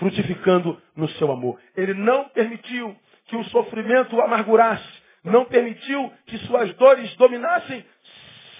Frutificando 0.00 0.82
no 0.96 1.08
seu 1.10 1.30
amor. 1.30 1.60
Ele 1.76 1.94
não 1.94 2.28
permitiu 2.30 2.96
que 3.26 3.36
o 3.36 3.44
sofrimento 3.44 4.16
o 4.16 4.20
amargurasse 4.20 5.00
não 5.22 5.44
permitiu 5.44 6.12
que 6.26 6.38
suas 6.38 6.74
dores 6.74 7.14
dominassem 7.14 7.86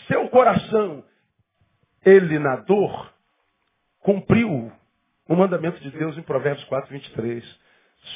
seu 0.07 0.29
coração. 0.29 1.03
Ele, 2.07 2.39
na 2.39 2.57
dor, 2.57 3.13
cumpriu 3.99 4.71
o 5.31 5.37
mandamento 5.37 5.79
de 5.79 5.93
Deus 5.93 6.19
em 6.19 6.23
Provérbios 6.23 6.67
4, 6.67 6.91
23. 6.91 7.61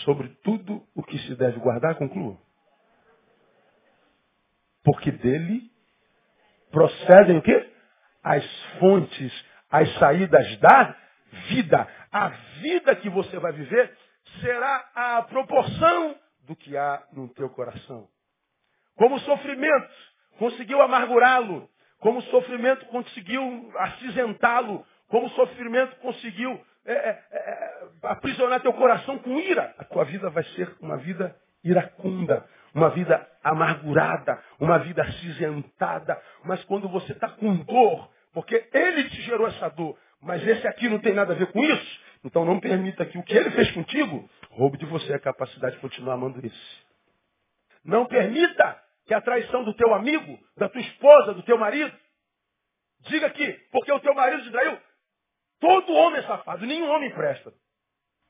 Sobre 0.05 0.29
tudo 0.43 0.85
o 0.97 1.03
que 1.05 1.17
se 1.21 1.37
deve 1.37 1.61
guardar, 1.61 1.95
conclua. 1.95 2.37
Porque 4.83 5.13
dele 5.13 5.71
procedem 6.73 7.39
o 7.39 7.43
quê? 7.43 7.73
As 8.21 8.45
fontes, 8.81 9.33
as 9.71 9.95
saídas 9.95 10.59
da 10.59 10.97
vida. 11.51 11.89
A 12.11 12.29
vida 12.61 12.97
que 12.97 13.09
você 13.09 13.39
vai 13.39 13.53
viver 13.53 13.97
será 14.41 14.91
a 14.95 15.23
proporção 15.23 16.17
do 16.49 16.57
que 16.57 16.77
há 16.77 17.01
no 17.13 17.29
teu 17.29 17.49
coração. 17.51 18.09
Como 18.97 19.15
o 19.15 19.21
sofrimento 19.21 19.95
conseguiu 20.37 20.83
amargurá-lo, 20.83 21.71
como 22.01 22.19
o 22.19 22.23
sofrimento 22.23 22.85
conseguiu 22.87 23.73
acinzentá-lo, 23.77 24.85
como 25.07 25.27
o 25.27 25.31
sofrimento 25.31 25.95
conseguiu 25.97 26.61
é, 26.93 26.93
é, 26.93 27.89
aprisionar 28.03 28.61
teu 28.61 28.73
coração 28.73 29.19
com 29.19 29.39
ira, 29.39 29.75
a 29.79 29.85
tua 29.85 30.05
vida 30.05 30.29
vai 30.31 30.45
ser 30.45 30.75
uma 30.81 30.97
vida 30.99 31.35
iracunda, 31.63 32.47
uma 32.75 32.91
vida 32.91 33.27
amargurada, 33.43 34.39
uma 34.61 34.79
vida 34.79 35.03
acinzentada. 35.03 36.21
Mas 36.45 36.63
quando 36.65 36.89
você 36.89 37.13
está 37.13 37.29
com 37.29 37.57
dor, 37.57 38.11
porque 38.33 38.69
ele 38.73 39.09
te 39.09 39.23
gerou 39.23 39.47
essa 39.47 39.69
dor, 39.71 39.99
mas 40.21 40.47
esse 40.47 40.67
aqui 40.67 40.89
não 40.89 40.99
tem 40.99 41.15
nada 41.15 41.33
a 41.33 41.37
ver 41.37 41.51
com 41.53 41.63
isso, 41.63 42.01
então 42.25 42.45
não 42.45 42.61
permita 42.61 43.05
que 43.07 43.19
o 43.19 43.23
que 43.23 43.35
ele 43.35 43.51
fez 43.51 43.71
contigo 43.73 44.29
roube 44.51 44.79
de 44.79 44.87
você 44.87 45.15
a 45.15 45.19
capacidade 45.19 45.77
de 45.77 45.81
continuar 45.81 46.15
amando 46.15 46.45
esse. 46.45 46.85
Não 47.85 48.07
permita 48.07 48.83
que 49.07 49.15
a 49.15 49.21
traição 49.21 49.63
do 49.65 49.75
teu 49.75 49.95
amigo, 49.95 50.39
da 50.57 50.69
tua 50.69 50.81
esposa, 50.81 51.35
do 51.35 51.43
teu 51.43 51.59
marido, 51.59 51.95
diga 53.01 53.29
que 53.31 53.53
porque 53.71 53.93
o 53.93 54.01
teu 54.01 54.15
marido 54.15 54.43
te 54.43 54.51
traiu, 54.51 54.79
todo 55.61 55.93
homem 55.93 56.21
é 56.21 56.27
safado, 56.27 56.67
nenhum 56.67 56.91
homem 56.91 57.11
presta. 57.13 57.53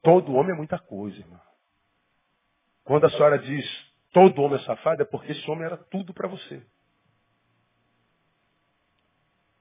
Todo 0.03 0.35
homem 0.35 0.53
é 0.53 0.57
muita 0.57 0.79
coisa, 0.79 1.19
irmão. 1.19 1.41
Quando 2.85 3.07
a 3.07 3.11
senhora 3.11 3.39
diz 3.39 3.95
todo 4.13 4.41
homem 4.43 4.61
é 4.61 4.63
safado, 4.63 5.03
é 5.03 5.05
porque 5.05 5.33
esse 5.33 5.51
homem 5.51 5.65
era 5.65 5.77
tudo 5.77 6.15
para 6.15 6.29
você. 6.29 6.65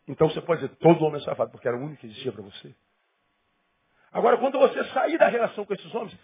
Então 0.07 0.29
você 0.29 0.41
pode 0.41 0.61
dizer 0.61 0.75
todo 0.75 1.03
homem 1.03 1.21
é 1.21 1.23
safado, 1.23 1.51
porque 1.51 1.67
era 1.67 1.77
o 1.77 1.81
único 1.81 2.01
que 2.01 2.07
existia 2.07 2.31
para 2.31 2.43
você. 2.43 2.75
Agora, 4.11 4.37
quando 4.37 4.59
você 4.59 4.83
sair 4.91 5.17
da 5.17 5.27
relação 5.27 5.65
com 5.65 5.73
esses 5.73 5.95
homens, 5.95 6.17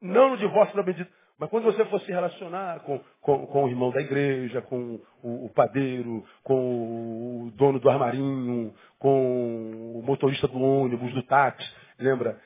não 0.00 0.30
no 0.30 0.36
divórcio 0.36 0.74
da 0.74 0.82
bendita, 0.82 1.10
mas 1.38 1.50
quando 1.50 1.64
você 1.64 1.84
for 1.86 2.00
se 2.00 2.10
relacionar 2.10 2.80
com, 2.80 2.98
com, 3.20 3.46
com 3.46 3.64
o 3.64 3.68
irmão 3.68 3.90
da 3.90 4.00
igreja, 4.00 4.62
com 4.62 4.98
o, 5.22 5.46
o, 5.46 5.50
padeiro, 5.50 6.24
com 6.42 7.46
o 7.46 7.50
dono 7.50 7.78
do 7.78 7.90
armarinho, 7.90 8.74
com 8.98 9.98
o 9.98 10.02
motorista 10.02 10.48
do 10.48 10.58
ônibus, 10.58 11.12
do 11.12 11.22
táxi, 11.22 11.68
lembra? 11.98 12.40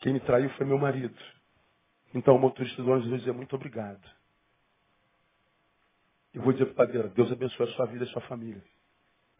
Quem 0.00 0.12
me 0.12 0.20
traiu 0.20 0.50
foi 0.50 0.66
meu 0.66 0.78
marido. 0.78 1.16
Então 2.14 2.36
o 2.36 2.38
motorista 2.38 2.82
do 2.82 2.90
ônibus 2.90 3.08
vai 3.08 3.18
dizer 3.18 3.32
muito 3.32 3.56
obrigado. 3.56 4.02
Eu 6.34 6.42
vou 6.42 6.52
dizer 6.52 6.66
para 6.66 6.72
o 6.72 6.86
padeiro, 6.86 7.08
Deus 7.10 7.32
abençoe 7.32 7.66
a 7.66 7.72
sua 7.72 7.86
vida 7.86 8.04
e 8.04 8.08
a 8.08 8.12
sua 8.12 8.22
família. 8.22 8.62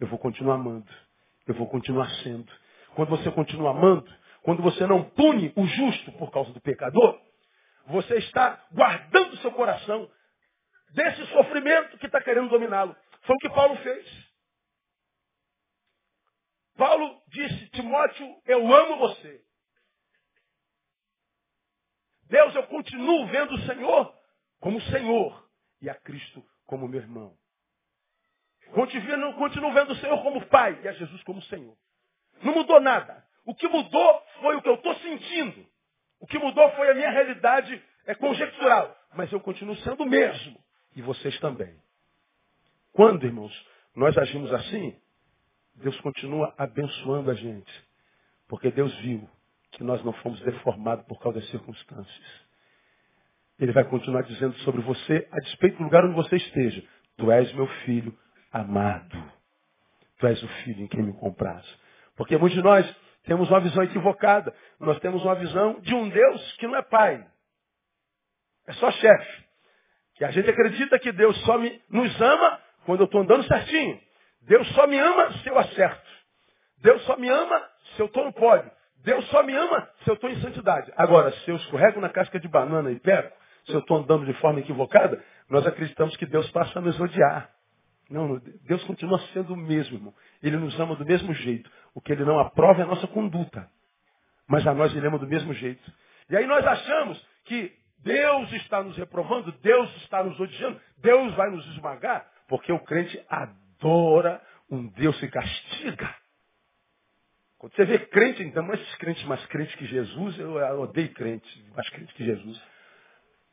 Eu 0.00 0.06
vou 0.06 0.18
continuar 0.18 0.54
amando. 0.54 0.90
Eu 1.46 1.54
vou 1.54 1.66
continuar 1.66 2.08
sendo. 2.22 2.50
Quando 2.94 3.10
você 3.10 3.30
continua 3.30 3.70
amando, 3.70 4.10
quando 4.42 4.62
você 4.62 4.86
não 4.86 5.04
pune 5.04 5.52
o 5.54 5.66
justo 5.66 6.12
por 6.12 6.30
causa 6.30 6.52
do 6.52 6.60
pecador, 6.60 7.20
você 7.88 8.16
está 8.18 8.64
guardando 8.70 9.36
seu 9.38 9.50
coração 9.52 10.10
desse 10.90 11.26
sofrimento 11.26 11.98
que 11.98 12.06
está 12.06 12.20
querendo 12.20 12.48
dominá-lo. 12.48 12.94
Foi 13.22 13.34
o 13.34 13.38
que 13.38 13.48
Paulo 13.50 13.76
fez. 13.78 14.28
Paulo 16.76 17.20
disse, 17.28 17.70
Timóteo, 17.70 18.40
eu 18.46 18.72
amo 18.72 18.98
você. 18.98 19.44
Deus, 22.24 22.54
eu 22.54 22.66
continuo 22.66 23.26
vendo 23.26 23.54
o 23.54 23.66
Senhor 23.66 24.14
como 24.60 24.80
Senhor 24.82 25.50
e 25.80 25.88
a 25.88 25.94
Cristo 25.94 26.44
como 26.66 26.86
meu 26.86 27.00
irmão. 27.00 27.36
Continuo, 28.74 29.34
continuo 29.34 29.72
vendo 29.72 29.92
o 29.92 29.96
Senhor 29.96 30.22
como 30.22 30.46
Pai 30.46 30.78
e 30.82 30.88
a 30.88 30.92
Jesus 30.92 31.22
como 31.24 31.40
Senhor. 31.42 31.76
Não 32.42 32.54
mudou 32.54 32.80
nada. 32.80 33.26
O 33.46 33.54
que 33.54 33.66
mudou 33.66 34.22
foi 34.40 34.56
o 34.56 34.62
que 34.62 34.68
eu 34.68 34.74
estou 34.74 34.94
sentindo. 34.96 35.66
O 36.20 36.26
que 36.26 36.38
mudou 36.38 36.70
foi 36.72 36.90
a 36.90 36.94
minha 36.94 37.10
realidade 37.10 37.82
é 38.06 38.14
conjectural. 38.14 38.96
Mas 39.14 39.32
eu 39.32 39.40
continuo 39.40 39.76
sendo 39.76 40.02
o 40.02 40.08
mesmo. 40.08 40.58
E 40.96 41.02
vocês 41.02 41.38
também. 41.40 41.74
Quando, 42.92 43.24
irmãos, 43.24 43.52
nós 43.94 44.16
agimos 44.18 44.52
assim, 44.52 44.96
Deus 45.76 45.98
continua 46.00 46.54
abençoando 46.58 47.30
a 47.30 47.34
gente. 47.34 47.88
Porque 48.48 48.70
Deus 48.70 48.94
viu 49.00 49.28
que 49.72 49.84
nós 49.84 50.02
não 50.04 50.12
fomos 50.14 50.40
deformados 50.40 51.04
por 51.06 51.20
causa 51.20 51.40
das 51.40 51.48
circunstâncias. 51.50 52.48
Ele 53.58 53.72
vai 53.72 53.84
continuar 53.84 54.22
dizendo 54.22 54.54
sobre 54.60 54.80
você, 54.82 55.28
a 55.30 55.36
despeito 55.40 55.78
do 55.78 55.84
lugar 55.84 56.04
onde 56.04 56.14
você 56.14 56.36
esteja. 56.36 56.82
Tu 57.16 57.30
és 57.30 57.52
meu 57.52 57.66
filho 57.84 58.16
amado. 58.52 59.32
Tu 60.18 60.26
és 60.26 60.42
o 60.42 60.48
filho 60.64 60.82
em 60.82 60.86
quem 60.86 61.02
me 61.02 61.12
compras. 61.12 61.64
Porque 62.16 62.36
muitos 62.36 62.56
de 62.56 62.64
nós 62.64 62.86
temos 63.28 63.48
uma 63.50 63.60
visão 63.60 63.84
equivocada. 63.84 64.52
Nós 64.80 64.98
temos 65.00 65.22
uma 65.22 65.34
visão 65.34 65.78
de 65.80 65.94
um 65.94 66.08
Deus 66.08 66.52
que 66.54 66.66
não 66.66 66.74
é 66.74 66.82
pai. 66.82 67.24
É 68.66 68.72
só 68.72 68.90
chefe. 68.90 69.44
Que 70.14 70.24
a 70.24 70.30
gente 70.30 70.48
acredita 70.50 70.98
que 70.98 71.12
Deus 71.12 71.38
só 71.44 71.58
me, 71.58 71.80
nos 71.90 72.20
ama 72.20 72.60
quando 72.86 73.00
eu 73.00 73.04
estou 73.04 73.20
andando 73.20 73.44
certinho. 73.44 74.00
Deus 74.42 74.66
só 74.74 74.86
me 74.86 74.98
ama 74.98 75.32
se 75.34 75.48
eu 75.48 75.58
acerto. 75.58 76.08
Deus 76.78 77.02
só 77.04 77.16
me 77.18 77.28
ama 77.28 77.62
se 77.94 78.00
eu 78.00 78.06
estou 78.06 78.24
no 78.24 78.32
pódio. 78.32 78.70
Deus 79.04 79.24
só 79.28 79.42
me 79.42 79.54
ama 79.54 79.88
se 80.02 80.10
eu 80.10 80.14
estou 80.14 80.30
em 80.30 80.40
santidade. 80.40 80.90
Agora, 80.96 81.30
se 81.30 81.50
eu 81.50 81.56
escorrego 81.56 82.00
na 82.00 82.08
casca 82.08 82.40
de 82.40 82.48
banana 82.48 82.90
e 82.90 82.98
pego, 82.98 83.30
se 83.66 83.72
eu 83.72 83.80
estou 83.80 83.98
andando 83.98 84.24
de 84.24 84.32
forma 84.40 84.60
equivocada, 84.60 85.22
nós 85.50 85.66
acreditamos 85.66 86.16
que 86.16 86.24
Deus 86.24 86.50
passa 86.50 86.78
a 86.78 86.82
nos 86.82 86.98
odiar. 86.98 87.50
Não, 88.08 88.40
Deus 88.66 88.82
continua 88.84 89.18
sendo 89.32 89.52
o 89.52 89.56
mesmo, 89.56 89.96
irmão. 89.96 90.14
Ele 90.42 90.56
nos 90.56 90.78
ama 90.80 90.96
do 90.96 91.04
mesmo 91.04 91.34
jeito. 91.34 91.70
O 91.94 92.00
que 92.00 92.12
ele 92.12 92.24
não 92.24 92.38
aprova 92.38 92.80
é 92.80 92.84
a 92.84 92.86
nossa 92.86 93.06
conduta. 93.06 93.68
Mas 94.46 94.66
a 94.66 94.72
nós 94.72 94.94
ele 94.96 95.06
ama 95.06 95.18
do 95.18 95.26
mesmo 95.26 95.52
jeito. 95.52 95.92
E 96.30 96.36
aí 96.36 96.46
nós 96.46 96.66
achamos 96.66 97.22
que 97.44 97.72
Deus 97.98 98.52
está 98.52 98.82
nos 98.82 98.96
reprovando, 98.96 99.52
Deus 99.60 99.94
está 99.96 100.22
nos 100.22 100.38
odiando, 100.38 100.80
Deus 100.98 101.34
vai 101.34 101.50
nos 101.50 101.66
esmagar, 101.74 102.26
porque 102.46 102.72
o 102.72 102.78
crente 102.80 103.20
adora 103.28 104.40
um 104.70 104.86
Deus 104.88 105.18
que 105.18 105.28
castiga. 105.28 106.14
Quando 107.58 107.74
você 107.74 107.84
vê 107.84 107.98
crente, 107.98 108.42
então, 108.42 108.62
mas 108.62 108.80
esses 108.80 108.94
crentes 108.96 109.24
mais 109.24 109.44
crentes 109.46 109.74
que 109.74 109.86
Jesus, 109.86 110.38
eu 110.38 110.54
odeio 110.80 111.12
crentes 111.12 111.50
mais 111.74 111.88
crentes 111.90 112.14
que 112.14 112.24
Jesus. 112.24 112.62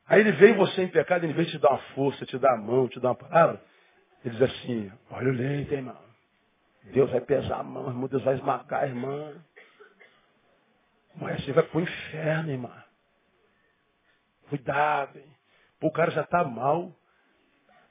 Aí 0.07 0.19
ele 0.19 0.33
vem 0.33 0.53
você 0.53 0.83
em 0.83 0.87
pecado, 0.87 1.25
em 1.25 1.33
vez 1.33 1.47
de 1.47 1.53
te 1.53 1.59
dar 1.59 1.69
uma 1.69 1.81
força, 1.95 2.25
te 2.25 2.37
dar 2.37 2.53
a 2.53 2.57
mão, 2.57 2.87
te 2.87 2.99
dar 2.99 3.09
uma 3.09 3.15
palavra, 3.15 3.59
ele 4.25 4.37
diz 4.37 4.41
assim, 4.41 4.91
olha 5.11 5.29
o 5.29 5.33
leite, 5.33 5.71
irmão. 5.71 6.03
Deus 6.85 7.11
vai 7.11 7.21
pesar 7.21 7.59
a 7.59 7.63
mão, 7.63 7.87
irmão, 7.87 8.07
Deus 8.07 8.23
vai 8.23 8.33
esmagar 8.33 8.83
a 8.83 8.87
irmã. 8.87 9.33
Mas 11.15 11.45
você 11.45 11.53
vai 11.53 11.63
para 11.63 11.77
o 11.77 11.81
inferno, 11.81 12.51
irmã. 12.51 12.83
Cuidado, 14.49 15.19
hein? 15.19 15.25
Pô, 15.79 15.87
o 15.87 15.91
cara 15.91 16.09
já 16.09 16.21
está 16.21 16.43
mal. 16.43 16.91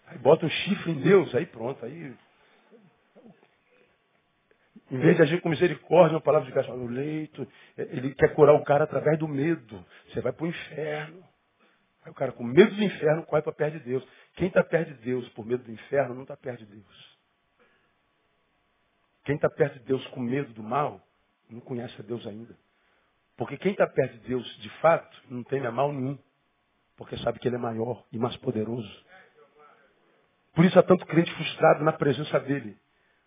Aí 0.06 0.18
bota 0.18 0.44
um 0.44 0.50
chifre 0.50 0.90
em 0.90 1.00
Deus, 1.00 1.32
aí 1.36 1.46
pronto, 1.46 1.84
aí. 1.84 2.14
Em 4.90 4.98
vez 4.98 5.16
de 5.16 5.22
agir 5.22 5.40
com 5.40 5.48
misericórdia, 5.48 6.16
uma 6.16 6.20
palavra 6.20 6.46
de 6.46 6.52
graça 6.52 6.74
no 6.74 6.86
leito, 6.86 7.46
ele 7.76 8.12
quer 8.14 8.34
curar 8.34 8.54
o 8.54 8.64
cara 8.64 8.84
através 8.84 9.18
do 9.18 9.28
medo. 9.28 9.84
Você 10.08 10.20
vai 10.20 10.32
para 10.32 10.44
o 10.44 10.48
inferno. 10.48 11.24
Aí 12.04 12.10
o 12.10 12.14
cara 12.14 12.32
com 12.32 12.42
medo 12.42 12.74
do 12.74 12.82
inferno 12.82 13.22
corre 13.22 13.42
para 13.42 13.52
perto 13.52 13.78
de 13.78 13.84
Deus. 13.84 14.06
Quem 14.34 14.48
está 14.48 14.64
perto 14.64 14.94
de 14.94 15.02
Deus 15.02 15.28
por 15.30 15.46
medo 15.46 15.64
do 15.64 15.72
inferno 15.72 16.14
não 16.14 16.22
está 16.22 16.36
perto 16.36 16.64
de 16.64 16.72
Deus. 16.76 17.18
Quem 19.24 19.36
está 19.36 19.48
perto 19.48 19.78
de 19.78 19.84
Deus 19.84 20.06
com 20.08 20.20
medo 20.20 20.52
do 20.52 20.62
mal 20.62 21.00
não 21.48 21.60
conhece 21.60 21.94
a 22.00 22.04
Deus 22.04 22.26
ainda. 22.26 22.56
Porque 23.36 23.56
quem 23.56 23.72
está 23.72 23.86
perto 23.86 24.12
de 24.18 24.28
Deus 24.28 24.46
de 24.60 24.68
fato 24.80 25.22
não 25.28 25.42
tem 25.44 25.60
mal 25.70 25.92
nenhum. 25.92 26.18
Porque 26.96 27.16
sabe 27.18 27.38
que 27.38 27.48
Ele 27.48 27.56
é 27.56 27.58
maior 27.58 28.04
e 28.12 28.18
mais 28.18 28.36
poderoso. 28.38 29.04
Por 30.54 30.64
isso 30.64 30.78
há 30.78 30.82
tanto 30.82 31.04
crente 31.06 31.32
frustrado 31.34 31.82
na 31.82 31.92
presença 31.92 32.38
dele. 32.40 32.76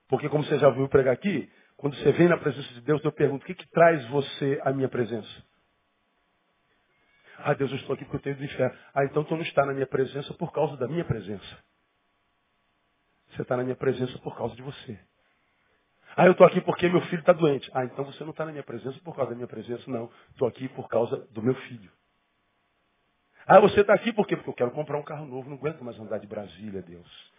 Porque 0.08 0.30
como 0.30 0.44
você 0.44 0.58
já 0.58 0.68
ouviu 0.70 0.88
pregar 0.88 1.14
aqui, 1.14 1.52
quando 1.76 1.96
você 1.98 2.12
vem 2.14 2.30
na 2.30 2.38
presença 2.38 2.74
de 2.74 2.82
Deus, 2.82 3.04
eu 3.04 3.12
pergunto, 3.12 3.44
o 3.44 3.46
que, 3.46 3.54
que 3.54 3.68
traz 3.70 4.06
você 4.08 4.60
à 4.64 4.72
minha 4.72 4.88
presença? 4.88 5.44
Ah, 7.38 7.54
Deus, 7.54 7.72
eu 7.72 7.78
estou 7.78 7.96
aqui 7.96 8.06
porque 8.06 8.30
eu 8.30 8.36
tenho 8.36 8.46
inferno. 8.46 8.78
Ah, 8.94 9.06
então 9.06 9.24
tu 9.24 9.36
não 9.36 9.44
está 9.44 9.66
na 9.66 9.74
minha 9.74 9.88
presença 9.88 10.34
por 10.36 10.52
causa 10.52 10.78
da 10.78 10.88
minha 10.88 11.06
presença. 11.06 11.64
Você 13.32 13.42
está 13.44 13.58
na 13.58 13.64
minha 13.64 13.76
presença 13.76 14.18
por 14.20 14.38
causa 14.38 14.56
de 14.56 14.62
você. 14.64 15.00
Ah, 16.16 16.26
eu 16.26 16.34
estou 16.34 16.48
aqui 16.48 16.62
porque 16.62 16.90
meu 16.90 17.02
filho 17.04 17.22
está 17.22 17.34
doente. 17.34 17.70
Ah, 17.74 17.86
então 17.86 18.06
você 18.06 18.24
não 18.24 18.32
está 18.32 18.46
na 18.46 18.52
minha 18.52 18.64
presença 18.64 19.00
por 19.02 19.16
causa 19.16 19.32
da 19.32 19.36
minha 19.36 19.48
presença, 19.48 19.84
não. 19.90 20.12
Estou 20.32 20.48
aqui 20.48 20.70
por 20.70 20.88
causa 20.90 21.18
do 21.32 21.44
meu 21.44 21.56
filho. 21.56 21.92
Ah, 23.48 23.60
você 23.60 23.82
está 23.82 23.94
aqui 23.94 24.14
por 24.14 24.28
quê? 24.28 24.36
Porque 24.36 24.50
eu 24.50 24.56
quero 24.56 24.72
comprar 24.72 24.98
um 25.00 25.04
carro 25.04 25.26
novo, 25.26 25.50
não 25.50 25.58
aguento 25.58 25.84
mais 25.84 26.00
andar 26.00 26.20
de 26.20 26.28
Brasília, 26.28 26.82
Deus. 26.82 27.34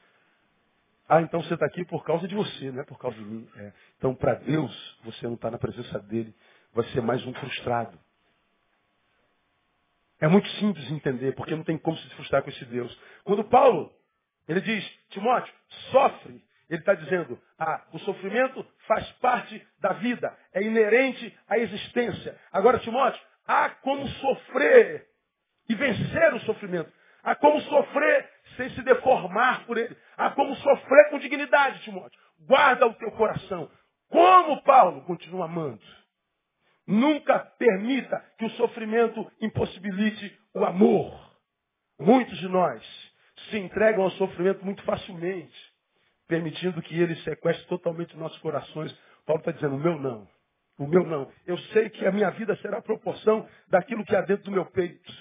Ah, 1.08 1.22
então 1.22 1.42
você 1.42 1.54
está 1.54 1.66
aqui 1.66 1.84
por 1.86 2.04
causa 2.04 2.28
de 2.28 2.34
você, 2.34 2.70
não 2.72 2.82
é 2.82 2.84
por 2.84 2.98
causa 2.98 3.16
de 3.16 3.24
mim. 3.24 3.48
É. 3.56 3.72
Então, 3.98 4.14
para 4.14 4.34
Deus, 4.34 5.00
você 5.04 5.26
não 5.26 5.34
está 5.34 5.50
na 5.50 5.58
presença 5.58 5.98
dele, 6.00 6.34
vai 6.72 6.84
ser 6.90 7.02
mais 7.02 7.24
um 7.26 7.34
frustrado. 7.34 7.98
É 10.20 10.26
muito 10.26 10.48
simples 10.52 10.90
entender, 10.90 11.34
porque 11.34 11.54
não 11.54 11.62
tem 11.62 11.78
como 11.78 11.96
se 11.96 12.08
frustrar 12.14 12.42
com 12.42 12.50
esse 12.50 12.64
Deus. 12.64 12.96
Quando 13.24 13.44
Paulo, 13.44 13.92
ele 14.48 14.60
diz, 14.60 14.84
Timóteo, 15.10 15.52
sofre, 15.90 16.42
ele 16.68 16.80
está 16.80 16.94
dizendo, 16.94 17.40
ah, 17.58 17.82
o 17.92 17.98
sofrimento 18.00 18.66
faz 18.86 19.08
parte 19.12 19.64
da 19.80 19.92
vida, 19.94 20.36
é 20.52 20.62
inerente 20.62 21.36
à 21.48 21.58
existência. 21.58 22.38
Agora, 22.52 22.78
Timóteo, 22.80 23.20
há 23.46 23.70
como 23.70 24.06
sofrer 24.08 25.06
e 25.68 25.74
vencer 25.74 26.34
o 26.34 26.40
sofrimento. 26.40 26.92
Há 27.22 27.34
como 27.34 27.60
sofrer 27.62 28.30
sem 28.56 28.70
se 28.70 28.82
deformar 28.82 29.66
por 29.66 29.76
ele. 29.78 29.96
Há 30.16 30.30
como 30.30 30.54
sofrer 30.56 31.10
com 31.10 31.18
dignidade, 31.18 31.82
Timóteo. 31.82 32.18
Guarda 32.40 32.86
o 32.86 32.94
teu 32.94 33.10
coração. 33.12 33.70
Como 34.08 34.62
Paulo 34.62 35.02
continua 35.02 35.44
amando. 35.44 35.80
Nunca 36.88 37.38
permita 37.58 38.18
que 38.38 38.46
o 38.46 38.50
sofrimento 38.52 39.30
impossibilite 39.42 40.40
o 40.54 40.64
amor. 40.64 41.12
Muitos 42.00 42.38
de 42.38 42.48
nós 42.48 42.82
se 43.50 43.58
entregam 43.58 44.04
ao 44.04 44.10
sofrimento 44.12 44.64
muito 44.64 44.82
facilmente, 44.84 45.54
permitindo 46.26 46.80
que 46.80 46.98
ele 46.98 47.14
sequestre 47.16 47.66
totalmente 47.66 48.16
nossos 48.16 48.38
corações. 48.38 48.90
Paulo 49.26 49.40
está 49.40 49.52
dizendo, 49.52 49.76
o 49.76 49.78
meu 49.78 49.98
não. 49.98 50.26
O 50.78 50.86
meu 50.86 51.04
não. 51.04 51.30
Eu 51.46 51.58
sei 51.58 51.90
que 51.90 52.06
a 52.06 52.10
minha 52.10 52.30
vida 52.30 52.56
será 52.56 52.78
a 52.78 52.82
proporção 52.82 53.46
daquilo 53.68 54.02
que 54.02 54.16
há 54.16 54.22
dentro 54.22 54.44
do 54.44 54.52
meu 54.52 54.64
peito. 54.64 55.12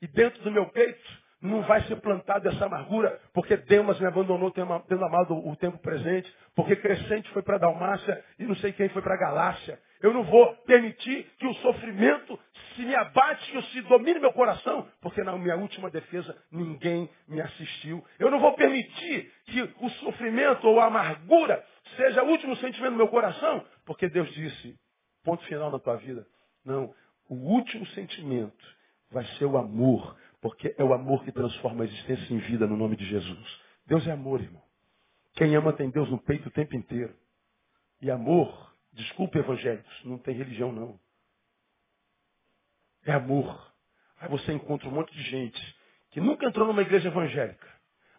E 0.00 0.06
dentro 0.06 0.40
do 0.44 0.52
meu 0.52 0.66
peito 0.66 1.20
não 1.42 1.62
vai 1.62 1.82
ser 1.88 1.96
plantado 1.96 2.48
essa 2.48 2.66
amargura, 2.66 3.18
porque 3.32 3.56
Demas 3.56 3.98
me 3.98 4.06
abandonou 4.06 4.52
tendo 4.52 5.04
amado 5.04 5.34
o 5.34 5.56
tempo 5.56 5.78
presente, 5.78 6.32
porque 6.54 6.76
Crescente 6.76 7.28
foi 7.30 7.42
para 7.42 7.58
Dalmácia 7.58 8.24
e 8.38 8.44
não 8.44 8.54
sei 8.56 8.72
quem 8.72 8.88
foi 8.90 9.02
para 9.02 9.16
Galácia. 9.16 9.80
Eu 10.02 10.14
não 10.14 10.24
vou 10.24 10.54
permitir 10.64 11.24
que 11.38 11.46
o 11.46 11.54
sofrimento 11.56 12.38
se 12.74 12.82
me 12.82 12.94
abate, 12.94 13.50
que 13.50 13.62
se 13.72 13.82
domine 13.82 14.18
meu 14.18 14.32
coração, 14.32 14.88
porque 15.00 15.22
na 15.22 15.36
minha 15.36 15.56
última 15.56 15.90
defesa 15.90 16.36
ninguém 16.50 17.08
me 17.28 17.40
assistiu. 17.40 18.04
Eu 18.18 18.30
não 18.30 18.40
vou 18.40 18.54
permitir 18.54 19.30
que 19.46 19.62
o 19.80 19.90
sofrimento 19.90 20.66
ou 20.66 20.80
a 20.80 20.86
amargura 20.86 21.64
seja 21.96 22.22
o 22.22 22.28
último 22.28 22.56
sentimento 22.56 22.92
do 22.92 22.96
meu 22.96 23.08
coração, 23.08 23.64
porque 23.84 24.08
Deus 24.08 24.30
disse, 24.32 24.78
ponto 25.22 25.44
final 25.44 25.70
na 25.70 25.78
tua 25.78 25.96
vida. 25.96 26.26
Não, 26.64 26.94
o 27.28 27.34
último 27.34 27.86
sentimento 27.88 28.64
vai 29.10 29.24
ser 29.38 29.44
o 29.44 29.58
amor, 29.58 30.16
porque 30.40 30.74
é 30.78 30.84
o 30.84 30.94
amor 30.94 31.24
que 31.24 31.32
transforma 31.32 31.84
a 31.84 31.86
existência 31.86 32.32
em 32.32 32.38
vida 32.38 32.66
no 32.66 32.76
nome 32.76 32.96
de 32.96 33.04
Jesus. 33.04 33.60
Deus 33.86 34.06
é 34.06 34.12
amor, 34.12 34.40
irmão. 34.40 34.62
Quem 35.34 35.54
ama 35.54 35.72
tem 35.72 35.90
Deus 35.90 36.08
no 36.10 36.18
peito 36.18 36.48
o 36.48 36.52
tempo 36.52 36.76
inteiro. 36.76 37.14
E 38.00 38.10
amor, 38.10 38.69
desculpe 38.92 39.38
evangélicos, 39.38 40.04
não 40.04 40.18
tem 40.18 40.34
religião 40.34 40.72
não. 40.72 40.98
É 43.04 43.12
amor. 43.12 43.72
Aí 44.18 44.28
você 44.28 44.52
encontra 44.52 44.88
um 44.88 44.92
monte 44.92 45.12
de 45.12 45.22
gente 45.22 45.76
que 46.10 46.20
nunca 46.20 46.46
entrou 46.46 46.66
numa 46.66 46.82
igreja 46.82 47.08
evangélica, 47.08 47.66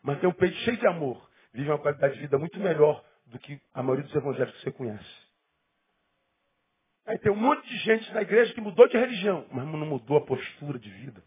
mas 0.02 0.20
tem 0.20 0.30
o 0.30 0.34
peito 0.34 0.56
cheio 0.60 0.78
de 0.78 0.88
amor, 0.88 1.30
vive 1.54 1.70
uma 1.70 1.78
qualidade 1.78 2.16
de 2.16 2.22
vida 2.22 2.38
muito 2.38 2.60
melhor 2.60 3.04
do 3.28 3.38
que 3.38 3.62
a 3.74 3.84
maioria 3.84 4.06
dos 4.06 4.16
evangélicos 4.16 4.58
que 4.60 4.64
você 4.64 4.72
conhece. 4.72 5.32
Aí 7.06 7.18
tem 7.20 7.32
um 7.32 7.36
monte 7.36 7.68
de 7.68 7.78
gente 7.78 8.14
na 8.14 8.22
igreja 8.22 8.54
que 8.54 8.62
mudou 8.62 8.88
de 8.88 8.98
religião, 8.98 9.46
mas 9.52 9.66
não 9.66 9.86
mudou 9.86 10.18
a 10.18 10.26
postura 10.26 10.80
de 10.80 10.90
vida. 10.90 11.24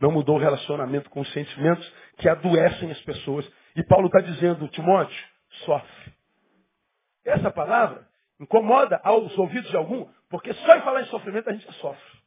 Não 0.00 0.10
mudou 0.10 0.36
o 0.36 0.40
relacionamento 0.40 1.08
com 1.10 1.20
os 1.20 1.32
sentimentos 1.32 1.88
que 2.16 2.28
adoecem 2.28 2.90
as 2.90 3.00
pessoas. 3.02 3.48
E 3.76 3.84
Paulo 3.84 4.06
está 4.06 4.20
dizendo, 4.20 4.66
Timóteo, 4.68 5.24
sofre. 5.64 6.12
Essa 7.24 7.50
palavra 7.52 8.08
incomoda 8.42 9.00
aos 9.04 9.36
ouvidos 9.38 9.70
de 9.70 9.76
algum, 9.76 10.06
porque 10.28 10.52
só 10.52 10.76
em 10.76 10.82
falar 10.82 11.02
em 11.02 11.06
sofrimento 11.06 11.48
a 11.48 11.52
gente 11.52 11.72
sofre. 11.74 12.22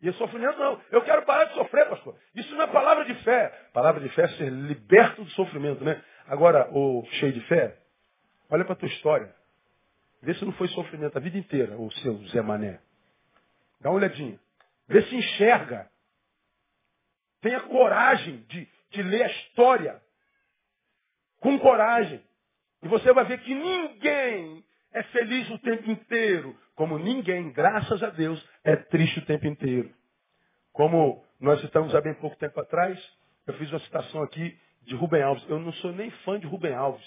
E 0.00 0.08
o 0.08 0.14
sofrimento 0.14 0.58
não. 0.58 0.80
Eu 0.90 1.02
quero 1.02 1.22
parar 1.22 1.44
de 1.44 1.54
sofrer, 1.54 1.88
pastor. 1.88 2.16
Isso 2.34 2.52
não 2.54 2.62
é 2.62 2.66
palavra 2.66 3.04
de 3.04 3.14
fé. 3.22 3.48
Palavra 3.72 4.00
de 4.00 4.08
fé 4.10 4.22
é 4.22 4.28
ser 4.28 4.50
liberto 4.50 5.22
do 5.22 5.30
sofrimento, 5.30 5.84
né? 5.84 6.02
Agora, 6.26 6.68
o 6.72 7.04
cheio 7.12 7.32
de 7.32 7.40
fé, 7.42 7.78
olha 8.50 8.64
para 8.64 8.72
a 8.74 8.76
tua 8.76 8.88
história. 8.88 9.32
Vê 10.20 10.34
se 10.34 10.44
não 10.44 10.52
foi 10.52 10.68
sofrimento 10.68 11.16
a 11.16 11.20
vida 11.20 11.38
inteira, 11.38 11.76
o 11.76 11.90
seu 11.92 12.16
Zé 12.28 12.42
Mané. 12.42 12.80
Dá 13.80 13.90
uma 13.90 13.96
olhadinha. 13.96 14.38
Vê 14.88 15.02
se 15.02 15.16
enxerga. 15.16 15.88
Tenha 17.40 17.60
coragem 17.60 18.44
de, 18.48 18.68
de 18.90 19.02
ler 19.02 19.24
a 19.24 19.30
história. 19.30 20.02
Com 21.40 21.58
coragem. 21.58 22.22
E 22.82 22.88
você 22.88 23.12
vai 23.12 23.24
ver 23.24 23.40
que 23.40 23.54
ninguém 23.54 24.64
é 24.92 25.02
feliz 25.04 25.50
o 25.50 25.58
tempo 25.58 25.90
inteiro. 25.90 26.56
Como 26.74 26.98
ninguém, 26.98 27.50
graças 27.52 28.02
a 28.02 28.10
Deus, 28.10 28.42
é 28.64 28.76
triste 28.76 29.18
o 29.18 29.26
tempo 29.26 29.46
inteiro. 29.46 29.92
Como 30.72 31.24
nós 31.40 31.60
citamos 31.60 31.94
há 31.94 32.00
bem 32.00 32.14
pouco 32.14 32.36
tempo 32.36 32.58
atrás, 32.60 32.98
eu 33.46 33.54
fiz 33.54 33.70
uma 33.70 33.80
citação 33.80 34.22
aqui 34.22 34.58
de 34.82 34.94
Rubem 34.94 35.22
Alves. 35.22 35.44
Eu 35.48 35.58
não 35.58 35.72
sou 35.74 35.92
nem 35.92 36.10
fã 36.24 36.38
de 36.38 36.46
Rubem 36.46 36.74
Alves. 36.74 37.06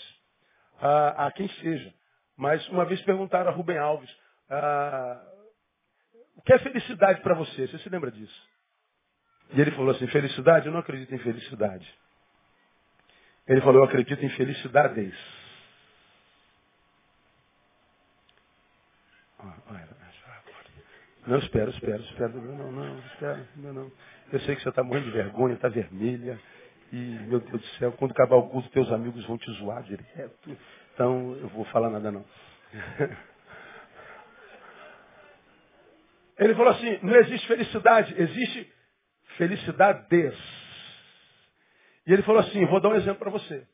a 0.79 1.31
quem 1.35 1.47
seja. 1.47 1.93
Mas 2.37 2.67
uma 2.69 2.85
vez 2.85 3.01
perguntaram 3.03 3.49
a 3.49 3.53
Rubem 3.53 3.77
Alves, 3.77 4.09
o 6.35 6.41
que 6.41 6.53
é 6.53 6.59
felicidade 6.59 7.21
para 7.21 7.33
você? 7.33 7.67
Você 7.67 7.77
se 7.79 7.89
lembra 7.89 8.11
disso? 8.11 8.49
E 9.53 9.61
ele 9.61 9.71
falou 9.71 9.91
assim, 9.91 10.07
felicidade? 10.07 10.65
Eu 10.65 10.71
não 10.71 10.79
acredito 10.79 11.13
em 11.13 11.19
felicidade. 11.19 11.87
Ele 13.47 13.61
falou, 13.61 13.81
eu 13.81 13.85
acredito 13.85 14.23
em 14.23 14.29
felicidades. 14.29 15.15
Não, 21.27 21.39
espera, 21.39 21.69
espera, 21.71 21.97
espera. 21.97 22.29
Não, 22.29 22.41
não, 22.41 22.71
não, 22.71 22.99
espera, 22.99 23.47
não, 23.55 23.73
não. 23.73 23.91
Eu 24.31 24.39
sei 24.41 24.55
que 24.55 24.61
você 24.61 24.69
está 24.69 24.83
morrendo 24.83 25.05
de 25.05 25.11
vergonha, 25.11 25.55
está 25.55 25.67
vermelha. 25.67 26.39
E, 26.91 26.97
meu 27.27 27.39
Deus 27.39 27.61
do 27.61 27.67
céu, 27.79 27.91
quando 27.93 28.11
acabar 28.11 28.35
o 28.35 28.47
culto, 28.49 28.69
teus 28.69 28.91
amigos 28.91 29.25
vão 29.25 29.37
te 29.37 29.51
zoar 29.53 29.81
direto. 29.83 30.57
Então, 30.93 31.35
eu 31.41 31.47
vou 31.49 31.65
falar 31.65 31.89
nada 31.89 32.11
não. 32.11 32.23
Ele 36.37 36.53
falou 36.53 36.71
assim, 36.73 36.99
não 37.01 37.15
existe 37.15 37.47
felicidade, 37.47 38.13
existe 38.21 38.71
felicidades. 39.37 40.37
E 42.05 42.13
ele 42.13 42.21
falou 42.23 42.41
assim, 42.41 42.65
vou 42.65 42.79
dar 42.79 42.89
um 42.89 42.95
exemplo 42.95 43.19
para 43.19 43.31
você. 43.31 43.65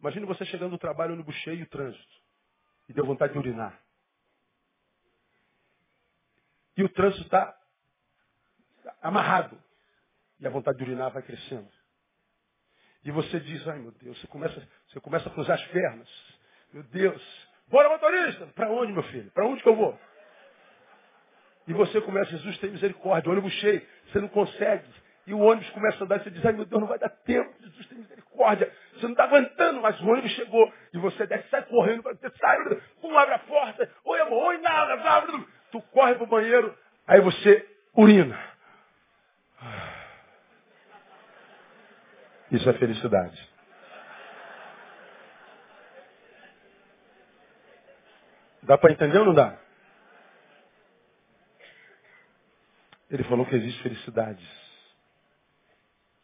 Imagine 0.00 0.26
você 0.26 0.44
chegando 0.44 0.70
no 0.70 0.78
trabalho, 0.78 1.14
ônibus 1.14 1.34
cheio 1.36 1.62
e 1.62 1.66
trânsito. 1.66 2.20
E 2.88 2.92
deu 2.92 3.04
vontade 3.04 3.32
de 3.32 3.38
urinar. 3.38 3.78
E 6.80 6.82
o 6.82 6.88
trânsito 6.88 7.24
está 7.24 7.54
amarrado. 9.02 9.62
E 10.40 10.46
a 10.46 10.50
vontade 10.50 10.78
de 10.78 10.84
urinar 10.84 11.10
vai 11.10 11.22
crescendo. 11.22 11.68
E 13.04 13.10
você 13.10 13.38
diz, 13.38 13.68
ai 13.68 13.78
meu 13.78 13.92
Deus, 13.92 14.18
você 14.18 14.26
começa, 14.26 14.68
você 14.88 14.98
começa 14.98 15.28
a 15.28 15.32
cruzar 15.32 15.60
as 15.60 15.66
pernas. 15.66 16.08
Meu 16.72 16.82
Deus. 16.84 17.48
Bora, 17.68 17.90
motorista! 17.90 18.46
Para 18.54 18.70
onde, 18.70 18.94
meu 18.94 19.02
filho? 19.02 19.30
Para 19.32 19.46
onde 19.46 19.62
que 19.62 19.68
eu 19.68 19.76
vou? 19.76 20.00
E 21.68 21.74
você 21.74 22.00
começa, 22.00 22.30
Jesus 22.30 22.56
tem 22.56 22.70
misericórdia, 22.70 23.30
ônibus 23.30 23.52
cheio, 23.52 23.86
você 24.06 24.18
não 24.18 24.28
consegue. 24.28 24.88
E 25.26 25.34
o 25.34 25.38
ônibus 25.38 25.68
começa 25.70 26.02
a 26.02 26.04
andar 26.06 26.16
e 26.16 26.24
você 26.24 26.30
diz, 26.30 26.46
ai 26.46 26.54
meu 26.54 26.64
Deus, 26.64 26.80
não 26.80 26.88
vai 26.88 26.98
dar 26.98 27.10
tempo, 27.10 27.54
Jesus 27.60 27.86
tem 27.88 27.98
misericórdia. 27.98 28.74
Você 28.94 29.02
não 29.02 29.12
está 29.12 29.24
aguentando, 29.24 29.82
mas 29.82 30.00
o 30.00 30.08
ônibus 30.08 30.30
chegou. 30.30 30.72
E 30.94 30.98
você 30.98 31.26
desce, 31.26 31.46
sai 31.50 31.62
correndo, 31.66 32.02
sai, 32.40 32.58
um 33.02 33.18
abre 33.18 33.34
a 33.34 33.38
porta, 33.40 33.92
oi 34.02 34.20
amor, 34.22 34.44
oi 34.46 34.58
nada, 34.58 34.96
nada. 34.96 35.59
Tu 35.70 35.80
corre 35.82 36.14
para 36.14 36.24
o 36.24 36.28
banheiro, 36.28 36.76
aí 37.06 37.20
você 37.20 37.66
urina. 37.94 38.38
Isso 42.50 42.68
é 42.68 42.72
felicidade. 42.74 43.50
Dá 48.62 48.76
para 48.76 48.92
entender 48.92 49.18
ou 49.18 49.26
não 49.26 49.34
dá? 49.34 49.56
Ele 53.10 53.24
falou 53.24 53.46
que 53.46 53.56
existe 53.56 53.82
felicidades. 53.82 54.60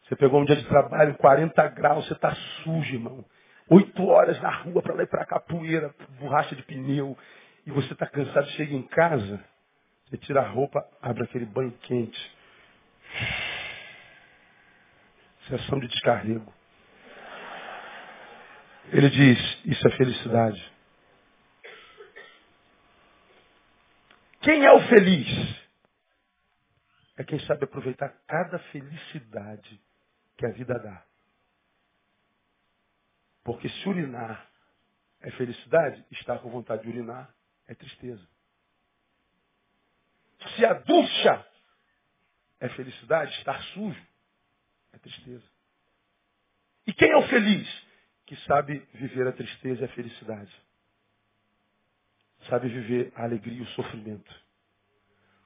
Você 0.03 0.15
pegou 0.15 0.39
um 0.41 0.45
dia 0.45 0.55
de 0.55 0.65
trabalho, 0.67 1.15
40 1.15 1.67
graus, 1.69 2.07
você 2.07 2.13
está 2.13 2.33
sujo, 2.63 2.93
irmão. 2.93 3.25
Oito 3.69 4.05
horas 4.05 4.41
na 4.41 4.49
rua 4.49 4.81
para 4.81 4.93
lá 4.93 5.03
e 5.03 5.07
para 5.07 5.25
cá, 5.25 5.39
poeira, 5.39 5.93
borracha 6.19 6.55
de 6.55 6.63
pneu. 6.63 7.17
E 7.67 7.71
você 7.71 7.91
está 7.91 8.07
cansado, 8.07 8.47
chega 8.51 8.73
em 8.73 8.87
casa, 8.87 9.43
você 10.05 10.17
tira 10.19 10.39
a 10.39 10.47
roupa, 10.47 10.89
abre 11.01 11.25
aquele 11.25 11.45
banho 11.45 11.77
quente. 11.79 12.17
Sessão 15.49 15.77
de 15.77 15.89
descarrego. 15.89 16.53
Ele 18.85 19.09
diz, 19.09 19.65
isso 19.65 19.85
é 19.85 19.91
felicidade. 19.97 20.73
Quem 24.39 24.65
é 24.65 24.71
o 24.71 24.87
feliz? 24.87 25.67
É 27.17 27.23
quem 27.25 27.37
sabe 27.41 27.65
aproveitar 27.65 28.15
cada 28.27 28.59
felicidade 28.71 29.81
que 30.37 30.45
a 30.45 30.51
vida 30.53 30.79
dá. 30.79 31.03
Porque 33.43 33.67
se 33.67 33.89
urinar 33.89 34.49
é 35.19 35.31
felicidade, 35.31 36.05
estar 36.11 36.39
com 36.39 36.49
vontade 36.49 36.83
de 36.83 36.89
urinar 36.89 37.35
é 37.67 37.75
tristeza. 37.75 38.27
Se 40.55 40.65
a 40.65 40.73
ducha 40.73 41.47
é 42.59 42.69
felicidade, 42.69 43.31
estar 43.37 43.61
sujo 43.73 44.07
é 44.93 44.97
tristeza. 44.97 45.43
E 46.85 46.93
quem 46.93 47.09
é 47.09 47.17
o 47.17 47.27
feliz? 47.27 47.87
Que 48.25 48.35
sabe 48.41 48.79
viver 48.93 49.27
a 49.27 49.31
tristeza 49.31 49.81
e 49.81 49.85
a 49.85 49.89
felicidade 49.89 50.67
sabe 52.49 52.69
viver 52.69 53.11
a 53.15 53.23
alegria 53.23 53.57
e 53.57 53.61
o 53.61 53.67
sofrimento. 53.67 54.33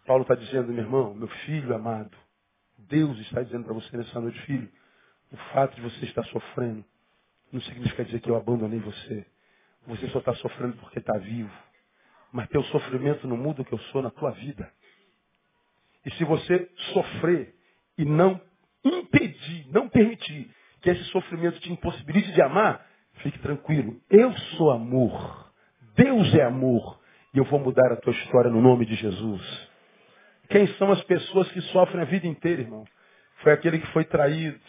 Paulo 0.05 0.23
está 0.23 0.35
dizendo, 0.35 0.71
meu 0.71 0.83
irmão, 0.83 1.13
meu 1.13 1.27
filho 1.27 1.73
amado, 1.73 2.15
Deus 2.77 3.17
está 3.19 3.41
dizendo 3.41 3.65
para 3.65 3.73
você 3.73 3.95
nessa 3.95 4.19
noite, 4.19 4.39
filho, 4.41 4.69
o 5.31 5.37
fato 5.53 5.75
de 5.75 5.81
você 5.81 6.05
estar 6.05 6.23
sofrendo 6.25 6.83
não 7.51 7.61
significa 7.61 8.03
dizer 8.03 8.19
que 8.19 8.29
eu 8.29 8.35
abandonei 8.35 8.79
você. 8.79 9.25
Você 9.87 10.07
só 10.09 10.19
está 10.19 10.33
sofrendo 10.35 10.77
porque 10.77 10.99
está 10.99 11.17
vivo. 11.17 11.51
Mas 12.31 12.47
teu 12.49 12.63
sofrimento 12.65 13.27
não 13.27 13.37
muda 13.37 13.61
o 13.61 13.65
que 13.65 13.73
eu 13.73 13.79
sou 13.91 14.01
na 14.01 14.09
tua 14.09 14.31
vida. 14.31 14.71
E 16.05 16.11
se 16.11 16.23
você 16.23 16.69
sofrer 16.93 17.53
e 17.97 18.05
não 18.05 18.39
impedir, 18.83 19.67
não 19.71 19.87
permitir 19.89 20.49
que 20.81 20.89
esse 20.89 21.03
sofrimento 21.05 21.59
te 21.59 21.71
impossibilite 21.71 22.31
de 22.31 22.41
amar, 22.41 22.85
fique 23.15 23.37
tranquilo. 23.39 23.99
Eu 24.09 24.31
sou 24.57 24.71
amor. 24.71 25.51
Deus 25.95 26.33
é 26.33 26.43
amor. 26.43 26.99
E 27.33 27.37
eu 27.37 27.45
vou 27.45 27.59
mudar 27.59 27.91
a 27.91 27.97
tua 27.97 28.13
história 28.13 28.49
no 28.49 28.61
nome 28.61 28.85
de 28.85 28.95
Jesus. 28.95 29.69
Quem 30.49 30.67
são 30.75 30.91
as 30.91 31.01
pessoas 31.03 31.49
que 31.51 31.61
sofrem 31.61 32.01
a 32.01 32.05
vida 32.05 32.27
inteira, 32.27 32.61
irmão? 32.61 32.85
Foi 33.37 33.53
aquele 33.53 33.79
que 33.79 33.87
foi 33.87 34.03
traído. 34.03 34.59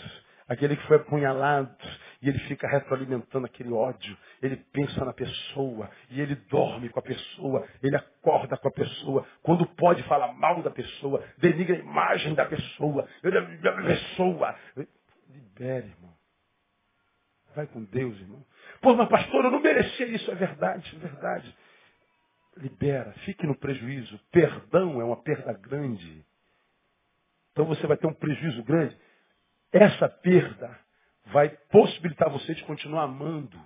Aquele 0.49 0.77
que 0.77 0.87
foi 0.87 0.97
apunhalado 0.97 1.75
e 2.23 2.29
ele 2.29 2.39
fica 2.41 2.69
retroalimentando 2.69 3.47
aquele 3.47 3.73
ódio. 3.73 4.17
Ele 4.41 4.57
pensa 4.57 5.05
na 5.05 5.13
pessoa 5.13 5.91
e 6.09 6.21
ele 6.21 6.37
dorme 6.37 6.89
com 6.89 7.01
a 7.01 7.03
pessoa, 7.03 7.67
ele 7.83 7.97
acorda 7.97 8.57
com 8.57 8.69
a 8.69 8.71
pessoa. 8.71 9.27
Quando 9.43 9.67
pode, 9.67 10.03
fala 10.05 10.33
mal 10.33 10.63
da 10.63 10.71
pessoa, 10.71 11.23
denigra 11.39 11.77
a 11.77 11.81
imagem 11.81 12.35
da 12.35 12.47
pessoa, 12.47 13.09
da 13.61 13.73
pessoa. 13.83 14.57
Libere, 15.29 15.89
irmão. 15.89 16.13
Vai 17.57 17.67
com 17.67 17.83
Deus, 17.85 18.19
irmão. 18.21 18.45
Pô, 18.81 18.95
mas 18.95 19.09
pastor, 19.09 19.45
eu 19.45 19.51
não 19.51 19.61
merecia 19.61 20.07
isso. 20.07 20.31
É 20.31 20.35
verdade, 20.37 20.95
é 20.95 20.99
verdade. 21.01 21.57
Libera, 22.57 23.13
fique 23.25 23.47
no 23.47 23.59
prejuízo. 23.59 24.19
Perdão 24.31 25.01
é 25.01 25.05
uma 25.05 25.21
perda 25.21 25.53
grande. 25.55 26.25
Então 27.51 27.65
você 27.65 27.85
vai 27.87 27.97
ter 27.97 28.07
um 28.07 28.15
prejuízo 28.15 28.63
grande. 28.63 28.97
Essa 29.73 30.09
perda 30.09 30.79
vai 31.27 31.49
possibilitar 31.71 32.31
você 32.31 32.55
de 32.55 32.65
continuar 32.65 33.05
amando. 33.05 33.59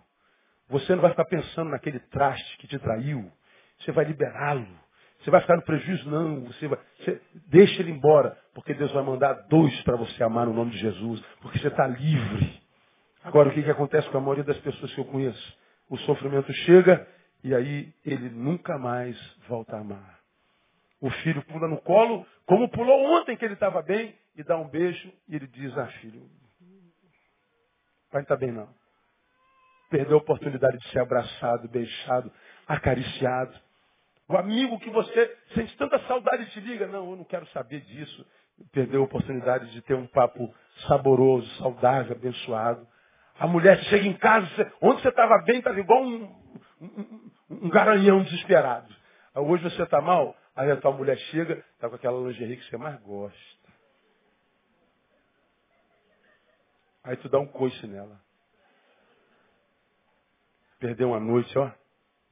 Você 0.68 0.94
não 0.94 1.02
vai 1.02 1.10
ficar 1.10 1.24
pensando 1.24 1.70
naquele 1.70 1.98
traste 1.98 2.56
que 2.58 2.66
te 2.66 2.78
traiu. 2.78 3.30
Você 3.78 3.92
vai 3.92 4.04
liberá-lo. 4.04 4.66
Você 5.20 5.30
vai 5.30 5.40
ficar 5.40 5.56
no 5.56 5.62
prejuízo? 5.62 6.08
Não. 6.10 6.44
Você, 6.44 6.68
vai, 6.68 6.78
você 6.98 7.20
deixa 7.48 7.82
ele 7.82 7.92
embora. 7.92 8.36
Porque 8.54 8.74
Deus 8.74 8.92
vai 8.92 9.02
mandar 9.02 9.32
dois 9.48 9.80
para 9.82 9.96
você 9.96 10.22
amar 10.22 10.46
no 10.46 10.54
nome 10.54 10.72
de 10.72 10.78
Jesus. 10.78 11.20
Porque 11.40 11.58
você 11.58 11.68
está 11.68 11.86
livre. 11.86 12.62
Agora, 13.22 13.48
o 13.48 13.52
que, 13.52 13.62
que 13.62 13.70
acontece 13.70 14.08
com 14.10 14.18
a 14.18 14.20
maioria 14.20 14.44
das 14.44 14.58
pessoas 14.58 14.92
que 14.94 15.00
eu 15.00 15.04
conheço? 15.04 15.58
O 15.88 15.96
sofrimento 15.98 16.52
chega 16.52 17.06
e 17.42 17.54
aí 17.54 17.92
ele 18.04 18.28
nunca 18.30 18.78
mais 18.78 19.16
volta 19.48 19.76
a 19.76 19.80
amar. 19.80 20.18
O 21.00 21.10
filho 21.10 21.42
pula 21.42 21.68
no 21.68 21.78
colo, 21.78 22.26
como 22.46 22.68
pulou 22.68 23.04
ontem 23.18 23.36
que 23.36 23.44
ele 23.44 23.54
estava 23.54 23.82
bem, 23.82 24.14
e 24.36 24.42
dá 24.42 24.56
um 24.56 24.68
beijo 24.68 25.12
e 25.28 25.36
ele 25.36 25.46
diz, 25.46 25.76
ah 25.76 25.86
filho, 26.00 26.22
pai 28.10 28.20
não 28.20 28.22
está 28.22 28.36
bem 28.36 28.52
não. 28.52 28.68
Perdeu 29.90 30.16
a 30.16 30.20
oportunidade 30.20 30.78
de 30.78 30.88
ser 30.90 31.00
abraçado, 31.00 31.68
beijado, 31.68 32.32
acariciado. 32.66 33.54
O 34.28 34.36
amigo 34.36 34.78
que 34.80 34.90
você 34.90 35.36
sente 35.54 35.76
tanta 35.76 35.98
saudade 36.06 36.50
te 36.50 36.60
liga, 36.60 36.86
não, 36.88 37.10
eu 37.10 37.16
não 37.16 37.24
quero 37.24 37.46
saber 37.48 37.80
disso. 37.80 38.26
Perdeu 38.72 39.02
a 39.02 39.04
oportunidade 39.04 39.70
de 39.70 39.80
ter 39.82 39.94
um 39.94 40.06
papo 40.06 40.52
saboroso, 40.88 41.48
saudável, 41.58 42.16
abençoado. 42.16 42.86
A 43.38 43.46
mulher 43.46 43.78
chega 43.84 44.06
em 44.06 44.14
casa, 44.14 44.72
onde 44.80 45.02
você 45.02 45.08
estava 45.08 45.38
bem, 45.44 45.58
estava 45.58 45.78
igual 45.78 46.02
um, 46.02 46.24
um, 46.80 47.30
um, 47.50 47.68
garanhão 47.68 48.22
desesperado. 48.22 48.92
Hoje 49.34 49.62
você 49.62 49.82
está 49.82 50.00
mal, 50.00 50.34
aí 50.56 50.70
a 50.70 50.76
tua 50.76 50.90
mulher 50.92 51.18
chega, 51.18 51.62
está 51.74 51.88
com 51.88 51.96
aquela 51.96 52.18
lingerie 52.26 52.56
que 52.56 52.64
você 52.64 52.78
mais 52.78 52.98
gosta. 53.02 53.55
Aí 57.06 57.16
tu 57.16 57.28
dá 57.28 57.38
um 57.38 57.46
coice 57.46 57.86
nela. 57.86 58.20
Perdeu 60.80 61.10
uma 61.10 61.20
noite, 61.20 61.56
ó. 61.56 61.70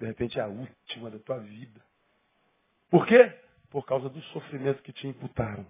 De 0.00 0.06
repente 0.06 0.38
é 0.38 0.42
a 0.42 0.48
última 0.48 1.10
da 1.10 1.18
tua 1.20 1.38
vida. 1.38 1.80
Por 2.90 3.06
quê? 3.06 3.32
Por 3.70 3.86
causa 3.86 4.08
do 4.08 4.20
sofrimento 4.24 4.82
que 4.82 4.92
te 4.92 5.06
imputaram. 5.06 5.64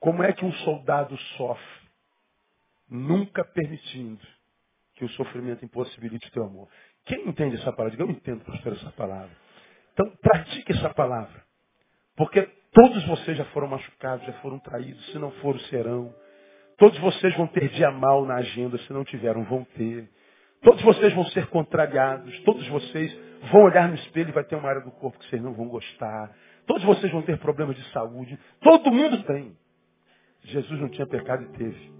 Como 0.00 0.22
é 0.22 0.32
que 0.32 0.44
um 0.44 0.52
soldado 0.52 1.16
sofre? 1.36 1.88
Nunca 2.88 3.44
permitindo 3.44 4.26
que 4.96 5.04
o 5.04 5.08
sofrimento 5.10 5.64
impossibilite 5.64 6.26
o 6.28 6.32
teu 6.32 6.44
amor. 6.44 6.68
Quem 7.04 7.28
entende 7.28 7.56
essa 7.56 7.72
palavra? 7.72 8.00
Eu 8.00 8.10
entendo, 8.10 8.44
pastor, 8.44 8.72
essa 8.72 8.90
palavra. 8.92 9.36
Então, 9.92 10.10
pratique 10.16 10.72
essa 10.72 10.92
palavra. 10.92 11.44
Porque 12.16 12.42
todos 12.72 13.06
vocês 13.06 13.36
já 13.36 13.44
foram 13.46 13.68
machucados, 13.68 14.26
já 14.26 14.32
foram 14.40 14.58
traídos, 14.58 15.04
se 15.06 15.18
não 15.18 15.30
foram, 15.40 15.60
serão. 15.60 16.14
Todos 16.78 16.98
vocês 17.00 17.36
vão 17.36 17.48
ter 17.48 17.68
dia 17.70 17.90
mal 17.90 18.24
na 18.24 18.36
agenda, 18.36 18.78
se 18.78 18.92
não 18.92 19.04
tiveram, 19.04 19.44
vão 19.44 19.64
ter. 19.76 20.08
Todos 20.62 20.82
vocês 20.82 21.12
vão 21.12 21.24
ser 21.26 21.48
contrariados, 21.48 22.38
todos 22.44 22.66
vocês 22.68 23.12
vão 23.52 23.62
olhar 23.64 23.88
no 23.88 23.96
espelho 23.96 24.30
e 24.30 24.32
vai 24.32 24.44
ter 24.44 24.54
uma 24.54 24.68
área 24.68 24.82
do 24.82 24.92
corpo 24.92 25.18
que 25.18 25.28
vocês 25.28 25.42
não 25.42 25.52
vão 25.54 25.68
gostar. 25.68 26.32
Todos 26.66 26.84
vocês 26.84 27.10
vão 27.12 27.22
ter 27.22 27.36
problemas 27.38 27.76
de 27.76 27.82
saúde. 27.92 28.38
Todo 28.60 28.92
mundo 28.92 29.22
tem. 29.24 29.56
Jesus 30.44 30.80
não 30.80 30.88
tinha 30.88 31.06
pecado 31.06 31.42
e 31.42 31.58
teve. 31.58 31.92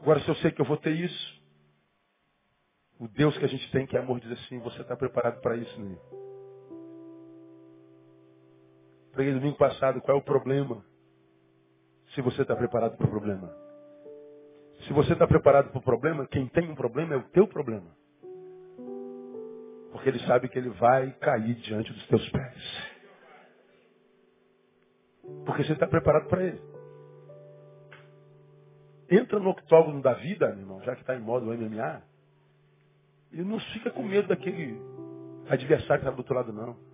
Agora, 0.00 0.20
se 0.20 0.28
eu 0.28 0.34
sei 0.36 0.52
que 0.52 0.60
eu 0.60 0.66
vou 0.66 0.76
ter 0.76 0.92
isso, 0.92 1.42
o 2.98 3.08
Deus 3.08 3.36
que 3.38 3.44
a 3.44 3.48
gente 3.48 3.70
tem, 3.72 3.86
que 3.86 3.96
é 3.96 4.00
amor, 4.00 4.20
diz 4.20 4.30
assim: 4.32 4.60
você 4.60 4.82
está 4.82 4.96
preparado 4.96 5.40
para 5.40 5.56
isso, 5.56 5.80
né? 5.80 5.96
Preguei 9.12 9.34
domingo 9.34 9.56
passado, 9.56 10.00
qual 10.00 10.16
é 10.16 10.20
o 10.20 10.24
problema? 10.24 10.84
Se 12.14 12.22
você 12.22 12.42
está 12.42 12.56
preparado 12.56 12.96
para 12.96 13.06
o 13.06 13.10
problema. 13.10 13.54
Se 14.86 14.92
você 14.92 15.12
está 15.12 15.26
preparado 15.26 15.70
para 15.70 15.78
o 15.78 15.82
problema, 15.82 16.26
quem 16.26 16.48
tem 16.48 16.70
um 16.70 16.74
problema 16.74 17.14
é 17.14 17.16
o 17.18 17.28
teu 17.30 17.46
problema. 17.46 17.94
Porque 19.92 20.08
ele 20.08 20.18
sabe 20.26 20.48
que 20.48 20.58
ele 20.58 20.70
vai 20.70 21.12
cair 21.18 21.54
diante 21.56 21.92
dos 21.92 22.06
teus 22.08 22.28
pés. 22.30 22.92
Porque 25.44 25.64
você 25.64 25.72
está 25.72 25.86
preparado 25.86 26.28
para 26.28 26.42
ele. 26.42 26.60
Entra 29.10 29.38
no 29.38 29.50
octógono 29.50 30.00
da 30.00 30.14
vida, 30.14 30.48
meu 30.48 30.60
irmão, 30.60 30.82
já 30.82 30.94
que 30.94 31.02
está 31.02 31.14
em 31.14 31.20
modo 31.20 31.46
MMA, 31.46 32.02
e 33.32 33.42
não 33.42 33.60
fica 33.60 33.90
com 33.90 34.02
medo 34.02 34.28
daquele 34.28 34.80
adversário 35.48 36.02
que 36.02 36.08
está 36.08 36.10
do 36.10 36.18
outro 36.18 36.34
lado, 36.34 36.52
não. 36.52 36.91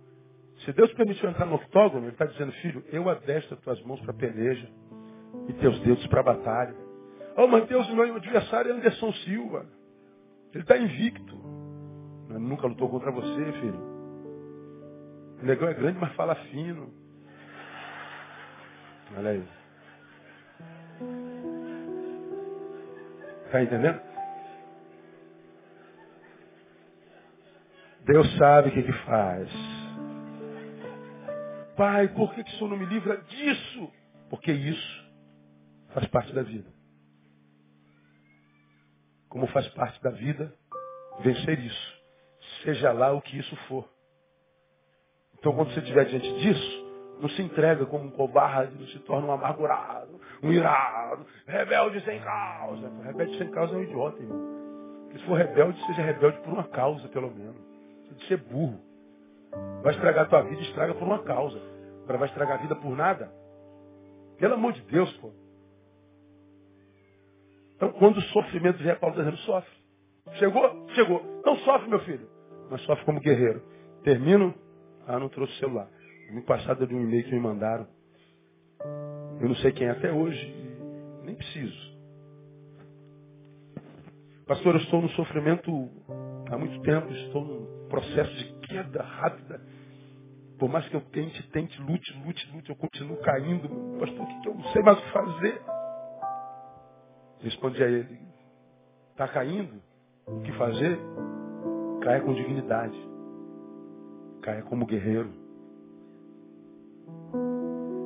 Se 0.69 0.73
Deus 0.73 0.93
permitiu 0.93 1.27
entrar 1.27 1.47
no 1.47 1.55
octógono, 1.55 2.05
Ele 2.05 2.11
está 2.11 2.25
dizendo, 2.25 2.51
filho, 2.61 2.83
eu 2.91 3.09
adestro 3.09 3.55
as 3.55 3.61
tuas 3.61 3.81
mãos 3.81 3.99
para 4.01 4.13
peleja 4.13 4.69
e 5.47 5.53
teus 5.53 5.79
dedos 5.79 6.05
para 6.05 6.21
batalha. 6.21 6.75
Oh, 7.35 7.47
mas 7.47 7.65
Deus, 7.67 7.89
meu 7.89 8.15
adversário 8.15 8.69
é 8.69 8.75
Anderson 8.75 9.11
Silva. 9.13 9.65
Ele 10.53 10.61
está 10.61 10.77
invicto. 10.77 11.35
Ele 12.29 12.37
nunca 12.37 12.67
lutou 12.67 12.87
contra 12.87 13.09
você, 13.09 13.51
filho. 13.53 13.81
O 15.41 15.45
negão 15.45 15.69
é 15.69 15.73
grande, 15.73 15.97
mas 15.99 16.13
fala 16.13 16.35
fino. 16.35 16.93
Olha 19.17 19.31
aí. 19.31 19.43
Está 23.47 23.63
entendendo? 23.63 23.99
Deus 28.05 28.37
sabe 28.37 28.69
o 28.69 28.71
que, 28.71 28.83
que 28.83 28.93
faz. 29.05 29.78
Pai, 31.79 32.09
por 32.09 32.33
que, 32.33 32.43
que 32.43 32.49
o 32.55 32.57
Senhor 32.57 32.71
não 32.71 32.77
me 32.77 32.85
livra 32.87 33.15
disso? 33.21 33.89
Porque 34.29 34.51
isso 34.51 35.09
faz 35.93 36.05
parte 36.07 36.33
da 36.33 36.43
vida. 36.43 36.69
Como 39.29 39.47
faz 39.47 39.65
parte 39.69 40.03
da 40.03 40.09
vida 40.09 40.53
vencer 41.21 41.57
isso. 41.57 42.01
Seja 42.65 42.91
lá 42.91 43.13
o 43.13 43.21
que 43.21 43.39
isso 43.39 43.55
for. 43.69 43.87
Então, 45.35 45.55
quando 45.55 45.73
você 45.73 45.79
estiver 45.79 46.03
diante 46.03 46.29
disso, 46.39 46.85
não 47.21 47.29
se 47.29 47.41
entrega 47.41 47.85
como 47.85 48.07
um 48.07 48.11
cobarde, 48.11 48.77
não 48.77 48.87
se 48.87 48.99
torna 48.99 49.27
um 49.27 49.31
amargurado, 49.31 50.19
um 50.43 50.51
irado, 50.51 51.25
rebelde 51.47 52.03
sem 52.03 52.19
causa. 52.19 52.89
Rebelde 53.05 53.37
sem 53.37 53.49
causa 53.51 53.73
é 53.75 53.77
um 53.77 53.83
idiota, 53.83 54.21
irmão. 54.21 55.03
Porque 55.03 55.19
se 55.19 55.25
for 55.25 55.37
rebelde, 55.37 55.81
seja 55.85 56.01
rebelde 56.01 56.39
por 56.39 56.51
uma 56.51 56.67
causa, 56.67 57.07
pelo 57.07 57.33
menos. 57.33 57.55
Você 58.09 58.15
de 58.15 58.27
ser 58.27 58.37
burro. 58.51 58.88
Vai 59.83 59.93
estragar 59.93 60.25
a 60.25 60.29
tua 60.29 60.41
vida, 60.43 60.61
estraga 60.61 60.93
por 60.93 61.03
uma 61.03 61.23
causa. 61.23 61.59
Agora 62.03 62.19
vai 62.19 62.27
estragar 62.27 62.57
a 62.59 62.61
vida 62.61 62.75
por 62.75 62.95
nada? 62.95 63.31
Pelo 64.37 64.55
amor 64.55 64.73
de 64.73 64.81
Deus, 64.83 65.11
pô. 65.17 65.31
Então, 67.75 67.91
quando 67.93 68.17
o 68.17 68.21
sofrimento 68.21 68.77
vier, 68.79 68.99
Paulo 68.99 69.15
está 69.15 69.29
dizendo, 69.29 69.45
sofre. 69.45 69.71
Chegou? 70.33 70.89
Chegou. 70.89 71.41
Não 71.45 71.55
sofre, 71.59 71.89
meu 71.89 71.99
filho. 72.01 72.27
Mas 72.69 72.81
sofre 72.81 73.05
como 73.05 73.19
guerreiro. 73.19 73.61
Termino. 74.03 74.53
Ah, 75.07 75.19
não 75.19 75.29
trouxe 75.29 75.53
o 75.53 75.59
celular. 75.59 75.87
No 76.33 76.43
passado 76.43 76.85
li 76.85 76.93
um 76.93 77.01
e-mail 77.01 77.23
que 77.23 77.31
me 77.31 77.39
mandaram. 77.39 77.87
Eu 79.41 79.47
não 79.47 79.55
sei 79.55 79.71
quem 79.71 79.87
é 79.87 79.91
até 79.91 80.11
hoje. 80.11 80.53
Nem 81.23 81.35
preciso. 81.35 81.89
Pastor, 84.45 84.75
eu 84.75 84.81
estou 84.81 85.01
no 85.01 85.09
sofrimento 85.09 85.71
há 86.51 86.57
muito 86.57 86.81
tempo. 86.81 87.11
Estou 87.11 87.45
num 87.45 87.87
processo 87.89 88.33
de 88.35 88.67
queda 88.67 89.03
rápida. 89.03 89.61
Por 90.57 90.69
mais 90.69 90.87
que 90.89 90.95
eu 90.95 91.01
tente, 91.01 91.41
tente, 91.51 91.81
lute, 91.81 92.13
lute, 92.25 92.51
lute, 92.53 92.69
eu 92.69 92.75
continuo 92.75 93.17
caindo. 93.21 93.69
Pastor, 93.99 94.27
que 94.27 94.49
eu 94.49 94.55
não 94.55 94.63
sei 94.73 94.81
mais 94.81 94.97
o 94.97 95.01
que 95.01 95.11
fazer? 95.11 95.61
Respondi 97.41 97.81
a 97.81 97.87
ele, 97.87 98.19
está 99.11 99.27
caindo? 99.29 99.81
O 100.27 100.41
que 100.41 100.51
fazer? 100.53 100.99
Caia 102.01 102.21
com 102.21 102.33
dignidade. 102.33 102.97
Caia 104.41 104.61
como 104.63 104.85
guerreiro. 104.85 105.31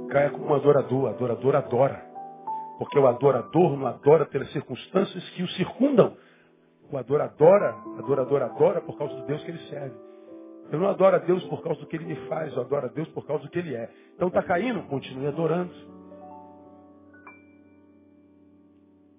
Caia 0.10 0.30
como 0.30 0.54
adorador. 0.54 1.10
Adorador 1.10 1.56
adora. 1.56 2.06
Porque 2.78 3.00
o 3.00 3.08
adorador 3.08 3.78
não 3.78 3.88
adora 3.88 4.26
pelas 4.26 4.52
circunstâncias 4.52 5.28
que 5.32 5.44
o 5.44 5.48
circundam. 5.50 6.16
O 6.94 6.98
adorador 7.00 7.22
adora, 7.22 7.76
adorador 7.98 8.44
adora 8.44 8.82
por 8.82 8.96
causa 8.96 9.16
do 9.16 9.26
Deus 9.26 9.44
que 9.44 9.50
ele 9.50 9.68
serve. 9.68 9.96
Eu 10.72 10.78
não 10.78 10.88
adoro 10.88 11.16
a 11.16 11.20
Deus 11.20 11.44
por 11.46 11.64
causa 11.64 11.80
do 11.80 11.88
que 11.88 11.96
Ele 11.96 12.06
me 12.06 12.16
faz, 12.28 12.56
eu 12.56 12.62
adoro 12.62 12.86
a 12.86 12.90
Deus 12.90 13.08
por 13.10 13.26
causa 13.26 13.44
do 13.44 13.50
que 13.50 13.58
Ele 13.58 13.74
é. 13.76 13.90
Então 14.16 14.28
está 14.28 14.44
caindo, 14.44 14.84
continue 14.84 15.26
adorando. 15.26 15.74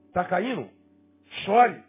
Está 0.06 0.24
caindo? 0.24 0.68
Chore. 1.44 1.82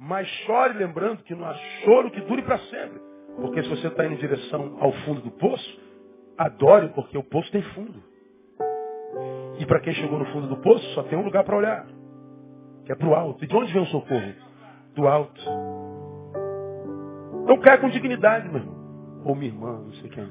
Mas 0.00 0.26
chore 0.44 0.74
lembrando 0.74 1.22
que 1.22 1.32
não 1.32 1.46
há 1.46 1.54
choro 1.84 2.10
que 2.10 2.22
dure 2.22 2.42
para 2.42 2.58
sempre. 2.58 3.00
Porque 3.36 3.62
se 3.62 3.68
você 3.68 3.86
está 3.86 4.04
indo 4.04 4.14
em 4.14 4.18
direção 4.18 4.78
ao 4.80 4.92
fundo 5.04 5.20
do 5.20 5.30
poço, 5.30 5.80
adore 6.38 6.88
porque 6.88 7.16
o 7.16 7.22
poço 7.22 7.52
tem 7.52 7.62
fundo. 7.62 8.02
E 9.60 9.66
para 9.66 9.78
quem 9.78 9.94
chegou 9.94 10.18
no 10.18 10.26
fundo 10.26 10.48
do 10.48 10.56
poço, 10.56 10.84
só 10.94 11.04
tem 11.04 11.16
um 11.16 11.22
lugar 11.22 11.44
para 11.44 11.56
olhar. 11.56 11.86
Que 12.84 12.90
é 12.90 12.96
para 12.96 13.08
o 13.08 13.14
alto. 13.14 13.44
E 13.44 13.46
de 13.46 13.56
onde 13.56 13.72
vem 13.72 13.82
o 13.82 13.86
socorro? 13.86 14.49
Do 15.00 15.08
alto. 15.08 15.40
Não 17.46 17.58
caia 17.60 17.78
com 17.78 17.88
dignidade, 17.88 18.46
meu 18.50 18.58
irmão. 18.58 19.22
Ou 19.24 19.34
minha 19.34 19.50
irmã, 19.50 19.80
não 19.80 19.92
sei 19.94 20.10
quem. 20.10 20.28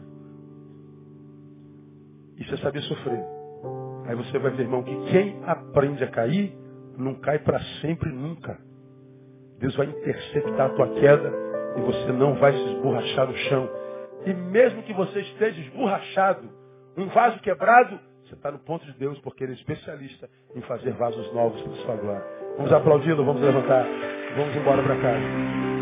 Isso 2.38 2.54
é 2.54 2.58
saber 2.58 2.84
sofrer. 2.84 3.20
Aí 4.06 4.16
você 4.16 4.38
vai 4.38 4.52
ver, 4.52 4.64
irmão, 4.64 4.84
que 4.84 4.96
quem 5.12 5.42
aprende 5.44 6.04
a 6.04 6.12
cair, 6.12 6.56
não 6.96 7.16
cai 7.16 7.40
para 7.40 7.60
sempre 7.82 8.12
nunca. 8.12 8.60
Deus 9.58 9.76
vai 9.76 9.88
interceptar 9.88 10.68
a 10.68 10.74
tua 10.76 10.88
queda 11.00 11.34
e 11.76 11.82
você 11.82 12.12
não 12.12 12.36
vai 12.36 12.54
se 12.54 12.64
esborrachar 12.76 13.26
no 13.26 13.36
chão. 13.36 13.68
E 14.28 14.34
mesmo 14.36 14.84
que 14.84 14.94
você 14.94 15.20
esteja 15.22 15.60
esborrachado, 15.62 16.48
um 16.96 17.08
vaso 17.08 17.40
quebrado, 17.40 18.00
você 18.24 18.36
está 18.36 18.52
no 18.52 18.60
ponto 18.60 18.86
de 18.86 18.94
Deus, 19.00 19.18
porque 19.22 19.44
Ele 19.44 19.54
é 19.54 19.56
especialista 19.56 20.30
em 20.56 20.62
fazer 20.62 20.92
vasos 20.92 21.34
novos 21.34 21.60
para 21.60 21.74
sua 21.74 21.96
glória. 21.96 22.26
Vamos 22.56 22.72
aplaudi-lo, 22.72 23.26
vamos 23.26 23.42
levantar, 23.42 23.88
vamos 24.38 24.56
embora 24.56 24.84
para 24.84 25.02
casa. 25.02 25.79